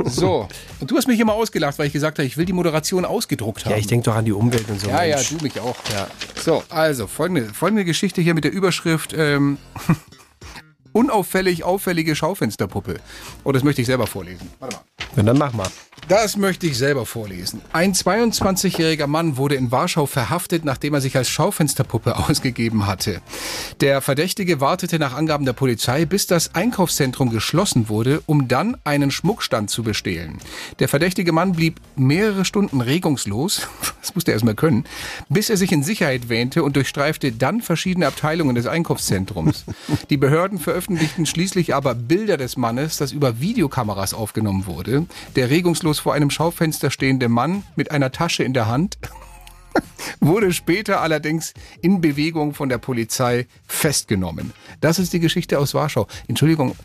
So, 0.04 0.48
und 0.80 0.90
du 0.90 0.96
hast 0.96 1.06
mich 1.06 1.20
immer 1.20 1.34
ausgelacht, 1.34 1.78
weil 1.78 1.86
ich 1.86 1.92
gesagt 1.92 2.18
habe, 2.18 2.26
ich 2.26 2.36
will 2.36 2.44
die 2.44 2.52
Moderation 2.52 3.04
ausgedruckt 3.04 3.64
haben. 3.64 3.72
Ja, 3.72 3.78
ich 3.78 3.86
denke 3.86 4.04
doch 4.04 4.16
an 4.16 4.24
die 4.24 4.32
Umwelt 4.32 4.68
und 4.68 4.80
so. 4.80 4.88
Ja, 4.88 5.04
ja, 5.04 5.16
Mensch. 5.16 5.30
du 5.30 5.36
mich 5.42 5.60
auch. 5.60 5.76
Ja. 5.92 6.08
So, 6.42 6.64
also 6.68 7.06
folgende, 7.06 7.54
folgende 7.54 7.84
Geschichte 7.84 8.20
hier 8.20 8.34
mit 8.34 8.44
der 8.44 8.52
Überschrift 8.52 9.14
ähm, 9.16 9.58
Unauffällig 10.96 11.62
auffällige 11.62 12.16
Schaufensterpuppe. 12.16 12.96
Oh, 13.44 13.52
das 13.52 13.62
möchte 13.62 13.82
ich 13.82 13.86
selber 13.86 14.06
vorlesen. 14.06 14.48
Warte 14.58 14.76
mal. 14.76 14.82
Ja, 15.16 15.22
dann 15.24 15.36
mach 15.36 15.52
mal. 15.52 15.68
Das 16.08 16.36
möchte 16.36 16.68
ich 16.68 16.78
selber 16.78 17.04
vorlesen. 17.04 17.60
Ein 17.72 17.92
22-jähriger 17.92 19.08
Mann 19.08 19.36
wurde 19.36 19.56
in 19.56 19.72
Warschau 19.72 20.06
verhaftet, 20.06 20.64
nachdem 20.64 20.94
er 20.94 21.00
sich 21.00 21.16
als 21.16 21.28
Schaufensterpuppe 21.28 22.16
ausgegeben 22.28 22.86
hatte. 22.86 23.20
Der 23.80 24.00
Verdächtige 24.00 24.60
wartete 24.60 25.00
nach 25.00 25.14
Angaben 25.16 25.44
der 25.44 25.52
Polizei, 25.52 26.04
bis 26.04 26.28
das 26.28 26.54
Einkaufszentrum 26.54 27.30
geschlossen 27.30 27.88
wurde, 27.88 28.22
um 28.26 28.46
dann 28.46 28.76
einen 28.84 29.10
Schmuckstand 29.10 29.68
zu 29.68 29.82
bestehlen. 29.82 30.38
Der 30.78 30.86
verdächtige 30.86 31.32
Mann 31.32 31.52
blieb 31.52 31.80
mehrere 31.96 32.44
Stunden 32.44 32.80
regungslos, 32.82 33.66
das 34.00 34.14
musste 34.14 34.30
er 34.30 34.34
erstmal 34.34 34.54
können, 34.54 34.84
bis 35.28 35.50
er 35.50 35.56
sich 35.56 35.72
in 35.72 35.82
Sicherheit 35.82 36.28
wähnte 36.28 36.62
und 36.62 36.76
durchstreifte 36.76 37.32
dann 37.32 37.62
verschiedene 37.62 38.06
Abteilungen 38.06 38.54
des 38.54 38.68
Einkaufszentrums. 38.68 39.64
Die 40.08 40.16
Behörden 40.16 40.60
veröffentlichten 40.60 41.26
schließlich 41.26 41.74
aber 41.74 41.96
Bilder 41.96 42.36
des 42.36 42.56
Mannes, 42.56 42.96
das 42.96 43.10
über 43.10 43.40
Videokameras 43.40 44.14
aufgenommen 44.14 44.66
wurde. 44.66 45.06
Der 45.34 45.50
regungslos 45.50 45.95
vor 45.98 46.14
einem 46.14 46.30
Schaufenster 46.30 46.90
stehende 46.90 47.28
Mann 47.28 47.62
mit 47.76 47.90
einer 47.90 48.12
Tasche 48.12 48.44
in 48.44 48.54
der 48.54 48.66
Hand 48.66 48.98
wurde 50.20 50.52
später 50.52 51.00
allerdings 51.00 51.54
in 51.82 52.00
Bewegung 52.00 52.54
von 52.54 52.68
der 52.68 52.78
Polizei 52.78 53.46
festgenommen. 53.66 54.52
Das 54.80 54.98
ist 54.98 55.12
die 55.12 55.20
Geschichte 55.20 55.58
aus 55.58 55.74
Warschau. 55.74 56.06
Entschuldigung, 56.28 56.76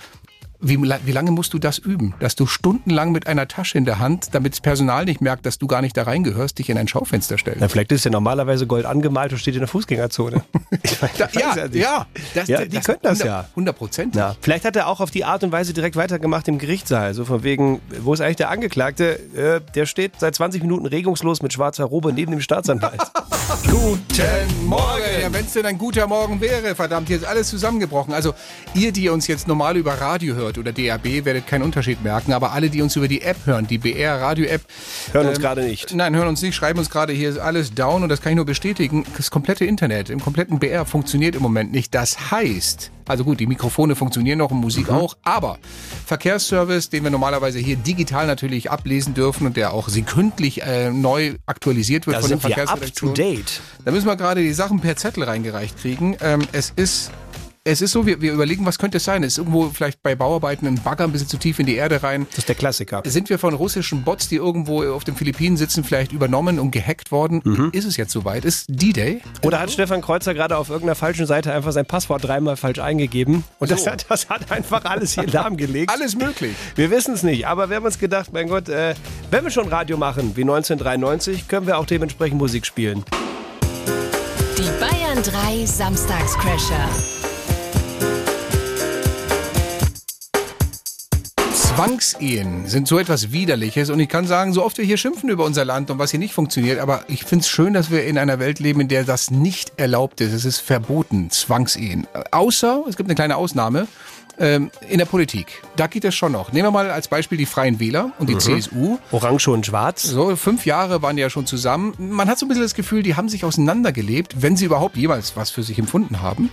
Wie, 0.63 0.77
wie 0.79 1.11
lange 1.11 1.31
musst 1.31 1.53
du 1.53 1.59
das 1.59 1.79
üben? 1.79 2.13
Dass 2.19 2.35
du 2.35 2.45
stundenlang 2.45 3.11
mit 3.11 3.25
einer 3.25 3.47
Tasche 3.47 3.79
in 3.79 3.85
der 3.85 3.97
Hand, 3.97 4.29
damit 4.33 4.53
das 4.53 4.61
Personal 4.61 5.05
nicht 5.05 5.19
merkt, 5.19 5.45
dass 5.47 5.57
du 5.57 5.65
gar 5.65 5.81
nicht 5.81 5.97
da 5.97 6.03
reingehörst, 6.03 6.59
dich 6.59 6.69
in 6.69 6.77
ein 6.77 6.87
Schaufenster 6.87 7.37
stellst. 7.39 7.59
Na, 7.61 7.67
vielleicht 7.67 7.91
ist 7.91 8.05
ja 8.05 8.11
normalerweise 8.11 8.67
Gold 8.67 8.85
angemalt 8.85 9.31
und 9.31 9.39
steht 9.39 9.55
in 9.55 9.61
der 9.61 9.67
Fußgängerzone. 9.67 10.43
Ich 10.83 11.01
meine, 11.01 11.13
Da, 11.17 11.27
ja, 11.33 11.67
nicht. 11.67 11.75
ja, 11.75 12.05
das, 12.33 12.47
Ja, 12.47 12.65
die 12.65 12.79
könnten 12.79 13.03
das 13.03 13.19
ja. 13.19 13.45
100 13.51 13.75
Prozent. 13.77 14.15
Na, 14.15 14.35
vielleicht 14.39 14.65
hat 14.65 14.75
er 14.75 14.87
auch 14.87 14.99
auf 14.99 15.11
die 15.11 15.25
Art 15.25 15.43
und 15.43 15.51
Weise 15.51 15.73
direkt 15.73 15.95
weitergemacht 15.95 16.47
im 16.47 16.57
Gerichtssaal. 16.59 17.13
So 17.13 17.25
von 17.25 17.43
wegen, 17.43 17.81
wo 18.01 18.13
ist 18.13 18.21
eigentlich 18.21 18.37
der 18.37 18.49
Angeklagte? 18.49 19.19
Äh, 19.35 19.61
der 19.75 19.85
steht 19.85 20.13
seit 20.19 20.33
20 20.35 20.61
Minuten 20.61 20.85
regungslos 20.85 21.41
mit 21.41 21.53
schwarzer 21.53 21.83
Robe 21.85 22.13
neben 22.13 22.31
dem 22.31 22.41
Staatsanwalt. 22.41 23.01
Guten 23.69 24.65
Morgen. 24.65 25.01
Ja, 25.21 25.31
wenn 25.33 25.45
es 25.45 25.53
denn 25.53 25.65
ein 25.65 25.77
guter 25.77 26.07
Morgen 26.07 26.39
wäre, 26.39 26.73
verdammt, 26.73 27.09
hier 27.09 27.17
ist 27.17 27.25
alles 27.25 27.49
zusammengebrochen. 27.49 28.13
Also 28.13 28.33
ihr, 28.73 28.91
die 28.91 29.09
uns 29.09 29.27
jetzt 29.27 29.47
normal 29.47 29.75
über 29.77 29.93
Radio 29.93 30.35
hört 30.35 30.50
oder 30.57 30.71
DAB, 30.71 31.25
werdet 31.25 31.47
keinen 31.47 31.63
Unterschied 31.63 32.03
merken, 32.03 32.33
aber 32.33 32.51
alle, 32.51 32.69
die 32.69 32.81
uns 32.81 32.95
über 32.95 33.07
die 33.07 33.21
App 33.21 33.37
hören, 33.45 33.67
die 33.67 33.77
BR 33.77 34.19
Radio 34.21 34.45
App, 34.45 34.61
Hören 35.11 35.27
uns 35.27 35.39
gerade 35.39 35.63
nicht. 35.63 35.93
Nein, 35.93 36.15
hören 36.15 36.27
uns 36.27 36.41
nicht, 36.41 36.55
schreiben 36.55 36.79
uns 36.79 36.89
gerade, 36.89 37.13
hier 37.13 37.29
ist 37.29 37.37
alles 37.37 37.73
down 37.73 38.03
und 38.03 38.09
das 38.09 38.21
kann 38.21 38.31
ich 38.31 38.35
nur 38.35 38.45
bestätigen. 38.45 39.05
Das 39.17 39.31
komplette 39.31 39.65
Internet 39.65 40.09
im 40.09 40.19
kompletten 40.19 40.59
BR 40.59 40.85
funktioniert 40.85 41.35
im 41.35 41.41
Moment 41.41 41.71
nicht. 41.71 41.93
Das 41.93 42.31
heißt, 42.31 42.91
also 43.07 43.23
gut, 43.23 43.39
die 43.39 43.47
Mikrofone 43.47 43.95
funktionieren 43.95 44.37
noch 44.39 44.51
und 44.51 44.57
Musik 44.59 44.89
Mhm. 44.89 44.95
auch, 44.95 45.17
aber 45.23 45.57
Verkehrsservice, 46.05 46.89
den 46.89 47.03
wir 47.03 47.11
normalerweise 47.11 47.59
hier 47.59 47.75
digital 47.75 48.27
natürlich 48.27 48.71
ablesen 48.71 49.13
dürfen 49.13 49.47
und 49.47 49.57
der 49.57 49.73
auch 49.73 49.89
sekündlich 49.89 50.61
äh, 50.63 50.91
neu 50.91 51.33
aktualisiert 51.45 52.07
wird 52.07 52.17
Da 52.17 52.21
von 52.21 52.29
sind 52.29 52.43
wir 52.43 52.69
up 52.69 52.95
to 52.95 53.09
date. 53.09 53.61
Da 53.85 53.91
müssen 53.91 54.07
wir 54.07 54.15
gerade 54.15 54.41
die 54.41 54.53
Sachen 54.53 54.79
per 54.79 54.95
Zettel 54.95 55.23
reingereicht 55.23 55.77
kriegen. 55.77 56.17
Ähm, 56.21 56.41
es 56.51 56.71
ist 56.75 57.11
es 57.63 57.79
ist 57.79 57.91
so, 57.91 58.07
wir, 58.07 58.19
wir 58.21 58.33
überlegen, 58.33 58.65
was 58.65 58.79
könnte 58.79 58.97
es 58.97 59.03
sein? 59.03 59.21
Ist 59.21 59.37
irgendwo 59.37 59.69
vielleicht 59.69 60.01
bei 60.01 60.15
Bauarbeiten 60.15 60.65
ein 60.65 60.81
Bagger 60.81 61.03
ein 61.03 61.11
bisschen 61.11 61.27
zu 61.27 61.37
tief 61.37 61.59
in 61.59 61.67
die 61.67 61.75
Erde 61.75 62.01
rein? 62.01 62.25
Das 62.31 62.39
ist 62.39 62.49
der 62.49 62.55
Klassiker. 62.55 63.03
Sind 63.05 63.29
wir 63.29 63.37
von 63.37 63.53
russischen 63.53 64.01
Bots, 64.03 64.27
die 64.27 64.37
irgendwo 64.37 64.83
auf 64.83 65.03
den 65.03 65.15
Philippinen 65.15 65.57
sitzen, 65.57 65.83
vielleicht 65.83 66.11
übernommen 66.11 66.59
und 66.59 66.71
gehackt 66.71 67.11
worden? 67.11 67.41
Mhm. 67.43 67.69
Ist 67.71 67.85
es 67.85 67.97
jetzt 67.97 68.13
soweit? 68.13 68.45
Ist 68.45 68.65
D-Day? 68.67 69.21
Oder 69.43 69.59
hat 69.59 69.69
Stefan 69.69 70.01
Kreuzer 70.01 70.33
gerade 70.33 70.57
auf 70.57 70.69
irgendeiner 70.69 70.95
falschen 70.95 71.27
Seite 71.27 71.53
einfach 71.53 71.71
sein 71.71 71.85
Passwort 71.85 72.23
dreimal 72.23 72.57
falsch 72.57 72.79
eingegeben? 72.79 73.43
Und 73.59 73.69
das, 73.69 73.83
So. 73.83 73.91
hat, 73.91 74.07
das 74.09 74.27
hat 74.27 74.51
einfach 74.51 74.83
alles 74.85 75.13
hier 75.13 75.27
lahmgelegt. 75.31 75.91
Alles 75.91 76.15
möglich. 76.15 76.55
Wir 76.73 76.89
wissen 76.89 77.13
es 77.13 77.21
nicht, 77.21 77.45
aber 77.45 77.69
wir 77.69 77.75
haben 77.75 77.85
uns 77.85 77.99
gedacht, 77.99 78.33
mein 78.33 78.47
Gott, 78.47 78.69
äh, 78.69 78.95
wenn 79.29 79.43
wir 79.43 79.51
schon 79.51 79.67
Radio 79.67 79.97
machen 79.97 80.35
wie 80.35 80.41
1993, 80.41 81.47
können 81.47 81.67
wir 81.67 81.77
auch 81.77 81.85
dementsprechend 81.85 82.39
Musik 82.39 82.65
spielen. 82.65 83.03
Die 84.57 84.69
Bayern 84.79 85.21
3 85.21 85.63
Samstagscrasher. 85.67 86.89
Zwangsehen 91.81 92.67
sind 92.67 92.87
so 92.87 92.99
etwas 92.99 93.31
Widerliches 93.31 93.89
und 93.89 93.99
ich 93.99 94.07
kann 94.07 94.27
sagen, 94.27 94.53
so 94.53 94.63
oft 94.63 94.77
wir 94.77 94.85
hier 94.85 94.97
schimpfen 94.97 95.29
über 95.29 95.45
unser 95.45 95.65
Land 95.65 95.89
und 95.89 95.97
was 95.97 96.11
hier 96.11 96.19
nicht 96.19 96.31
funktioniert, 96.31 96.77
aber 96.77 97.05
ich 97.07 97.23
finde 97.23 97.41
es 97.41 97.49
schön, 97.49 97.73
dass 97.73 97.89
wir 97.89 98.05
in 98.05 98.19
einer 98.19 98.37
Welt 98.37 98.59
leben, 98.59 98.81
in 98.81 98.87
der 98.87 99.03
das 99.03 99.31
nicht 99.31 99.71
erlaubt 99.77 100.21
ist. 100.21 100.31
Es 100.31 100.45
ist 100.45 100.59
verboten, 100.59 101.31
Zwangsehen. 101.31 102.05
Außer, 102.29 102.83
es 102.87 102.97
gibt 102.97 103.09
eine 103.09 103.15
kleine 103.15 103.35
Ausnahme, 103.35 103.87
ähm, 104.41 104.71
in 104.89 104.97
der 104.97 105.05
Politik. 105.05 105.61
Da 105.75 105.87
geht 105.87 106.03
es 106.03 106.15
schon 106.15 106.31
noch. 106.31 106.51
Nehmen 106.51 106.67
wir 106.67 106.71
mal 106.71 106.89
als 106.89 107.07
Beispiel 107.07 107.37
die 107.37 107.45
Freien 107.45 107.79
Wähler 107.79 108.11
und 108.19 108.27
die 108.27 108.37
CSU. 108.37 108.97
Orange 109.11 109.49
und 109.49 109.65
Schwarz. 109.65 110.03
So, 110.03 110.35
fünf 110.35 110.65
Jahre 110.65 111.01
waren 111.01 111.15
die 111.15 111.21
ja 111.21 111.29
schon 111.29 111.45
zusammen. 111.45 111.93
Man 111.97 112.27
hat 112.27 112.39
so 112.39 112.45
ein 112.45 112.49
bisschen 112.49 112.63
das 112.63 112.73
Gefühl, 112.73 113.03
die 113.03 113.15
haben 113.15 113.29
sich 113.29 113.45
auseinandergelebt, 113.45 114.41
wenn 114.41 114.57
sie 114.57 114.65
überhaupt 114.65 114.97
jemals 114.97 115.37
was 115.37 115.51
für 115.51 115.63
sich 115.63 115.77
empfunden 115.77 116.21
haben. 116.21 116.49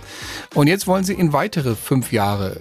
Und 0.53 0.67
jetzt 0.67 0.87
wollen 0.87 1.03
sie 1.03 1.13
in 1.13 1.33
weitere 1.33 1.75
fünf 1.75 2.11
Jahre 2.11 2.51
äh, 2.51 2.57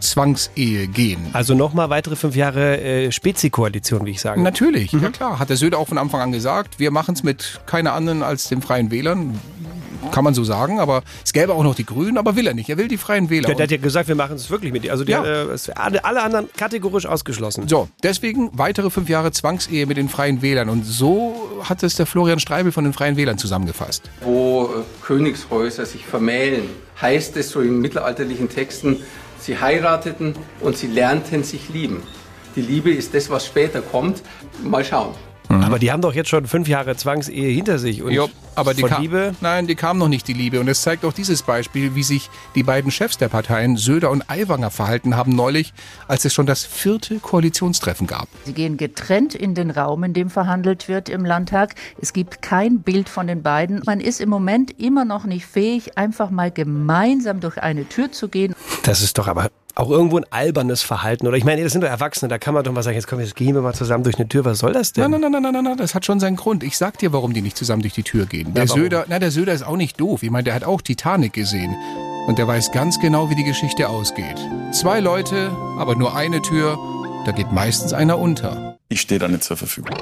Zwangsehe 0.00 0.88
gehen. 0.88 1.28
Also 1.34 1.54
nochmal 1.54 1.90
weitere 1.90 2.16
fünf 2.16 2.34
Jahre 2.34 2.80
äh, 2.80 3.12
Spezi-Koalition, 3.12 4.06
wie 4.06 4.12
ich 4.12 4.20
sage. 4.20 4.40
Natürlich, 4.40 4.92
ja 4.92 5.10
klar. 5.10 5.38
Hat 5.38 5.50
der 5.50 5.56
Söder 5.56 5.78
auch 5.78 5.88
von 5.88 5.98
Anfang 5.98 6.20
an 6.20 6.32
gesagt. 6.32 6.78
Wir 6.78 6.90
machen 6.90 7.14
es 7.14 7.22
mit 7.22 7.60
keiner 7.66 7.92
anderen 7.92 8.22
als 8.22 8.48
den 8.48 8.62
Freien 8.62 8.90
Wählern. 8.90 9.38
Kann 10.10 10.24
man 10.24 10.34
so 10.34 10.44
sagen, 10.44 10.80
aber 10.80 11.02
es 11.24 11.32
gäbe 11.32 11.54
auch 11.54 11.62
noch 11.62 11.74
die 11.74 11.86
Grünen, 11.86 12.18
aber 12.18 12.36
will 12.36 12.46
er 12.46 12.54
nicht. 12.54 12.68
Er 12.68 12.76
will 12.78 12.88
die 12.88 12.96
Freien 12.96 13.30
Wähler. 13.30 13.46
Der, 13.46 13.54
der 13.56 13.64
hat 13.64 13.70
ja 13.70 13.76
gesagt, 13.78 14.08
wir 14.08 14.14
machen 14.14 14.36
es 14.36 14.50
wirklich 14.50 14.72
mit 14.72 14.84
dir. 14.84 14.92
Also 14.92 15.04
die, 15.04 15.12
Ja. 15.12 15.24
äh, 15.24 15.56
alle 15.74 16.22
anderen 16.22 16.48
kategorisch 16.56 17.06
ausgeschlossen. 17.06 17.68
so, 17.68 17.88
deswegen 18.02 18.50
weitere 18.52 18.90
fünf 18.90 19.08
Jahre 19.08 19.30
Zwangsehe 19.32 19.86
mit 19.86 19.96
den 19.96 20.08
Freien 20.08 20.42
Wählern. 20.42 20.68
Und 20.68 20.84
so 20.84 21.60
hat 21.64 21.82
es 21.82 21.94
der 21.96 22.06
Florian 22.06 22.40
Streibel 22.40 22.72
von 22.72 22.84
den 22.84 22.92
Freien 22.92 23.16
Wählern 23.16 23.38
zusammengefasst. 23.38 24.02
wo 24.22 24.64
äh, 24.64 24.68
Königshäuser 25.04 25.86
sich 25.86 26.04
vermählen, 26.04 26.64
heißt 27.00 27.36
es 27.36 27.50
so 27.50 27.60
in 27.60 27.80
mittelalterlichen 27.80 28.48
Texten, 28.48 28.98
sie 29.38 29.58
heirateten 29.60 30.34
und 30.60 30.76
sie 30.76 30.86
lernten 30.86 31.42
sich 31.44 31.68
lieben. 31.68 32.02
Die 32.56 32.60
Liebe 32.62 32.90
ist 32.90 33.14
das, 33.14 33.30
was 33.30 33.46
später 33.46 33.80
kommt. 33.80 34.22
Mal 34.62 34.84
schauen. 34.84 35.14
Aber 35.54 35.78
die 35.78 35.92
haben 35.92 36.02
doch 36.02 36.14
jetzt 36.14 36.28
schon 36.28 36.46
fünf 36.46 36.68
Jahre 36.68 36.96
Zwangsehe 36.96 37.50
hinter 37.50 37.78
sich. 37.78 38.02
Und 38.02 38.12
Jo, 38.12 38.28
aber 38.54 38.74
die 38.74 38.82
von 38.82 38.90
kam, 38.90 39.02
Liebe, 39.02 39.34
Nein, 39.40 39.66
die 39.66 39.74
kam 39.74 39.98
noch 39.98 40.08
nicht 40.08 40.28
die 40.28 40.32
Liebe. 40.32 40.60
Und 40.60 40.68
es 40.68 40.82
zeigt 40.82 41.04
auch 41.04 41.12
dieses 41.12 41.42
Beispiel, 41.42 41.94
wie 41.94 42.02
sich 42.02 42.30
die 42.54 42.62
beiden 42.62 42.90
Chefs 42.90 43.18
der 43.18 43.28
Parteien, 43.28 43.76
Söder 43.76 44.10
und 44.10 44.28
Aiwanger, 44.30 44.70
verhalten 44.70 45.16
haben 45.16 45.34
neulich, 45.34 45.72
als 46.08 46.24
es 46.24 46.34
schon 46.34 46.46
das 46.46 46.64
vierte 46.64 47.18
Koalitionstreffen 47.18 48.06
gab. 48.06 48.28
Sie 48.44 48.52
gehen 48.52 48.76
getrennt 48.76 49.34
in 49.34 49.54
den 49.54 49.70
Raum, 49.70 50.04
in 50.04 50.14
dem 50.14 50.30
verhandelt 50.30 50.88
wird 50.88 51.08
im 51.08 51.24
Landtag. 51.24 51.74
Es 52.00 52.12
gibt 52.12 52.42
kein 52.42 52.80
Bild 52.80 53.08
von 53.08 53.26
den 53.26 53.42
beiden. 53.42 53.82
Man 53.86 54.00
ist 54.00 54.20
im 54.20 54.28
Moment 54.28 54.78
immer 54.80 55.04
noch 55.04 55.24
nicht 55.24 55.46
fähig, 55.46 55.98
einfach 55.98 56.30
mal 56.30 56.50
gemeinsam 56.50 57.40
durch 57.40 57.58
eine 57.58 57.88
Tür 57.88 58.12
zu 58.12 58.28
gehen. 58.28 58.54
das 58.84 59.02
ist 59.02 59.18
doch 59.18 59.28
aber 59.28 59.50
auch 59.74 59.90
irgendwo 59.90 60.18
ein 60.18 60.26
albernes 60.30 60.82
Verhalten. 60.82 61.26
Oder 61.26 61.36
ich 61.36 61.44
meine, 61.44 61.62
das 61.62 61.72
sind 61.72 61.82
doch 61.82 61.88
Erwachsene, 61.88 62.28
da 62.28 62.38
kann 62.38 62.54
man 62.54 62.62
doch 62.64 62.72
mal 62.72 62.82
sagen, 62.82 62.96
jetzt 62.96 63.06
komm, 63.06 63.20
jetzt 63.20 63.36
gehen 63.36 63.54
wir 63.54 63.62
mal 63.62 63.74
zusammen 63.74 64.04
durch 64.04 64.16
eine 64.16 64.28
Tür. 64.28 64.44
Was 64.44 64.58
soll 64.58 64.72
das 64.72 64.92
denn? 64.92 65.10
Nein, 65.10 65.20
nein, 65.20 65.32
nein, 65.32 65.42
nein, 65.42 65.52
nein, 65.52 65.64
nein, 65.64 65.76
das 65.76 65.94
hat 65.94 66.04
schon 66.04 66.20
seinen 66.20 66.36
Grund. 66.36 66.62
Ich 66.62 66.76
sag 66.76 66.98
dir, 66.98 67.12
warum 67.12 67.32
die 67.32 67.40
nicht 67.42 67.56
zusammen 67.56 67.82
durch 67.82 67.94
die 67.94 68.02
Tür 68.02 68.26
gehen. 68.26 68.52
Der 68.54 68.64
Ja? 68.64 68.74
Söder, 68.74 69.04
na, 69.08 69.18
der 69.18 69.30
Söder 69.30 69.52
ist 69.52 69.62
auch 69.66 69.76
nicht 69.76 69.98
doof. 70.00 70.22
Ich 70.22 70.30
meine, 70.30 70.44
der 70.44 70.54
hat 70.54 70.64
auch 70.64 70.82
Titanic 70.82 71.32
gesehen. 71.32 71.74
Und 72.26 72.38
der 72.38 72.46
weiß 72.46 72.70
ganz 72.72 73.00
genau, 73.00 73.30
wie 73.30 73.34
die 73.34 73.44
Geschichte 73.44 73.88
ausgeht. 73.88 74.36
Zwei 74.72 75.00
Leute, 75.00 75.50
aber 75.78 75.96
nur 75.96 76.14
eine 76.14 76.40
Tür. 76.42 76.78
Da 77.24 77.32
geht 77.32 77.50
meistens 77.50 77.92
einer 77.92 78.18
unter. 78.18 78.76
Ich 78.88 79.00
stehe 79.00 79.18
da 79.18 79.26
nicht 79.26 79.42
zur 79.42 79.56
Verfügung. 79.56 79.96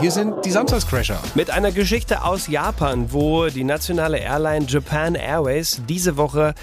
Hier 0.00 0.10
sind 0.10 0.44
die 0.44 0.50
Samstagscrasher. 0.50 1.18
Mit 1.34 1.50
einer 1.50 1.72
Geschichte 1.72 2.22
aus 2.22 2.48
Japan, 2.48 3.12
wo 3.12 3.46
die 3.46 3.64
nationale 3.64 4.18
Airline 4.18 4.66
Japan 4.68 5.14
Airways 5.14 5.80
diese 5.88 6.16
Woche 6.18 6.54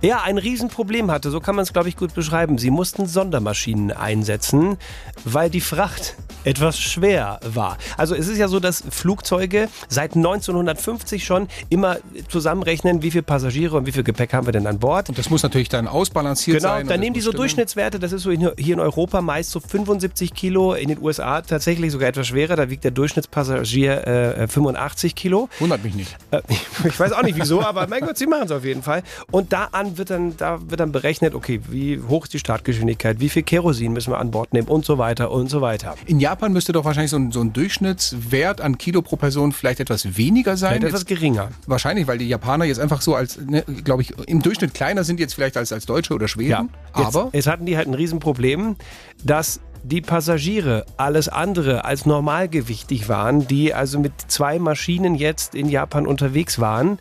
ja, 0.00 0.22
ein 0.22 0.38
Riesenproblem 0.38 1.10
hatte, 1.10 1.30
so 1.30 1.40
kann 1.40 1.56
man 1.56 1.64
es, 1.64 1.72
glaube 1.72 1.88
ich, 1.88 1.96
gut 1.96 2.14
beschreiben. 2.14 2.58
Sie 2.58 2.70
mussten 2.70 3.06
Sondermaschinen 3.06 3.90
einsetzen, 3.90 4.76
weil 5.24 5.50
die 5.50 5.60
Fracht 5.60 6.16
etwas 6.44 6.78
schwer 6.78 7.40
war. 7.44 7.78
Also 7.96 8.14
es 8.14 8.28
ist 8.28 8.38
ja 8.38 8.48
so, 8.48 8.60
dass 8.60 8.82
Flugzeuge 8.90 9.68
seit 9.88 10.16
1950 10.16 11.24
schon 11.24 11.48
immer 11.68 11.98
zusammenrechnen, 12.28 13.02
wie 13.02 13.10
viele 13.10 13.22
Passagiere 13.22 13.76
und 13.76 13.86
wie 13.86 13.92
viel 13.92 14.02
Gepäck 14.04 14.32
haben 14.32 14.46
wir 14.46 14.52
denn 14.52 14.66
an 14.66 14.78
Bord. 14.78 15.08
Und 15.08 15.18
das 15.18 15.30
muss 15.30 15.42
natürlich 15.42 15.68
dann 15.68 15.88
ausbalanciert 15.88 16.58
Genau, 16.58 16.68
sein. 16.70 16.82
und 16.82 16.90
dann 16.90 17.00
nehmen 17.00 17.14
die 17.14 17.20
so 17.20 17.30
stimmen. 17.30 17.38
Durchschnittswerte, 17.38 17.98
das 17.98 18.12
ist 18.12 18.22
so 18.22 18.30
in, 18.30 18.50
hier 18.58 18.74
in 18.74 18.80
Europa 18.80 19.20
meist 19.20 19.50
so 19.50 19.60
75 19.60 20.34
Kilo, 20.34 20.74
in 20.74 20.88
den 20.88 21.00
USA 21.02 21.40
tatsächlich 21.42 21.92
sogar 21.92 22.08
etwas 22.08 22.26
schwerer, 22.28 22.56
da 22.56 22.70
wiegt 22.70 22.84
der 22.84 22.90
Durchschnittspassagier 22.92 24.06
äh, 24.06 24.48
85 24.48 25.14
Kilo. 25.14 25.48
Wundert 25.58 25.84
mich 25.84 25.94
nicht. 25.94 26.16
Äh, 26.30 26.40
Ich 26.84 26.98
weiß 26.98 27.12
auch 27.12 27.22
nicht 27.22 27.36
wieso, 27.38 27.62
aber 27.62 27.86
mein 27.88 28.02
Gott, 28.02 28.16
sie 28.18 28.26
machen 28.26 28.44
es 28.44 28.50
auf 28.52 28.64
jeden 28.64 28.82
Fall. 28.82 29.02
Und 29.30 29.52
da 29.52 29.68
an 29.72 29.98
wird 29.98 30.10
dann, 30.10 30.36
da 30.36 30.58
wird 30.70 30.80
dann 30.80 30.92
berechnet, 30.92 31.34
okay, 31.34 31.60
wie 31.68 32.00
hoch 32.08 32.24
ist 32.24 32.32
die 32.34 32.38
Startgeschwindigkeit, 32.38 33.20
wie 33.20 33.28
viel 33.28 33.42
Kerosin 33.42 33.92
müssen 33.92 34.12
wir 34.12 34.18
an 34.18 34.30
Bord 34.30 34.52
nehmen 34.52 34.68
und 34.68 34.84
so 34.84 34.96
weiter 34.98 35.30
und 35.30 35.48
so 35.50 35.60
weiter. 35.60 35.96
In 36.06 36.20
Japan 36.28 36.52
müsste 36.52 36.72
doch 36.72 36.84
wahrscheinlich 36.84 37.10
so 37.10 37.16
ein, 37.16 37.32
so 37.32 37.40
ein 37.40 37.54
Durchschnittswert 37.54 38.60
an 38.60 38.76
Kilo 38.76 39.00
pro 39.00 39.16
Person 39.16 39.52
vielleicht 39.52 39.80
etwas 39.80 40.18
weniger 40.18 40.58
sein. 40.58 40.72
Vielleicht 40.72 40.84
etwas 40.88 41.00
Jetzt- 41.00 41.08
geringer. 41.08 41.48
Wahrscheinlich, 41.66 42.06
weil 42.06 42.18
die 42.18 42.28
Japaner 42.28 42.66
jetzt 42.66 42.80
einfach 42.80 43.00
so 43.00 43.14
als, 43.14 43.38
ne, 43.40 43.62
glaube 43.62 44.02
ich, 44.02 44.12
im 44.28 44.42
Durchschnitt 44.42 44.74
kleiner 44.74 45.04
sind 45.04 45.20
jetzt 45.20 45.32
vielleicht 45.34 45.56
als, 45.56 45.72
als 45.72 45.86
Deutsche 45.86 46.12
oder 46.12 46.28
Schweden. 46.28 46.68
Jetzt, 46.94 47.16
Aber 47.16 47.30
jetzt 47.32 47.46
hatten 47.46 47.64
die 47.64 47.78
halt 47.78 47.88
ein 47.88 47.94
Riesenproblem, 47.94 48.76
dass 49.24 49.60
die 49.82 50.02
Passagiere 50.02 50.84
alles 50.98 51.30
andere 51.30 51.86
als 51.86 52.04
normalgewichtig 52.04 53.08
waren, 53.08 53.46
die 53.48 53.72
also 53.72 53.98
mit 53.98 54.12
zwei 54.28 54.58
Maschinen 54.58 55.14
jetzt 55.14 55.54
in 55.54 55.70
Japan 55.70 56.06
unterwegs 56.06 56.58
waren. 56.58 56.98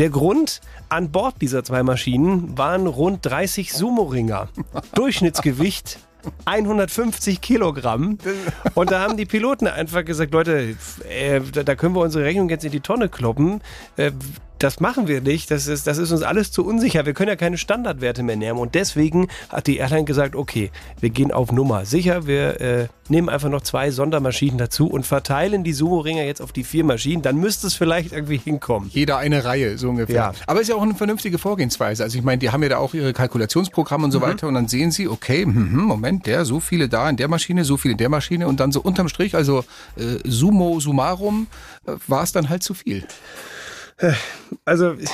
Der 0.00 0.10
Grund, 0.10 0.60
an 0.88 1.12
Bord 1.12 1.36
dieser 1.40 1.62
zwei 1.62 1.84
Maschinen 1.84 2.58
waren 2.58 2.88
rund 2.88 3.24
30 3.24 3.72
Sumo-Ringer. 3.72 4.48
Durchschnittsgewicht 4.96 6.00
150 6.44 7.40
Kilogramm. 7.40 8.18
Und 8.74 8.90
da 8.90 9.00
haben 9.00 9.16
die 9.16 9.26
Piloten 9.26 9.66
einfach 9.66 10.04
gesagt, 10.04 10.32
Leute, 10.32 10.76
äh, 11.08 11.40
da 11.40 11.74
können 11.74 11.94
wir 11.94 12.00
unsere 12.00 12.24
Rechnung 12.24 12.48
jetzt 12.48 12.64
in 12.64 12.72
die 12.72 12.80
Tonne 12.80 13.08
kloppen. 13.08 13.60
Äh, 13.96 14.12
das 14.64 14.80
machen 14.80 15.08
wir 15.08 15.20
nicht. 15.20 15.50
Das 15.50 15.66
ist, 15.66 15.86
das 15.86 15.98
ist 15.98 16.10
uns 16.10 16.22
alles 16.22 16.50
zu 16.50 16.64
unsicher. 16.64 17.04
Wir 17.04 17.12
können 17.12 17.28
ja 17.28 17.36
keine 17.36 17.58
Standardwerte 17.58 18.22
mehr 18.22 18.36
nehmen. 18.36 18.58
Und 18.58 18.74
deswegen 18.74 19.28
hat 19.50 19.66
die 19.66 19.76
Airline 19.76 20.04
gesagt, 20.04 20.34
okay, 20.34 20.70
wir 21.00 21.10
gehen 21.10 21.32
auf 21.32 21.52
Nummer 21.52 21.84
sicher. 21.84 22.26
Wir 22.26 22.60
äh, 22.62 22.88
nehmen 23.10 23.28
einfach 23.28 23.50
noch 23.50 23.60
zwei 23.60 23.90
Sondermaschinen 23.90 24.56
dazu 24.56 24.86
und 24.86 25.04
verteilen 25.04 25.64
die 25.64 25.74
Sumo-Ringer 25.74 26.22
jetzt 26.22 26.40
auf 26.40 26.52
die 26.52 26.64
vier 26.64 26.82
Maschinen. 26.82 27.20
Dann 27.20 27.36
müsste 27.36 27.66
es 27.66 27.74
vielleicht 27.74 28.12
irgendwie 28.12 28.38
hinkommen. 28.38 28.88
Jeder 28.90 29.18
eine 29.18 29.44
Reihe, 29.44 29.76
so 29.76 29.90
ungefähr. 29.90 30.14
Ja. 30.14 30.32
Aber 30.46 30.62
ist 30.62 30.68
ja 30.68 30.76
auch 30.76 30.82
eine 30.82 30.94
vernünftige 30.94 31.36
Vorgehensweise. 31.36 32.02
Also 32.02 32.16
ich 32.16 32.24
meine, 32.24 32.38
die 32.38 32.48
haben 32.48 32.62
ja 32.62 32.70
da 32.70 32.78
auch 32.78 32.94
ihre 32.94 33.12
Kalkulationsprogramme 33.12 34.06
und 34.06 34.12
so 34.12 34.20
Mhm. 34.20 34.22
weiter 34.22 34.48
und 34.48 34.54
dann 34.54 34.68
sehen 34.68 34.90
sie, 34.92 35.08
okay, 35.08 35.44
mhm, 35.44 35.82
Moment, 35.84 36.24
der, 36.24 36.46
so 36.46 36.58
viele 36.58 36.88
da 36.88 37.10
in 37.10 37.18
der 37.18 37.28
Maschine, 37.28 37.64
so 37.64 37.76
viele 37.76 37.92
in 37.92 37.98
der 37.98 38.08
Maschine 38.08 38.48
und 38.48 38.60
dann 38.60 38.72
so 38.72 38.80
unterm 38.80 39.08
Strich, 39.08 39.34
also 39.34 39.58
äh, 39.96 40.16
summo 40.24 40.80
summarum, 40.80 41.48
äh, 41.86 41.92
war 42.06 42.22
es 42.22 42.32
dann 42.32 42.48
halt 42.48 42.62
zu 42.62 42.72
viel. 42.72 43.06
Also. 44.64 44.94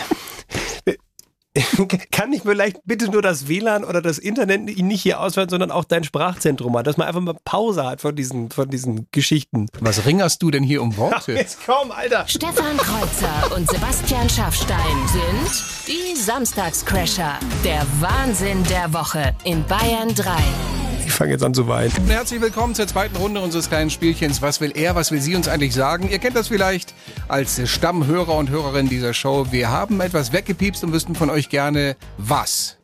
Kann 2.12 2.32
ich 2.32 2.42
vielleicht 2.42 2.80
bitte 2.84 3.10
nur 3.10 3.22
das 3.22 3.48
WLAN 3.48 3.82
oder 3.82 4.00
das 4.00 4.18
Internet 4.18 4.62
nicht 4.62 5.02
hier 5.02 5.18
ausfallen, 5.20 5.48
sondern 5.48 5.72
auch 5.72 5.84
dein 5.84 6.04
Sprachzentrum 6.04 6.76
hat, 6.78 6.86
dass 6.86 6.96
man 6.96 7.08
einfach 7.08 7.20
mal 7.20 7.34
Pause 7.44 7.84
hat 7.84 8.00
von 8.00 8.14
diesen, 8.14 8.50
von 8.50 8.70
diesen 8.70 9.08
Geschichten. 9.10 9.66
Was 9.80 10.06
ringerst 10.06 10.40
du 10.42 10.52
denn 10.52 10.62
hier 10.62 10.80
um 10.80 10.90
Ach, 10.94 10.98
Worte? 10.98 11.32
jetzt 11.32 11.58
komm, 11.66 11.90
Alter! 11.90 12.24
Stefan 12.28 12.76
Kreuzer 12.76 13.56
und 13.56 13.68
Sebastian 13.68 14.28
Schaffstein 14.30 15.08
sind 15.08 15.64
die 15.88 16.16
Samstagscrasher. 16.16 17.40
Der 17.64 17.84
Wahnsinn 17.98 18.62
der 18.64 18.92
Woche 18.92 19.34
in 19.42 19.64
Bayern 19.64 20.14
3. 20.14 20.79
Fange 21.20 21.32
jetzt 21.32 21.44
an 21.44 21.52
zu 21.52 21.68
weinen. 21.68 21.92
Herzlich 22.06 22.40
willkommen 22.40 22.74
zur 22.74 22.86
zweiten 22.86 23.14
Runde 23.16 23.42
unseres 23.42 23.68
kleinen 23.68 23.90
Spielchens. 23.90 24.40
Was 24.40 24.62
will 24.62 24.72
er, 24.74 24.94
was 24.94 25.12
will 25.12 25.20
sie 25.20 25.36
uns 25.36 25.48
eigentlich 25.48 25.74
sagen? 25.74 26.08
Ihr 26.10 26.18
kennt 26.18 26.34
das 26.34 26.48
vielleicht 26.48 26.94
als 27.28 27.60
Stammhörer 27.68 28.34
und 28.36 28.48
Hörerin 28.48 28.88
dieser 28.88 29.12
Show. 29.12 29.48
Wir 29.50 29.68
haben 29.68 30.00
etwas 30.00 30.32
weggepiepst 30.32 30.82
und 30.82 30.94
wüssten 30.94 31.14
von 31.14 31.28
euch 31.28 31.50
gerne, 31.50 31.96
was. 32.16 32.78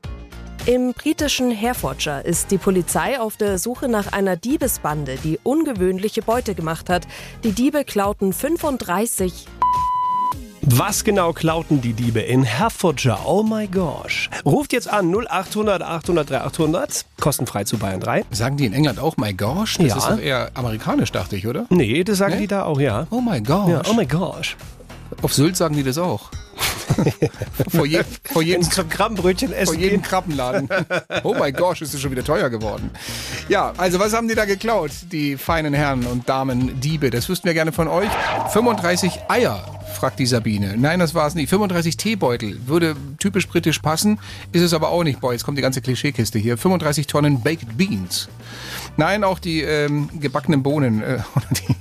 Im 0.67 0.93
britischen 0.93 1.51
Herefordshire 1.51 2.21
ist 2.25 2.51
die 2.51 2.59
Polizei 2.59 3.19
auf 3.19 3.39
der 3.39 3.57
Suche 3.57 3.89
nach 3.89 4.13
einer 4.13 4.37
Diebesbande, 4.37 5.17
die 5.25 5.39
ungewöhnliche 5.43 6.21
Beute 6.21 6.55
gemacht 6.55 6.91
hat. 6.91 7.07
Die 7.43 7.53
Diebe 7.53 7.85
klauten 7.85 8.35
35 8.35 9.47
Was 10.69 11.05
genau 11.05 11.33
klauten 11.33 11.81
die 11.81 11.93
Diebe 11.93 12.21
in 12.21 12.43
Hertfordshire? 12.43 13.19
Oh 13.25 13.43
my 13.45 13.69
gosh. 13.69 14.29
Ruft 14.45 14.73
jetzt 14.73 14.89
an 14.89 15.13
0800 15.15 15.81
800 15.83 16.29
3800, 16.31 17.05
kostenfrei 17.21 17.63
zu 17.65 17.79
Bayern 17.79 18.01
3. 18.01 18.25
Sagen 18.33 18.57
die 18.57 18.67
in 18.67 18.73
England 18.73 18.99
auch 18.99 19.17
my 19.17 19.33
gosh? 19.33 19.75
Das 19.79 19.87
Ja. 19.87 19.97
ist 19.97 20.09
doch 20.09 20.19
eher 20.19 20.51
amerikanisch, 20.55 21.13
dachte 21.13 21.37
ich, 21.37 21.47
oder? 21.47 21.67
Nee, 21.71 22.03
das 22.03 22.19
sagen 22.19 22.35
Nee? 22.35 22.41
die 22.43 22.47
da 22.49 22.65
auch, 22.65 22.81
ja. 22.81 23.07
Oh 23.11 23.21
my 23.21 23.41
gosh. 23.41 23.69
Ja, 23.71 23.83
oh 23.89 23.93
my 23.95 24.07
gosh. 24.07 24.57
Auf 25.23 25.33
Sylt 25.33 25.57
sagen 25.57 25.77
die 25.77 25.85
das 25.85 25.99
auch. 25.99 26.31
vor, 27.71 27.87
je, 27.87 28.03
vor, 28.25 28.43
jedem, 28.43 28.63
zum 28.69 28.89
Krabbenbrötchen 28.89 29.49
vor 29.51 29.57
essen 29.59 29.79
jedem 29.79 30.01
gehen. 30.01 30.03
Krabbenladen. 30.03 30.69
Oh 31.23 31.35
my 31.35 31.53
gosh, 31.53 31.83
ist 31.83 31.95
es 31.95 32.01
schon 32.01 32.11
wieder 32.11 32.25
teuer 32.25 32.51
geworden. 32.51 32.91
Ja, 33.49 33.73
also 33.77 34.01
was 34.01 34.13
haben 34.15 34.27
die 34.27 34.35
da 34.35 34.45
geklaut, 34.47 34.91
die 35.13 35.37
feinen 35.37 35.75
Herren 35.75 36.07
und 36.07 36.29
Damen 36.29 36.81
Diebe? 36.81 37.11
Das 37.11 37.29
wüssten 37.29 37.45
wir 37.47 37.55
gerne 37.55 37.71
von 37.73 37.87
euch. 37.89 38.09
35 38.53 39.13
Eier, 39.29 39.65
fragt 39.97 40.19
die 40.19 40.27
Sabine. 40.27 40.77
Nein, 40.77 40.99
das 40.99 41.15
war 41.15 41.27
es 41.27 41.35
nicht. 41.35 41.49
35 41.49 41.97
Teebeutel. 41.97 42.59
Würde 42.67 42.97
typisch 43.19 43.49
britisch 43.49 43.79
passen, 43.81 44.19
ist 44.53 44.63
es 44.63 44.73
aber 44.73 44.91
auch 44.91 45.05
nicht. 45.05 45.21
Boah, 45.21 45.33
jetzt 45.33 45.45
kommt 45.45 45.59
die 45.59 45.63
ganze 45.63 45.81
Klischeekiste 45.81 46.39
hier. 46.39 46.57
35 46.59 47.07
Tonnen 47.07 47.43
Baked 47.43 47.77
Beans. 47.77 48.29
Nein, 48.97 49.25
auch 49.25 49.39
die 49.39 49.63
ähm, 49.63 50.09
gebackenen 50.21 50.63
Bohnen. 50.63 51.03
Äh, 51.03 51.19
die 51.69 51.75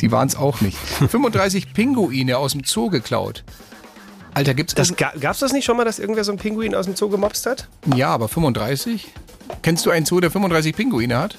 die 0.00 0.10
waren 0.10 0.26
es 0.26 0.36
auch 0.36 0.60
nicht. 0.60 0.76
35 0.76 1.72
Pinguine 1.72 2.36
aus 2.36 2.52
dem 2.52 2.64
Zoo 2.64 2.90
geklaut. 2.90 3.44
Alter, 4.34 4.54
gibt's 4.54 4.74
Das, 4.74 4.96
ga, 4.96 5.12
gab's 5.18 5.40
das 5.40 5.52
nicht 5.52 5.64
schon 5.64 5.76
mal, 5.76 5.84
dass 5.84 5.98
irgendwer 5.98 6.24
so 6.24 6.32
einen 6.32 6.38
Pinguin 6.38 6.74
aus 6.74 6.86
dem 6.86 6.96
Zoo 6.96 7.08
gemobst 7.08 7.46
hat? 7.46 7.68
Ja, 7.94 8.08
aber 8.08 8.28
35? 8.28 9.08
Kennst 9.62 9.86
du 9.86 9.90
einen 9.90 10.06
Zoo, 10.06 10.20
der 10.20 10.30
35 10.30 10.74
Pinguine 10.74 11.18
hat? 11.18 11.36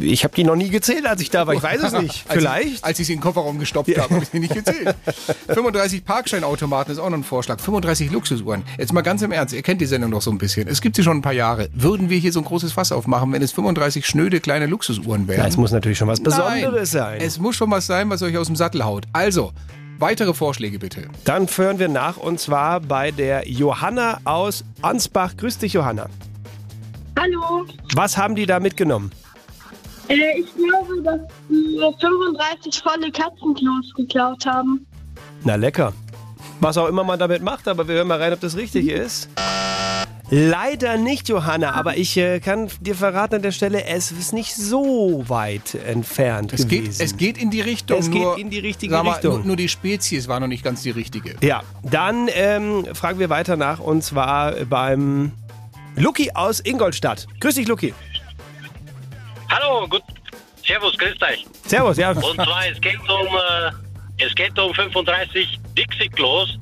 Ich 0.00 0.24
habe 0.24 0.34
die 0.34 0.44
noch 0.44 0.56
nie 0.56 0.70
gezählt, 0.70 1.06
als 1.06 1.20
ich 1.20 1.30
da 1.30 1.46
war. 1.46 1.54
Ich 1.54 1.62
weiß 1.62 1.82
es 1.82 1.92
nicht. 1.92 2.24
Als 2.28 2.38
Vielleicht. 2.38 2.68
Ich, 2.68 2.84
als 2.84 2.98
ich 2.98 3.06
sie 3.06 3.12
in 3.12 3.18
den 3.18 3.22
Kofferraum 3.22 3.58
gestopft 3.58 3.96
habe, 3.96 4.14
habe 4.14 4.22
ich 4.24 4.30
sie 4.30 4.40
nicht 4.40 4.54
gezählt. 4.54 4.94
35 5.48 6.04
Parkscheinautomaten 6.04 6.92
ist 6.92 6.98
auch 6.98 7.10
noch 7.10 7.18
ein 7.18 7.24
Vorschlag. 7.24 7.60
35 7.60 8.10
Luxusuhren. 8.10 8.62
Jetzt 8.78 8.92
mal 8.92 9.02
ganz 9.02 9.22
im 9.22 9.32
Ernst, 9.32 9.54
ihr 9.54 9.62
kennt 9.62 9.80
die 9.80 9.86
Sendung 9.86 10.10
doch 10.10 10.22
so 10.22 10.30
ein 10.30 10.38
bisschen. 10.38 10.68
Es 10.68 10.80
gibt 10.80 10.96
sie 10.96 11.02
schon 11.02 11.18
ein 11.18 11.22
paar 11.22 11.32
Jahre. 11.32 11.68
Würden 11.74 12.10
wir 12.10 12.18
hier 12.18 12.32
so 12.32 12.40
ein 12.40 12.44
großes 12.44 12.72
Fass 12.72 12.92
aufmachen, 12.92 13.32
wenn 13.32 13.42
es 13.42 13.52
35 13.52 14.06
schnöde 14.06 14.40
kleine 14.40 14.66
Luxusuhren 14.66 15.28
wären? 15.28 15.40
Ja, 15.40 15.46
es 15.46 15.56
muss 15.56 15.70
natürlich 15.70 15.98
schon 15.98 16.08
was 16.08 16.20
Besonderes 16.20 16.92
Nein, 16.92 17.02
sein. 17.02 17.20
Es 17.20 17.38
muss 17.38 17.56
schon 17.56 17.70
was 17.70 17.86
sein, 17.86 18.10
was 18.10 18.22
euch 18.22 18.36
aus 18.36 18.48
dem 18.48 18.56
Sattel 18.56 18.84
haut. 18.84 19.04
Also, 19.12 19.52
weitere 19.98 20.34
Vorschläge 20.34 20.78
bitte. 20.78 21.08
Dann 21.24 21.46
hören 21.46 21.78
wir 21.78 21.88
nach 21.88 22.16
und 22.16 22.40
zwar 22.40 22.80
bei 22.80 23.10
der 23.10 23.48
Johanna 23.48 24.20
aus 24.24 24.64
Ansbach. 24.82 25.36
Grüß 25.36 25.58
dich, 25.58 25.72
Johanna. 25.74 26.08
Hallo, 27.18 27.66
Was 27.94 28.16
haben 28.16 28.36
die 28.36 28.46
da 28.46 28.60
mitgenommen? 28.60 29.10
Äh, 30.08 30.40
ich 30.40 30.54
glaube, 30.54 31.02
dass 31.02 31.20
die 31.48 31.78
35 32.00 32.80
volle 32.82 33.10
Katzenklos 33.10 33.92
geklaut 33.96 34.44
haben. 34.46 34.86
Na 35.44 35.54
lecker. 35.56 35.92
Was 36.60 36.76
auch 36.76 36.88
immer 36.88 37.04
man 37.04 37.18
damit 37.18 37.42
macht, 37.42 37.68
aber 37.68 37.86
wir 37.86 37.96
hören 37.96 38.08
mal 38.08 38.20
rein, 38.20 38.32
ob 38.32 38.40
das 38.40 38.56
richtig 38.56 38.88
ist. 38.88 39.28
Leider 40.30 40.98
nicht, 40.98 41.30
Johanna, 41.30 41.72
aber 41.72 41.96
ich 41.96 42.14
äh, 42.18 42.40
kann 42.40 42.68
dir 42.82 42.94
verraten 42.94 43.36
an 43.36 43.42
der 43.42 43.52
Stelle, 43.52 43.84
es 43.86 44.12
ist 44.12 44.34
nicht 44.34 44.54
so 44.54 45.24
weit 45.28 45.74
entfernt 45.74 46.52
Es 46.52 46.68
geht, 46.68 46.82
gewesen. 46.82 47.02
es 47.02 47.16
geht 47.16 47.38
in 47.38 47.50
die 47.50 47.62
Richtung. 47.62 47.98
Es 47.98 48.10
geht 48.10 48.20
nur, 48.20 48.36
in 48.38 48.50
die 48.50 48.58
richtige 48.58 48.92
mal, 48.92 49.12
Richtung. 49.12 49.36
Nur, 49.36 49.44
nur 49.46 49.56
die 49.56 49.70
Spezies 49.70 50.28
war 50.28 50.38
noch 50.38 50.46
nicht 50.46 50.62
ganz 50.62 50.82
die 50.82 50.90
richtige. 50.90 51.34
Ja, 51.40 51.62
dann 51.82 52.28
ähm, 52.34 52.86
fragen 52.92 53.18
wir 53.18 53.30
weiter 53.30 53.56
nach 53.56 53.78
und 53.80 54.04
zwar 54.04 54.52
beim 54.66 55.32
Lucky 55.96 56.30
aus 56.34 56.60
Ingolstadt. 56.60 57.26
Grüß 57.40 57.54
dich, 57.54 57.66
Lucky. 57.66 57.94
Hallo, 59.50 59.86
gut. 59.88 60.02
Servus, 60.66 60.96
grüß 60.98 61.14
euch. 61.22 61.46
Servus, 61.66 61.96
ja. 61.96 62.10
Und 62.10 62.34
zwar, 62.34 62.66
es 62.70 62.80
geht 62.80 62.98
um, 63.00 63.26
äh, 63.26 64.24
es 64.24 64.34
geht 64.34 64.58
um 64.58 64.74
35 64.74 65.58
Dixie-Klos, 65.76 66.58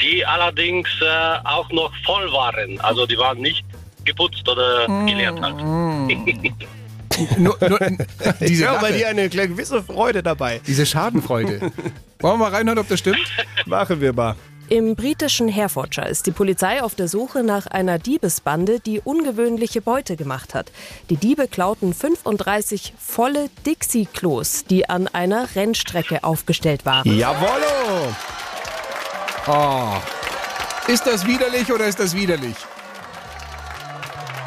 die 0.00 0.24
allerdings 0.24 0.88
äh, 1.02 1.36
auch 1.44 1.70
noch 1.70 1.92
voll 2.04 2.30
waren. 2.32 2.80
Also 2.80 3.06
die 3.06 3.18
waren 3.18 3.38
nicht 3.38 3.64
geputzt 4.04 4.48
oder 4.48 4.86
geleert 5.06 5.40
halt. 5.40 5.56
Nur, 7.38 7.56
nur, 7.68 7.78
diese, 8.40 8.64
ja, 8.64 8.80
bei 8.80 8.90
dir 8.90 9.06
eine 9.08 9.28
gewisse 9.28 9.82
Freude 9.84 10.20
dabei. 10.20 10.60
diese 10.66 10.84
Schadenfreude. 10.84 11.60
Wollen 12.18 12.34
wir 12.34 12.36
mal 12.36 12.50
reinhören, 12.50 12.78
ob 12.78 12.88
das 12.88 12.98
stimmt? 12.98 13.20
Machen 13.66 14.00
wir 14.00 14.12
mal. 14.12 14.34
Im 14.70 14.96
britischen 14.96 15.48
Herefordshire 15.48 16.08
ist 16.08 16.26
die 16.26 16.30
Polizei 16.30 16.82
auf 16.82 16.94
der 16.94 17.06
Suche 17.06 17.42
nach 17.42 17.66
einer 17.66 17.98
Diebesbande, 17.98 18.80
die 18.80 19.00
ungewöhnliche 19.00 19.82
Beute 19.82 20.16
gemacht 20.16 20.54
hat. 20.54 20.72
Die 21.10 21.16
Diebe 21.16 21.48
klauten 21.48 21.92
35 21.92 22.94
volle 22.98 23.50
Dixie-Klos, 23.66 24.64
die 24.64 24.88
an 24.88 25.06
einer 25.08 25.54
Rennstrecke 25.54 26.24
aufgestellt 26.24 26.86
waren. 26.86 27.04
Jawollo! 27.16 28.14
Oh. 29.46 30.90
Ist 30.90 31.06
das 31.06 31.26
widerlich 31.26 31.70
oder 31.70 31.84
ist 31.86 32.00
das 32.00 32.14
widerlich? 32.14 32.56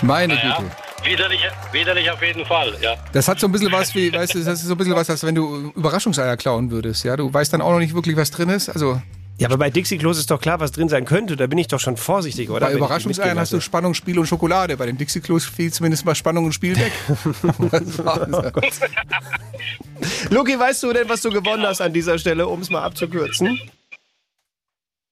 Meine 0.02 0.34
Ja, 0.36 0.58
Güte. 0.58 0.72
widerlich, 1.04 1.42
widerlich 1.72 2.10
auf 2.12 2.22
jeden 2.24 2.46
Fall, 2.46 2.76
ja. 2.82 2.96
Das 3.14 3.28
hat 3.28 3.40
so 3.40 3.48
ein 3.48 3.52
bisschen 3.52 3.72
was 3.72 3.94
wie, 3.94 4.12
weißt 4.12 4.34
du, 4.34 4.40
das 4.44 4.60
ist 4.62 4.66
so 4.68 4.74
ein 4.74 4.78
bisschen 4.78 4.96
was, 4.96 5.10
als 5.12 5.24
wenn 5.24 5.36
du 5.36 5.72
Überraschungseier 5.76 6.38
klauen 6.38 6.72
würdest. 6.72 7.04
Ja, 7.04 7.16
du 7.16 7.32
weißt 7.32 7.54
dann 7.54 7.62
auch 7.62 7.72
noch 7.72 7.80
nicht 7.80 7.94
wirklich, 7.94 8.16
was 8.18 8.32
drin 8.32 8.50
ist. 8.50 8.70
Also 8.70 9.00
Ja, 9.40 9.48
aber 9.50 9.58
bei 9.58 9.70
Dixie 9.70 10.00
Klos 10.00 10.18
ist 10.18 10.32
doch 10.32 10.42
klar, 10.42 10.60
was 10.60 10.72
drin 10.72 10.90
sein 10.90 11.06
könnte. 11.06 11.36
Da 11.36 11.46
bin 11.46 11.60
ich 11.60 11.68
doch 11.68 11.80
schon 11.80 11.96
vorsichtig, 11.96 12.50
oder? 12.50 12.68
bei 12.68 12.74
Überraschungseiern 12.74 13.38
hast 13.38 13.52
du 13.52 13.58
lasse. 13.58 13.66
Spannung, 13.66 13.94
Spiel 13.94 14.18
und 14.18 14.26
Schokolade. 14.26 14.78
Bei 14.78 14.88
dem 14.88 14.98
Dixie-Klos 14.98 15.46
fiel 15.46 15.72
zumindest 15.72 16.06
mal 16.06 16.16
Spannung 16.16 16.46
und 16.46 16.54
Spiel 16.54 16.76
weg. 16.76 16.92
War's? 18.04 18.80
Luki, 20.32 20.60
weißt 20.60 20.84
du 20.84 20.94
denn, 20.94 21.08
was 21.08 21.22
du 21.22 21.30
gewonnen 21.30 21.66
hast 21.68 21.82
an 21.82 21.94
dieser 21.94 22.18
Stelle, 22.18 22.48
um 22.48 22.62
es 22.62 22.70
mal 22.72 22.82
abzukürzen? 22.84 23.60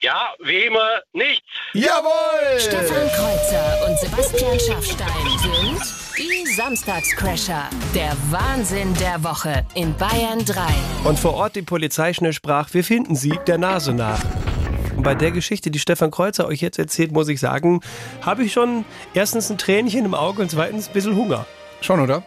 Ja, 0.02 0.34
wie 0.44 0.66
immer 0.66 1.02
nicht. 1.14 1.44
Jawohl! 1.74 2.60
Stefan 2.60 3.08
Kreuzer 3.10 3.88
und 3.88 4.00
Sebastian 4.00 4.60
Schaffstein 4.60 5.40
sind 5.40 6.05
die 6.18 6.46
Samstagscrasher. 6.46 7.70
Der 7.94 8.16
Wahnsinn 8.30 8.94
der 8.96 9.24
Woche 9.24 9.66
in 9.74 9.94
Bayern 9.96 10.46
3. 10.46 10.62
Und 11.04 11.20
vor 11.20 11.34
Ort 11.34 11.56
die 11.56 11.62
Polizei 11.62 12.14
schnell 12.14 12.32
sprach, 12.32 12.74
wir 12.74 12.84
finden 12.84 13.16
sie 13.16 13.38
der 13.48 13.58
Nase 13.58 13.94
nach. 13.94 14.24
Und 14.96 15.04
bei 15.04 15.14
der 15.14 15.32
Geschichte, 15.32 15.72
die 15.72 15.80
Stefan 15.80 16.12
Kreuzer 16.12 16.48
euch 16.48 16.62
jetzt 16.62 16.80
erzählt, 16.80 17.12
muss 17.12 17.28
ich 17.28 17.40
sagen, 17.42 17.82
habe 18.22 18.46
ich 18.46 18.54
schon 18.54 18.86
erstens 19.14 19.50
ein 19.50 19.58
Tränchen 19.58 20.06
im 20.06 20.14
Auge 20.14 20.42
und 20.42 20.52
zweitens 20.52 20.88
ein 20.88 20.94
bisschen 20.94 21.16
Hunger. 21.16 21.46
Schon, 21.86 22.00
oder? 22.00 22.24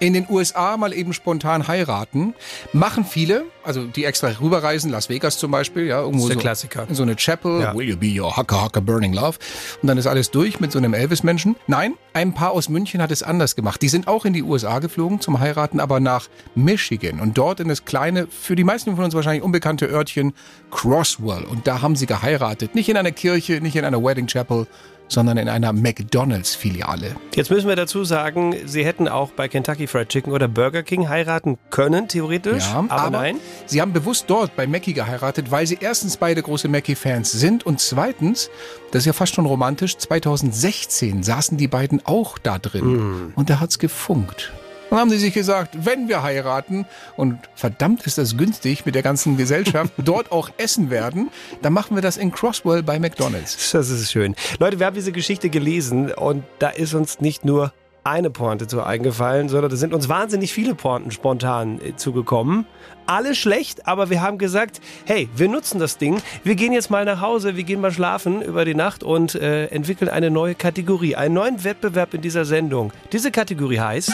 In 0.00 0.14
den 0.14 0.26
USA 0.28 0.76
mal 0.76 0.92
eben 0.92 1.12
spontan 1.12 1.68
heiraten. 1.68 2.34
Machen 2.72 3.04
viele, 3.04 3.44
also 3.62 3.84
die 3.84 4.04
extra 4.04 4.32
rüberreisen, 4.40 4.90
Las 4.90 5.08
Vegas 5.08 5.38
zum 5.38 5.52
Beispiel, 5.52 5.86
ja, 5.86 6.00
irgendwo 6.00 6.16
Das 6.18 6.22
ist 6.24 6.28
der 6.30 6.34
so, 6.34 6.40
Klassiker. 6.40 6.86
in 6.88 6.94
so 6.96 7.02
eine 7.04 7.14
Chapel, 7.14 7.60
Ja. 7.60 7.74
will 7.74 7.88
you 7.88 7.96
be 7.96 8.08
your 8.20 8.36
hucker 8.36 8.64
hucker 8.64 8.80
burning 8.80 9.12
love? 9.12 9.38
Und 9.80 9.86
dann 9.88 9.96
ist 9.96 10.08
alles 10.08 10.32
durch 10.32 10.58
mit 10.58 10.72
so 10.72 10.78
einem 10.78 10.92
Elvis-Menschen. 10.92 11.54
Nein, 11.68 11.94
ein 12.14 12.34
Paar 12.34 12.50
aus 12.50 12.68
München 12.68 13.00
hat 13.00 13.12
es 13.12 13.22
anders 13.22 13.54
gemacht. 13.54 13.80
Die 13.80 13.88
sind 13.88 14.08
auch 14.08 14.24
in 14.24 14.32
die 14.32 14.42
USA 14.42 14.80
geflogen 14.80 15.20
zum 15.20 15.38
Heiraten, 15.38 15.78
aber 15.78 16.00
nach 16.00 16.26
Michigan 16.56 17.20
und 17.20 17.38
dort 17.38 17.60
in 17.60 17.68
das 17.68 17.84
kleine, 17.84 18.26
für 18.26 18.56
die 18.56 18.64
meisten 18.64 18.96
von 18.96 19.04
uns 19.04 19.14
wahrscheinlich 19.14 19.44
unbekannte 19.44 19.86
Örtchen 19.86 20.32
Crosswell. 20.72 21.44
Und 21.44 21.66
da 21.68 21.80
haben 21.80 21.94
sie 21.94 22.06
geheiratet. 22.06 22.74
Nicht 22.74 22.88
in 22.88 22.96
einer 22.96 23.12
Kirche, 23.12 23.60
nicht 23.60 23.76
in 23.76 23.84
einer 23.84 24.02
Wedding 24.02 24.26
Chapel, 24.26 24.66
sondern 25.08 25.36
in 25.36 25.48
einer 25.48 25.72
McDonalds-Filiale. 25.72 27.16
Jetzt 27.34 27.50
müssen 27.50 27.68
wir 27.68 27.76
dazu 27.76 28.04
sagen, 28.04 28.54
sie 28.64 28.84
hätten 28.84 29.08
auch 29.08 29.30
bei 29.30 29.48
Kentucky 29.48 29.86
Fried 29.86 30.08
Chicken 30.08 30.32
oder 30.32 30.48
Burger 30.48 30.82
King 30.82 31.08
heiraten 31.08 31.58
können, 31.70 32.08
theoretisch. 32.08 32.64
Ja, 32.64 32.84
aber, 32.88 33.10
nein. 33.10 33.36
Sie 33.66 33.80
haben 33.80 33.92
bewusst 33.92 34.24
dort 34.28 34.56
bei 34.56 34.66
Mackie 34.66 34.94
geheiratet, 34.94 35.50
weil 35.50 35.66
sie 35.66 35.78
erstens 35.80 36.16
beide 36.16 36.42
große 36.42 36.68
Mackie-Fans 36.68 37.32
sind 37.32 37.64
und 37.64 37.80
zweitens, 37.80 38.50
das 38.90 39.02
ist 39.02 39.06
ja 39.06 39.12
fast 39.12 39.34
schon 39.34 39.46
romantisch, 39.46 39.96
2016 39.96 41.22
saßen 41.22 41.56
die 41.56 41.68
beiden 41.68 42.04
auch 42.04 42.38
da 42.38 42.58
drin 42.58 43.32
und 43.34 43.50
da 43.50 43.60
hat's 43.60 43.78
gefunkt. 43.78 44.52
Dann 44.90 44.98
haben 44.98 45.10
sie 45.10 45.18
sich 45.18 45.34
gesagt, 45.34 45.84
wenn 45.84 46.08
wir 46.08 46.22
heiraten 46.22 46.86
und 47.16 47.38
verdammt 47.54 48.06
ist 48.06 48.18
das 48.18 48.36
günstig 48.36 48.86
mit 48.86 48.94
der 48.94 49.02
ganzen 49.02 49.36
Gesellschaft, 49.36 49.92
dort 49.98 50.32
auch 50.32 50.50
essen 50.58 50.90
werden, 50.90 51.30
dann 51.62 51.72
machen 51.72 51.96
wir 51.96 52.02
das 52.02 52.16
in 52.16 52.32
Crosswell 52.32 52.82
bei 52.82 52.98
McDonalds. 52.98 53.72
Das 53.72 53.90
ist 53.90 54.12
schön. 54.12 54.34
Leute, 54.58 54.78
wir 54.78 54.86
haben 54.86 54.94
diese 54.94 55.12
Geschichte 55.12 55.50
gelesen 55.50 56.12
und 56.12 56.44
da 56.58 56.68
ist 56.68 56.94
uns 56.94 57.20
nicht 57.20 57.44
nur 57.44 57.72
eine 58.06 58.30
Pointe 58.30 58.68
zu 58.68 58.82
eingefallen, 58.82 59.48
sondern 59.48 59.70
da 59.70 59.76
sind 59.76 59.92
uns 59.92 60.08
wahnsinnig 60.08 60.52
viele 60.52 60.76
Pointen 60.76 61.10
spontan 61.10 61.80
äh, 61.80 61.96
zugekommen. 61.96 62.64
Alle 63.06 63.34
schlecht, 63.34 63.86
aber 63.86 64.10
wir 64.10 64.22
haben 64.22 64.38
gesagt, 64.38 64.80
hey, 65.04 65.28
wir 65.34 65.48
nutzen 65.48 65.80
das 65.80 65.98
Ding, 65.98 66.22
wir 66.44 66.54
gehen 66.54 66.72
jetzt 66.72 66.88
mal 66.88 67.04
nach 67.04 67.20
Hause, 67.20 67.56
wir 67.56 67.64
gehen 67.64 67.80
mal 67.80 67.92
schlafen 67.92 68.42
über 68.42 68.64
die 68.64 68.74
Nacht 68.74 69.02
und 69.02 69.34
äh, 69.34 69.66
entwickeln 69.66 70.08
eine 70.08 70.30
neue 70.30 70.54
Kategorie, 70.54 71.16
einen 71.16 71.34
neuen 71.34 71.64
Wettbewerb 71.64 72.14
in 72.14 72.22
dieser 72.22 72.44
Sendung. 72.44 72.92
Diese 73.12 73.32
Kategorie 73.32 73.80
heißt 73.80 74.12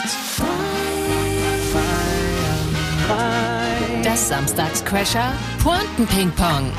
Das 4.13 4.29
Samstagscrasher 4.29 5.33
Pointen-Ping-Pong. 5.63 6.71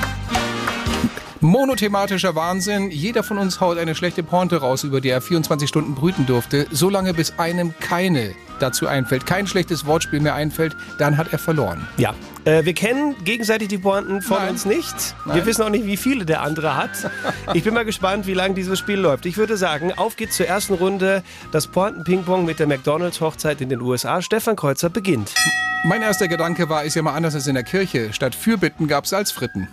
Monothematischer 1.40 2.36
Wahnsinn. 2.36 2.92
Jeder 2.92 3.24
von 3.24 3.38
uns 3.38 3.60
haut 3.60 3.76
eine 3.76 3.96
schlechte 3.96 4.22
Pointe 4.22 4.58
raus, 4.58 4.84
über 4.84 5.00
die 5.00 5.08
er 5.08 5.20
24 5.20 5.68
Stunden 5.68 5.96
brüten 5.96 6.26
durfte. 6.26 6.68
Solange 6.70 7.12
bis 7.12 7.36
einem 7.36 7.74
keine 7.80 8.36
dazu 8.60 8.86
einfällt, 8.86 9.26
kein 9.26 9.48
schlechtes 9.48 9.84
Wortspiel 9.84 10.20
mehr 10.20 10.36
einfällt, 10.36 10.76
dann 11.00 11.16
hat 11.16 11.32
er 11.32 11.40
verloren. 11.40 11.88
Ja. 11.96 12.14
Äh, 12.44 12.64
wir 12.64 12.74
kennen 12.74 13.16
gegenseitig 13.24 13.68
die 13.68 13.78
Pointen 13.78 14.20
von 14.20 14.38
Nein. 14.38 14.50
uns 14.50 14.66
nicht. 14.66 15.14
Wir 15.24 15.36
Nein. 15.36 15.46
wissen 15.46 15.62
auch 15.62 15.70
nicht, 15.70 15.86
wie 15.86 15.96
viele 15.96 16.26
der 16.26 16.42
andere 16.42 16.76
hat. 16.76 16.90
Ich 17.54 17.64
bin 17.64 17.72
mal 17.72 17.84
gespannt, 17.84 18.26
wie 18.26 18.34
lange 18.34 18.54
dieses 18.54 18.78
Spiel 18.78 18.98
läuft. 18.98 19.24
Ich 19.26 19.36
würde 19.36 19.56
sagen, 19.56 19.92
auf 19.92 20.16
geht's 20.16 20.36
zur 20.36 20.46
ersten 20.46 20.74
Runde. 20.74 21.22
Das 21.52 21.66
Pointen-Ping-Pong 21.66 22.44
mit 22.44 22.58
der 22.58 22.66
McDonalds-Hochzeit 22.66 23.60
in 23.60 23.70
den 23.70 23.80
USA. 23.80 24.20
Stefan 24.20 24.56
Kreuzer 24.56 24.90
beginnt. 24.90 25.32
Mein 25.84 26.02
erster 26.02 26.28
Gedanke 26.28 26.68
war, 26.68 26.84
ist 26.84 26.96
ja 26.96 27.02
mal 27.02 27.14
anders 27.14 27.34
als 27.34 27.46
in 27.46 27.54
der 27.54 27.64
Kirche. 27.64 28.12
Statt 28.12 28.34
Fürbitten 28.34 28.88
gab 28.88 29.04
es 29.04 29.10
Salzfritten. 29.10 29.68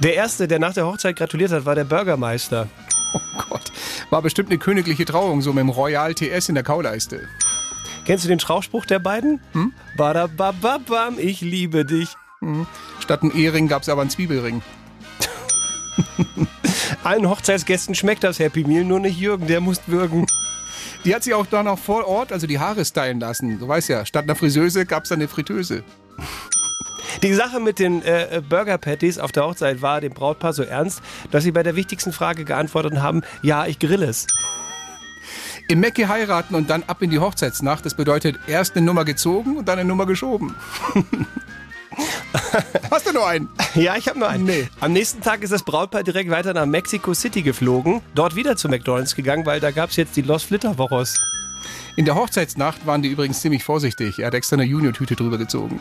Der 0.00 0.14
Erste, 0.14 0.48
der 0.48 0.58
nach 0.58 0.74
der 0.74 0.86
Hochzeit 0.86 1.16
gratuliert 1.16 1.52
hat, 1.52 1.64
war 1.64 1.76
der 1.76 1.84
Bürgermeister. 1.84 2.68
Oh 3.14 3.42
Gott. 3.50 3.70
War 4.10 4.22
bestimmt 4.22 4.48
eine 4.50 4.58
königliche 4.58 5.04
Trauung, 5.04 5.42
so 5.42 5.52
mit 5.52 5.60
dem 5.60 5.68
Royal 5.68 6.14
TS 6.14 6.48
in 6.48 6.54
der 6.54 6.64
Kauleiste. 6.64 7.28
Kennst 8.04 8.24
du 8.24 8.28
den 8.28 8.40
Schauspruch 8.40 8.84
der 8.84 8.98
beiden? 8.98 9.40
Hm? 9.52 9.72
Badabababam, 9.96 11.18
ich 11.18 11.40
liebe 11.40 11.84
dich. 11.84 12.08
Hm. 12.40 12.66
Statt 13.00 13.22
einen 13.22 13.32
Ehering 13.32 13.68
gab 13.68 13.82
es 13.82 13.88
aber 13.88 14.00
einen 14.00 14.10
Zwiebelring. 14.10 14.62
Allen 17.04 17.28
Hochzeitsgästen 17.28 17.94
schmeckt 17.94 18.24
das 18.24 18.38
Happy 18.38 18.64
Meal, 18.64 18.84
nur 18.84 19.00
nicht 19.00 19.18
Jürgen, 19.18 19.46
der 19.46 19.60
muss 19.60 19.80
würgen. 19.86 20.26
Die 21.04 21.14
hat 21.14 21.22
sie 21.24 21.34
auch 21.34 21.46
dann 21.46 21.66
noch 21.66 21.78
vor 21.78 22.06
Ort, 22.06 22.32
also 22.32 22.46
die 22.46 22.58
Haare 22.58 22.84
stylen 22.84 23.20
lassen. 23.20 23.58
Du 23.58 23.66
weißt 23.68 23.88
ja, 23.88 24.06
statt 24.06 24.24
einer 24.24 24.36
Friseuse 24.36 24.86
gab 24.86 25.04
es 25.04 25.08
dann 25.08 25.18
eine 25.18 25.28
Fritteuse. 25.28 25.82
Die 27.22 27.34
Sache 27.34 27.60
mit 27.60 27.78
den 27.78 28.02
äh, 28.02 28.42
Burger 28.48 28.78
Patties 28.78 29.18
auf 29.18 29.32
der 29.32 29.44
Hochzeit 29.44 29.82
war 29.82 30.00
dem 30.00 30.12
Brautpaar 30.12 30.52
so 30.52 30.62
ernst, 30.62 31.02
dass 31.30 31.44
sie 31.44 31.52
bei 31.52 31.62
der 31.62 31.76
wichtigsten 31.76 32.12
Frage 32.12 32.44
geantwortet 32.44 33.00
haben, 33.00 33.22
ja, 33.42 33.66
ich 33.66 33.78
grill 33.78 34.02
es. 34.02 34.26
Im 35.72 35.80
Mecke 35.80 36.06
heiraten 36.06 36.54
und 36.54 36.68
dann 36.68 36.82
ab 36.86 37.00
in 37.00 37.08
die 37.08 37.18
Hochzeitsnacht, 37.18 37.86
das 37.86 37.94
bedeutet 37.94 38.38
erst 38.46 38.76
eine 38.76 38.84
Nummer 38.84 39.06
gezogen 39.06 39.56
und 39.56 39.66
dann 39.66 39.78
eine 39.78 39.88
Nummer 39.88 40.04
geschoben. 40.04 40.54
Hast 42.90 43.08
du 43.08 43.12
noch 43.14 43.26
einen? 43.26 43.48
Ja, 43.74 43.96
ich 43.96 44.06
habe 44.06 44.18
nur 44.18 44.28
einen. 44.28 44.44
Nee. 44.44 44.68
Am 44.80 44.92
nächsten 44.92 45.22
Tag 45.22 45.42
ist 45.42 45.50
das 45.50 45.62
Brautpaar 45.62 46.02
direkt 46.02 46.28
weiter 46.28 46.52
nach 46.52 46.66
Mexico 46.66 47.14
City 47.14 47.40
geflogen, 47.40 48.02
dort 48.14 48.36
wieder 48.36 48.54
zu 48.54 48.68
McDonalds 48.68 49.14
gegangen, 49.14 49.46
weil 49.46 49.60
da 49.60 49.70
gab 49.70 49.88
es 49.88 49.96
jetzt 49.96 50.14
die 50.14 50.20
Los 50.20 50.42
Flitterwochos. 50.42 51.18
In 51.96 52.04
der 52.04 52.16
Hochzeitsnacht 52.16 52.86
waren 52.86 53.00
die 53.00 53.08
übrigens 53.08 53.40
ziemlich 53.40 53.64
vorsichtig. 53.64 54.18
Er 54.18 54.26
hat 54.26 54.34
extra 54.34 54.56
eine 54.56 54.64
Junior-Tüte 54.64 55.16
drüber 55.16 55.38
gezogen. 55.38 55.80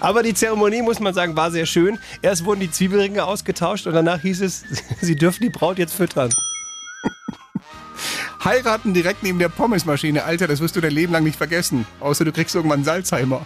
Aber 0.00 0.22
die 0.22 0.34
Zeremonie, 0.34 0.82
muss 0.82 1.00
man 1.00 1.14
sagen, 1.14 1.34
war 1.34 1.50
sehr 1.50 1.64
schön. 1.64 1.98
Erst 2.20 2.44
wurden 2.44 2.60
die 2.60 2.70
Zwiebelringe 2.70 3.24
ausgetauscht 3.24 3.86
und 3.86 3.94
danach 3.94 4.20
hieß 4.20 4.42
es, 4.42 4.64
sie 5.00 5.16
dürfen 5.16 5.44
die 5.44 5.50
Braut 5.50 5.78
jetzt 5.78 5.94
füttern. 5.94 6.28
Heiraten 8.44 8.94
direkt 8.94 9.22
neben 9.22 9.38
der 9.38 9.48
Pommesmaschine, 9.48 10.24
Alter, 10.24 10.46
das 10.46 10.60
wirst 10.60 10.76
du 10.76 10.80
dein 10.80 10.92
Leben 10.92 11.12
lang 11.12 11.24
nicht 11.24 11.36
vergessen. 11.36 11.86
Außer 12.00 12.24
du 12.24 12.32
kriegst 12.32 12.54
irgendwann 12.54 12.78
einen 12.78 12.84
Salzheimer. 12.84 13.44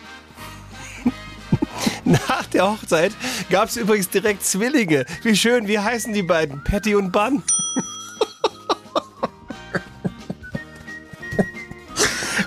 Nach 2.04 2.46
der 2.46 2.70
Hochzeit 2.70 3.12
gab 3.50 3.68
es 3.68 3.76
übrigens 3.76 4.08
direkt 4.08 4.44
Zwillinge. 4.44 5.06
Wie 5.22 5.36
schön, 5.36 5.68
wie 5.68 5.78
heißen 5.78 6.12
die 6.12 6.22
beiden? 6.22 6.62
Patty 6.64 6.94
und 6.94 7.12
Bun. 7.12 7.42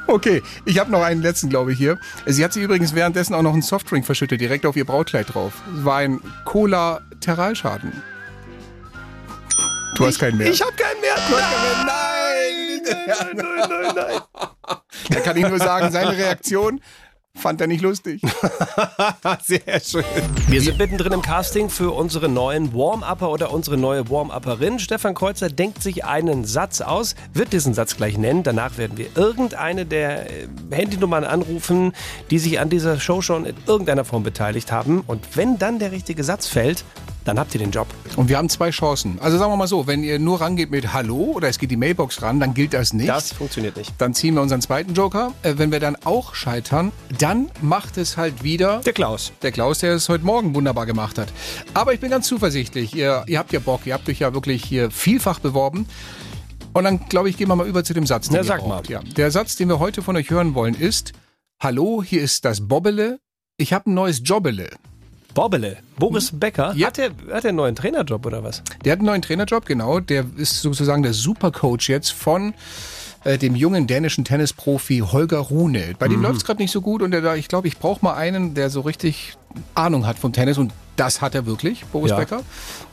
Okay, 0.10 0.42
ich 0.64 0.80
habe 0.80 0.90
noch 0.90 1.04
einen 1.04 1.22
letzten, 1.22 1.50
glaube 1.50 1.74
ich, 1.74 1.78
hier. 1.78 2.00
Sie 2.26 2.42
hat 2.42 2.54
sich 2.54 2.64
übrigens 2.64 2.96
währenddessen 2.96 3.34
auch 3.34 3.42
noch 3.42 3.52
einen 3.52 3.62
Softdrink 3.62 4.06
verschüttet, 4.06 4.40
direkt 4.40 4.66
auf 4.66 4.78
ihr 4.78 4.86
Brautkleid 4.86 5.34
drauf. 5.34 5.52
Es 5.78 5.84
war 5.84 5.98
ein 5.98 6.22
Cola-Terralschaden. 6.46 8.02
Du 9.98 10.06
hast 10.06 10.20
keinen 10.20 10.38
mehr. 10.38 10.52
Ich 10.52 10.62
habe 10.62 10.74
keinen 10.74 11.02
mehr. 11.02 11.16
Du 11.16 11.36
hast 11.36 11.52
keinen 11.56 11.76
mehr. 11.76 11.96
Nein, 13.08 13.36
nein, 13.36 13.70
nein, 13.70 13.96
nein, 13.96 13.96
nein. 13.96 14.78
Da 15.10 15.20
kann 15.22 15.38
ich 15.38 15.48
nur 15.48 15.58
sagen, 15.58 15.92
seine 15.92 16.16
Reaktion 16.16 16.82
fand 17.34 17.62
er 17.62 17.68
nicht 17.68 17.82
lustig. 17.82 18.22
Sehr 19.44 19.80
schön. 19.80 20.04
Wir 20.48 20.62
sind 20.62 20.78
mittendrin 20.78 21.14
im 21.14 21.24
Casting 21.24 21.70
für 21.70 21.92
unsere 21.92 22.30
neuen 22.30 22.74
Warm-Upper 22.74 23.32
oder 23.32 23.52
unsere 23.52 23.78
neue 23.78 24.08
Warm-Upperin. 24.08 24.78
Stefan 24.78 25.16
Kreuzer 25.16 25.50
denkt 25.50 25.82
sich 25.82 26.06
einen 26.06 26.46
Satz 26.46 26.82
aus, 26.82 27.16
wird 27.34 27.52
diesen 27.52 27.74
Satz 27.74 27.98
gleich 27.98 28.20
nennen. 28.20 28.44
Danach 28.44 28.78
werden 28.78 28.98
wir 28.98 29.08
irgendeine 29.16 29.88
der 29.88 30.30
äh, 30.30 30.48
Handynummern 30.70 31.24
anrufen, 31.24 31.94
die 32.30 32.38
sich 32.38 32.60
an 32.60 32.70
dieser 32.70 33.00
Show 33.00 33.22
schon 33.24 33.46
in 33.46 33.56
irgendeiner 33.66 34.06
Form 34.06 34.22
beteiligt 34.22 34.72
haben. 34.72 35.02
Und 35.08 35.36
wenn 35.36 35.58
dann 35.58 35.80
der 35.80 35.92
richtige 35.92 36.24
Satz 36.24 36.48
fällt, 36.48 36.84
dann 37.28 37.38
habt 37.40 37.54
ihr 37.54 37.60
den 37.60 37.72
Job. 37.72 37.88
Und 38.16 38.30
wir 38.30 38.38
haben 38.38 38.48
zwei 38.50 38.70
Chancen. 38.72 39.20
Also 39.20 39.38
sagen 39.38 39.52
wir 39.52 39.58
mal 39.58 39.68
so, 39.68 39.86
wenn 39.86 40.02
ihr 40.04 40.18
nur 40.18 40.40
rangeht 40.40 40.72
mit 40.72 40.94
Hallo 40.94 41.34
oder 41.36 41.50
es 41.50 41.60
geht 41.60 41.70
die 41.72 41.76
Mailbox 41.76 42.22
ran, 42.22 42.40
dann 42.40 42.54
gilt 42.54 42.74
das 42.74 42.94
nicht. 42.94 43.10
Das 43.10 43.34
funktioniert 43.34 43.76
nicht. 43.76 43.94
Dann 43.98 44.14
ziehen 44.14 44.36
wir 44.36 44.42
unseren 44.42 44.62
zweiten 44.62 44.94
Joker. 44.94 45.34
Äh, 45.44 45.56
wenn 45.58 45.72
wir 45.72 45.80
dann 45.82 45.98
auch 46.06 46.36
scheitern, 46.36 46.92
dann 47.20 47.50
macht 47.62 47.98
es 47.98 48.16
halt 48.16 48.44
wieder 48.44 48.80
Der 48.86 48.94
Klaus. 48.94 49.34
der 49.42 49.52
Klaus, 49.52 49.80
der 49.80 49.94
es 49.96 50.08
heute 50.08 50.24
Morgen 50.24 50.56
wunderbar 50.56 50.86
gemacht 50.86 51.18
hat. 51.18 51.28
Aber 51.74 51.94
ich 51.94 52.00
bin 52.00 52.10
ganz 52.10 52.28
zuversichtlich. 52.28 52.96
Ihr, 52.96 53.24
ihr 53.28 53.40
habt 53.40 53.52
ja 53.52 53.60
Bock, 53.60 53.82
ihr 53.86 53.94
habt 53.94 54.08
euch 54.08 54.20
ja 54.20 54.34
wirklich 54.34 54.64
hier 54.64 54.90
vielfach 54.90 55.40
beworben. 55.40 55.86
Und 56.74 56.84
dann, 56.86 57.10
glaube 57.10 57.30
ich, 57.30 57.38
gehen 57.38 57.48
wir 57.50 57.56
mal 57.56 57.68
über 57.68 57.84
zu 57.84 57.94
dem 57.94 58.06
Satz. 58.06 58.28
Den 58.30 58.38
ihr 58.38 58.44
sag 58.44 58.60
braucht. 58.62 58.90
mal. 58.90 58.92
Ja. 58.92 59.00
Der 59.16 59.32
Satz, 59.32 59.56
den 59.56 59.68
wir 59.68 59.80
heute 59.80 60.02
von 60.02 60.16
euch 60.16 60.30
hören 60.30 60.54
wollen, 60.54 60.76
ist: 60.76 61.12
Hallo, 61.60 62.04
hier 62.04 62.22
ist 62.22 62.46
das 62.46 62.68
Bobbele. 62.68 63.20
Ich 63.58 63.74
habe 63.74 63.90
ein 63.90 63.96
neues 63.96 64.22
Jobbele. 64.24 64.70
Bobbele. 65.38 65.78
Boris 66.00 66.32
Becker. 66.32 66.74
Ja. 66.76 66.88
Hat, 66.88 66.98
er, 66.98 67.12
hat 67.32 67.46
er 67.46 67.50
einen 67.50 67.58
neuen 67.58 67.76
Trainerjob 67.76 68.26
oder 68.26 68.44
was? 68.44 68.64
Der 68.84 68.94
hat 68.94 69.00
einen 69.00 69.06
neuen 69.06 69.22
Trainerjob, 69.22 69.68
genau. 69.68 70.00
Der 70.00 70.26
ist 70.36 70.64
sozusagen 70.64 71.04
der 71.04 71.14
Supercoach 71.14 71.90
jetzt 71.90 72.10
von 72.10 72.56
äh, 73.24 73.38
dem 73.38 73.56
jungen 73.56 73.86
dänischen 73.86 74.26
Tennisprofi 74.26 75.04
Holger 75.12 75.38
Rune. 75.38 75.94
Bei 76.00 76.08
dem 76.08 76.24
läuft 76.24 76.38
es 76.38 76.44
gerade 76.44 76.60
nicht 76.60 76.72
so 76.72 76.82
gut 76.82 77.04
und 77.04 77.14
er 77.14 77.22
da, 77.22 77.36
ich 77.36 77.50
glaube, 77.50 77.68
ich 77.68 77.78
brauche 77.78 78.04
mal 78.04 78.16
einen, 78.16 78.56
der 78.56 78.72
so 78.72 78.82
richtig 78.82 79.38
Ahnung 79.76 80.08
hat 80.08 80.18
vom 80.18 80.34
Tennis 80.34 80.58
und 80.58 80.74
das 80.98 81.22
hat 81.22 81.34
er 81.36 81.46
wirklich, 81.46 81.86
Boris 81.86 82.12
Ja. 82.12 82.18
Becker. 82.18 82.42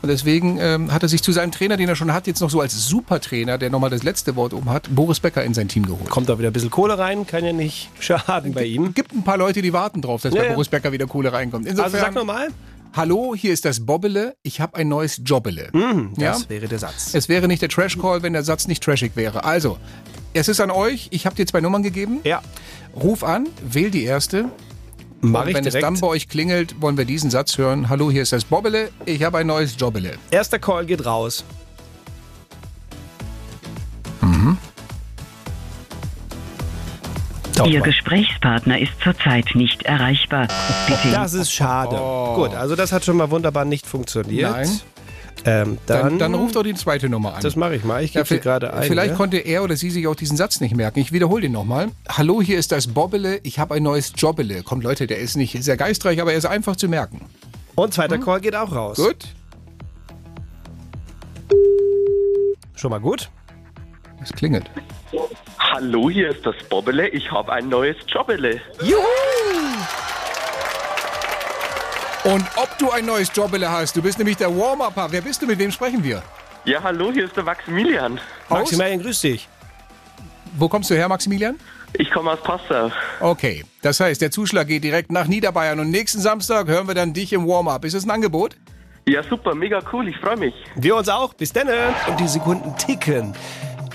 Und 0.01 0.09
deswegen 0.09 0.57
ähm, 0.59 0.93
hat 0.93 1.03
er 1.03 1.09
sich 1.09 1.21
zu 1.21 1.31
seinem 1.31 1.51
Trainer, 1.51 1.75
den 1.77 1.89
er 1.89 1.95
schon 1.95 2.13
hat, 2.13 2.27
jetzt 2.27 2.39
noch 2.39 2.49
so 2.49 2.61
als 2.61 2.87
Supertrainer, 2.87 3.57
der 3.57 3.69
nochmal 3.69 3.89
das 3.89 4.03
letzte 4.03 4.35
Wort 4.35 4.53
oben 4.53 4.69
hat, 4.69 4.87
Boris 4.95 5.19
Becker 5.19 5.43
in 5.43 5.53
sein 5.53 5.67
Team 5.67 5.85
geholt. 5.85 6.09
Kommt 6.09 6.29
da 6.29 6.39
wieder 6.39 6.49
ein 6.49 6.53
bisschen 6.53 6.71
Kohle 6.71 6.97
rein, 6.97 7.27
kann 7.27 7.43
ja 7.43 7.51
nicht 7.53 7.89
schaden 7.99 8.53
bei 8.53 8.63
ihm. 8.65 8.93
Gibt 8.93 9.13
ein 9.13 9.23
paar 9.23 9.37
Leute, 9.37 9.61
die 9.61 9.73
warten 9.73 10.01
drauf, 10.01 10.21
dass 10.21 10.33
Ja, 10.33 10.41
bei 10.41 10.47
ja. 10.47 10.53
Boris 10.53 10.69
Becker 10.69 10.91
wieder 10.91 11.07
Kohle 11.07 11.33
reinkommt. 11.33 11.67
Also 11.67 11.81
Insofern, 11.83 12.05
sag 12.05 12.15
nochmal. 12.15 12.47
Hallo, 12.93 13.35
hier 13.35 13.51
ist 13.51 13.65
das 13.65 13.85
Bobbele, 13.85 14.37
ich 14.41 14.61
habe 14.61 14.77
ein 14.77 14.87
neues 14.87 15.19
Jobbele. 15.25 15.69
Ja? 16.17 16.31
das 16.31 16.47
wäre 16.49 16.67
der 16.69 16.79
Satz. 16.79 17.13
Es 17.13 17.27
wäre 17.27 17.47
nicht 17.49 17.61
der 17.61 17.67
Trash-Call, 17.67 18.23
wenn 18.23 18.31
der 18.31 18.43
Satz 18.43 18.67
nicht 18.67 18.81
trashig 18.81 19.11
wäre. 19.15 19.43
Also, 19.43 19.77
es 20.33 20.47
ist 20.47 20.61
an 20.61 20.71
euch. 20.71 21.07
Ich 21.11 21.25
habe 21.25 21.35
dir 21.35 21.45
zwei 21.45 21.59
Nummern 21.59 21.83
gegeben. 21.83 22.19
Ja. 22.23 22.41
Ruf 22.95 23.23
an, 23.25 23.47
wähl 23.69 23.91
die 23.91 24.03
erste. 24.05 24.45
Mach 25.21 25.41
Und 25.43 25.47
ich 25.49 25.55
wenn 25.55 25.65
es 25.65 25.73
direkt. 25.73 25.83
dann 25.83 25.99
bei 25.99 26.07
euch 26.07 26.27
klingelt, 26.29 26.79
wollen 26.81 26.97
wir 26.97 27.05
diesen 27.05 27.29
Satz 27.31 27.57
hören. 27.57 27.89
Hallo, 27.89 28.11
hier 28.11 28.21
ist 28.21 28.31
das 28.33 28.45
Bobbele, 28.45 28.89
ich 29.05 29.23
habe 29.23 29.37
ein 29.39 29.47
neues 29.47 29.75
Jobbele. 29.79 30.17
Erster 30.31 30.59
Call 30.59 30.85
geht 30.85 31.05
raus. 31.05 31.43
Mhm. 34.21 34.57
Ihr 37.65 37.79
Gesprächspartner 37.81 38.79
ist 38.79 38.91
zurzeit 39.01 39.47
nicht 39.55 39.83
erreichbar. 39.83 40.47
Bitte. 40.87 41.11
Das 41.11 41.33
ist 41.33 41.51
schade. 41.51 41.95
Gut, 42.35 42.53
also 42.53 42.75
das 42.75 42.91
hat 42.91 43.05
schon 43.05 43.15
mal 43.17 43.31
wunderbar 43.31 43.63
nicht 43.65 43.87
funktioniert. 43.87 44.51
Nein. 44.51 44.79
Ähm, 45.43 45.77
dann, 45.85 46.01
Dann, 46.01 46.19
dann 46.19 46.33
ruft 46.33 46.55
doch 46.55 46.63
die 46.63 46.73
zweite 46.73 47.09
Nummer 47.09 47.35
an. 47.35 47.41
Das 47.43 47.55
mache 47.55 47.75
ich 47.75 47.83
mal. 47.83 48.03
Ich 48.03 48.13
Ja, 48.13 48.23
gebe 48.23 48.35
vi- 48.35 48.39
gerade 48.43 48.73
ein. 48.73 48.83
Vielleicht 48.83 49.11
ja? 49.11 49.15
konnte 49.15 49.37
er 49.37 49.63
oder 49.63 49.75
sie 49.75 49.89
sich 49.91 50.07
auch 50.07 50.15
diesen 50.15 50.37
Satz 50.37 50.61
nicht 50.61 50.75
merken. 50.75 50.99
Ich 50.99 51.11
wiederhole 51.11 51.41
den 51.43 51.51
nochmal. 51.51 51.89
Hallo, 52.09 52.41
hier 52.41 52.57
ist 52.57 52.71
das 52.71 52.87
Bobbele, 52.87 53.39
ich 53.43 53.59
habe 53.59 53.75
ein 53.75 53.83
neues 53.83 54.13
Jobbele. 54.15 54.63
Kommt 54.63 54.83
Leute, 54.83 55.05
der 55.07 55.19
ist 55.19 55.35
nicht 55.35 55.61
sehr 55.63 55.77
geistreich, 55.77 56.21
aber 56.21 56.31
er 56.31 56.37
ist 56.37 56.45
einfach 56.45 56.75
zu 56.77 56.87
merken. 56.87 57.21
Und 57.75 57.93
zweiter 57.93 58.17
Call 58.17 58.39
geht 58.41 58.55
auch 58.55 58.71
raus. 58.73 58.97
Gut. 58.97 59.27
Schon 62.75 62.91
mal 62.91 62.99
gut. 62.99 63.29
Es 64.23 64.31
klingelt. 64.31 64.65
Hallo, 65.59 66.09
hier 66.09 66.29
ist 66.29 66.45
das 66.45 66.55
Bobbele. 66.69 67.07
Ich 67.09 67.29
habe 67.31 67.51
ein 67.51 67.69
neues 67.69 67.97
Jobbele. 68.07 68.61
Juhu! 68.81 68.97
Und 72.25 72.43
ob 72.55 72.75
du 72.79 72.89
ein 72.89 73.05
neues 73.05 73.29
Jobbele 73.35 73.69
hast, 73.69 73.95
du 73.95 74.01
bist 74.01 74.17
nämlich 74.17 74.37
der 74.37 74.49
Warm-Upper. 74.49 75.11
Wer 75.11 75.21
bist 75.21 75.43
du, 75.43 75.45
mit 75.45 75.59
wem 75.59 75.69
sprechen 75.69 76.03
wir? 76.03 76.23
Ja, 76.65 76.81
hallo, 76.81 77.11
hier 77.11 77.25
ist 77.25 77.37
der 77.37 77.43
Maximilian. 77.43 78.19
Maximilian, 78.49 78.99
grüß 78.99 79.21
dich. 79.21 79.47
Wo 80.57 80.67
kommst 80.67 80.89
du 80.89 80.95
her, 80.95 81.07
Maximilian? 81.07 81.59
Ich 81.93 82.09
komme 82.09 82.31
aus 82.31 82.41
Passau. 82.41 82.91
Okay, 83.19 83.63
das 83.83 83.99
heißt, 83.99 84.21
der 84.21 84.31
Zuschlag 84.31 84.67
geht 84.67 84.83
direkt 84.83 85.11
nach 85.11 85.27
Niederbayern 85.27 85.79
und 85.79 85.91
nächsten 85.91 86.19
Samstag 86.19 86.67
hören 86.67 86.87
wir 86.87 86.95
dann 86.95 87.13
dich 87.13 87.31
im 87.31 87.47
Warm-Up. 87.47 87.85
Ist 87.85 87.93
es 87.93 88.05
ein 88.05 88.09
Angebot? 88.09 88.57
Ja, 89.07 89.21
super, 89.21 89.53
mega 89.53 89.79
cool, 89.93 90.07
ich 90.07 90.17
freue 90.17 90.37
mich. 90.37 90.55
Wir 90.75 90.95
uns 90.95 91.09
auch. 91.09 91.35
Bis 91.35 91.53
dann. 91.53 91.67
Und 92.07 92.19
die 92.19 92.27
Sekunden 92.27 92.75
ticken 92.75 93.35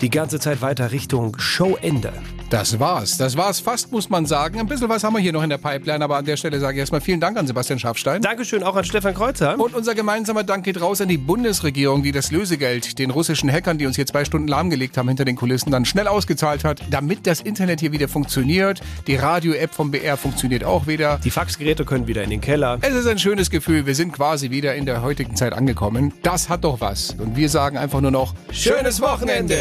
die 0.00 0.08
ganze 0.08 0.38
Zeit 0.38 0.62
weiter 0.62 0.92
Richtung 0.92 1.36
Showende. 1.36 2.12
Das 2.50 2.80
war's. 2.80 3.16
Das 3.16 3.36
war's 3.36 3.60
fast, 3.60 3.92
muss 3.92 4.10
man 4.10 4.26
sagen. 4.26 4.58
Ein 4.58 4.66
bisschen 4.66 4.88
was 4.88 5.04
haben 5.04 5.14
wir 5.14 5.20
hier 5.20 5.32
noch 5.32 5.44
in 5.44 5.50
der 5.50 5.58
Pipeline, 5.58 6.02
aber 6.02 6.16
an 6.16 6.24
der 6.24 6.36
Stelle 6.36 6.58
sage 6.58 6.74
ich 6.74 6.80
erstmal 6.80 7.00
vielen 7.00 7.20
Dank 7.20 7.38
an 7.38 7.46
Sebastian 7.46 7.78
Schafstein. 7.78 8.22
Dankeschön 8.22 8.64
auch 8.64 8.74
an 8.74 8.82
Stefan 8.82 9.14
Kreuzer. 9.14 9.56
Und 9.56 9.72
unser 9.72 9.94
gemeinsamer 9.94 10.42
Dank 10.42 10.64
geht 10.64 10.80
raus 10.80 11.00
an 11.00 11.06
die 11.06 11.16
Bundesregierung, 11.16 12.02
die 12.02 12.10
das 12.10 12.32
Lösegeld 12.32 12.98
den 12.98 13.12
russischen 13.12 13.48
Hackern, 13.48 13.78
die 13.78 13.86
uns 13.86 13.94
hier 13.94 14.04
zwei 14.04 14.24
Stunden 14.24 14.48
lahmgelegt 14.48 14.96
haben 14.96 15.06
hinter 15.06 15.24
den 15.24 15.36
Kulissen, 15.36 15.70
dann 15.70 15.84
schnell 15.84 16.08
ausgezahlt 16.08 16.64
hat, 16.64 16.80
damit 16.90 17.24
das 17.24 17.40
Internet 17.40 17.78
hier 17.78 17.92
wieder 17.92 18.08
funktioniert. 18.08 18.80
Die 19.06 19.14
Radio-App 19.14 19.72
vom 19.72 19.92
BR 19.92 20.16
funktioniert 20.16 20.64
auch 20.64 20.88
wieder. 20.88 21.20
Die 21.22 21.30
Faxgeräte 21.30 21.84
können 21.84 22.08
wieder 22.08 22.24
in 22.24 22.30
den 22.30 22.40
Keller. 22.40 22.78
Es 22.80 22.96
ist 22.96 23.06
ein 23.06 23.20
schönes 23.20 23.50
Gefühl. 23.50 23.86
Wir 23.86 23.94
sind 23.94 24.12
quasi 24.12 24.50
wieder 24.50 24.74
in 24.74 24.86
der 24.86 25.02
heutigen 25.02 25.36
Zeit 25.36 25.52
angekommen. 25.52 26.12
Das 26.24 26.48
hat 26.48 26.64
doch 26.64 26.80
was. 26.80 27.14
Und 27.16 27.36
wir 27.36 27.48
sagen 27.48 27.78
einfach 27.78 28.00
nur 28.00 28.10
noch 28.10 28.34
schönes 28.50 29.00
Wochenende. 29.00 29.56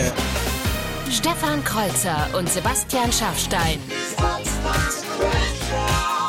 Stefan 1.11 1.63
Kreuzer 1.63 2.27
und 2.37 2.47
Sebastian 2.47 3.11
Schaffstein. 3.11 3.79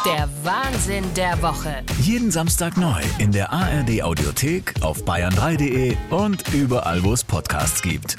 Der 0.07 0.29
Wahnsinn 0.43 1.05
der 1.15 1.41
Woche. 1.43 1.83
Jeden 2.01 2.31
Samstag 2.31 2.79
neu 2.79 3.03
in 3.19 3.31
der 3.31 3.53
ARD 3.53 4.03
Audiothek, 4.03 4.75
auf 4.81 5.05
bayern3.de 5.05 5.97
und 6.09 6.55
überall, 6.55 7.05
wo 7.05 7.13
es 7.13 7.23
Podcasts 7.23 7.83
gibt. 7.83 8.17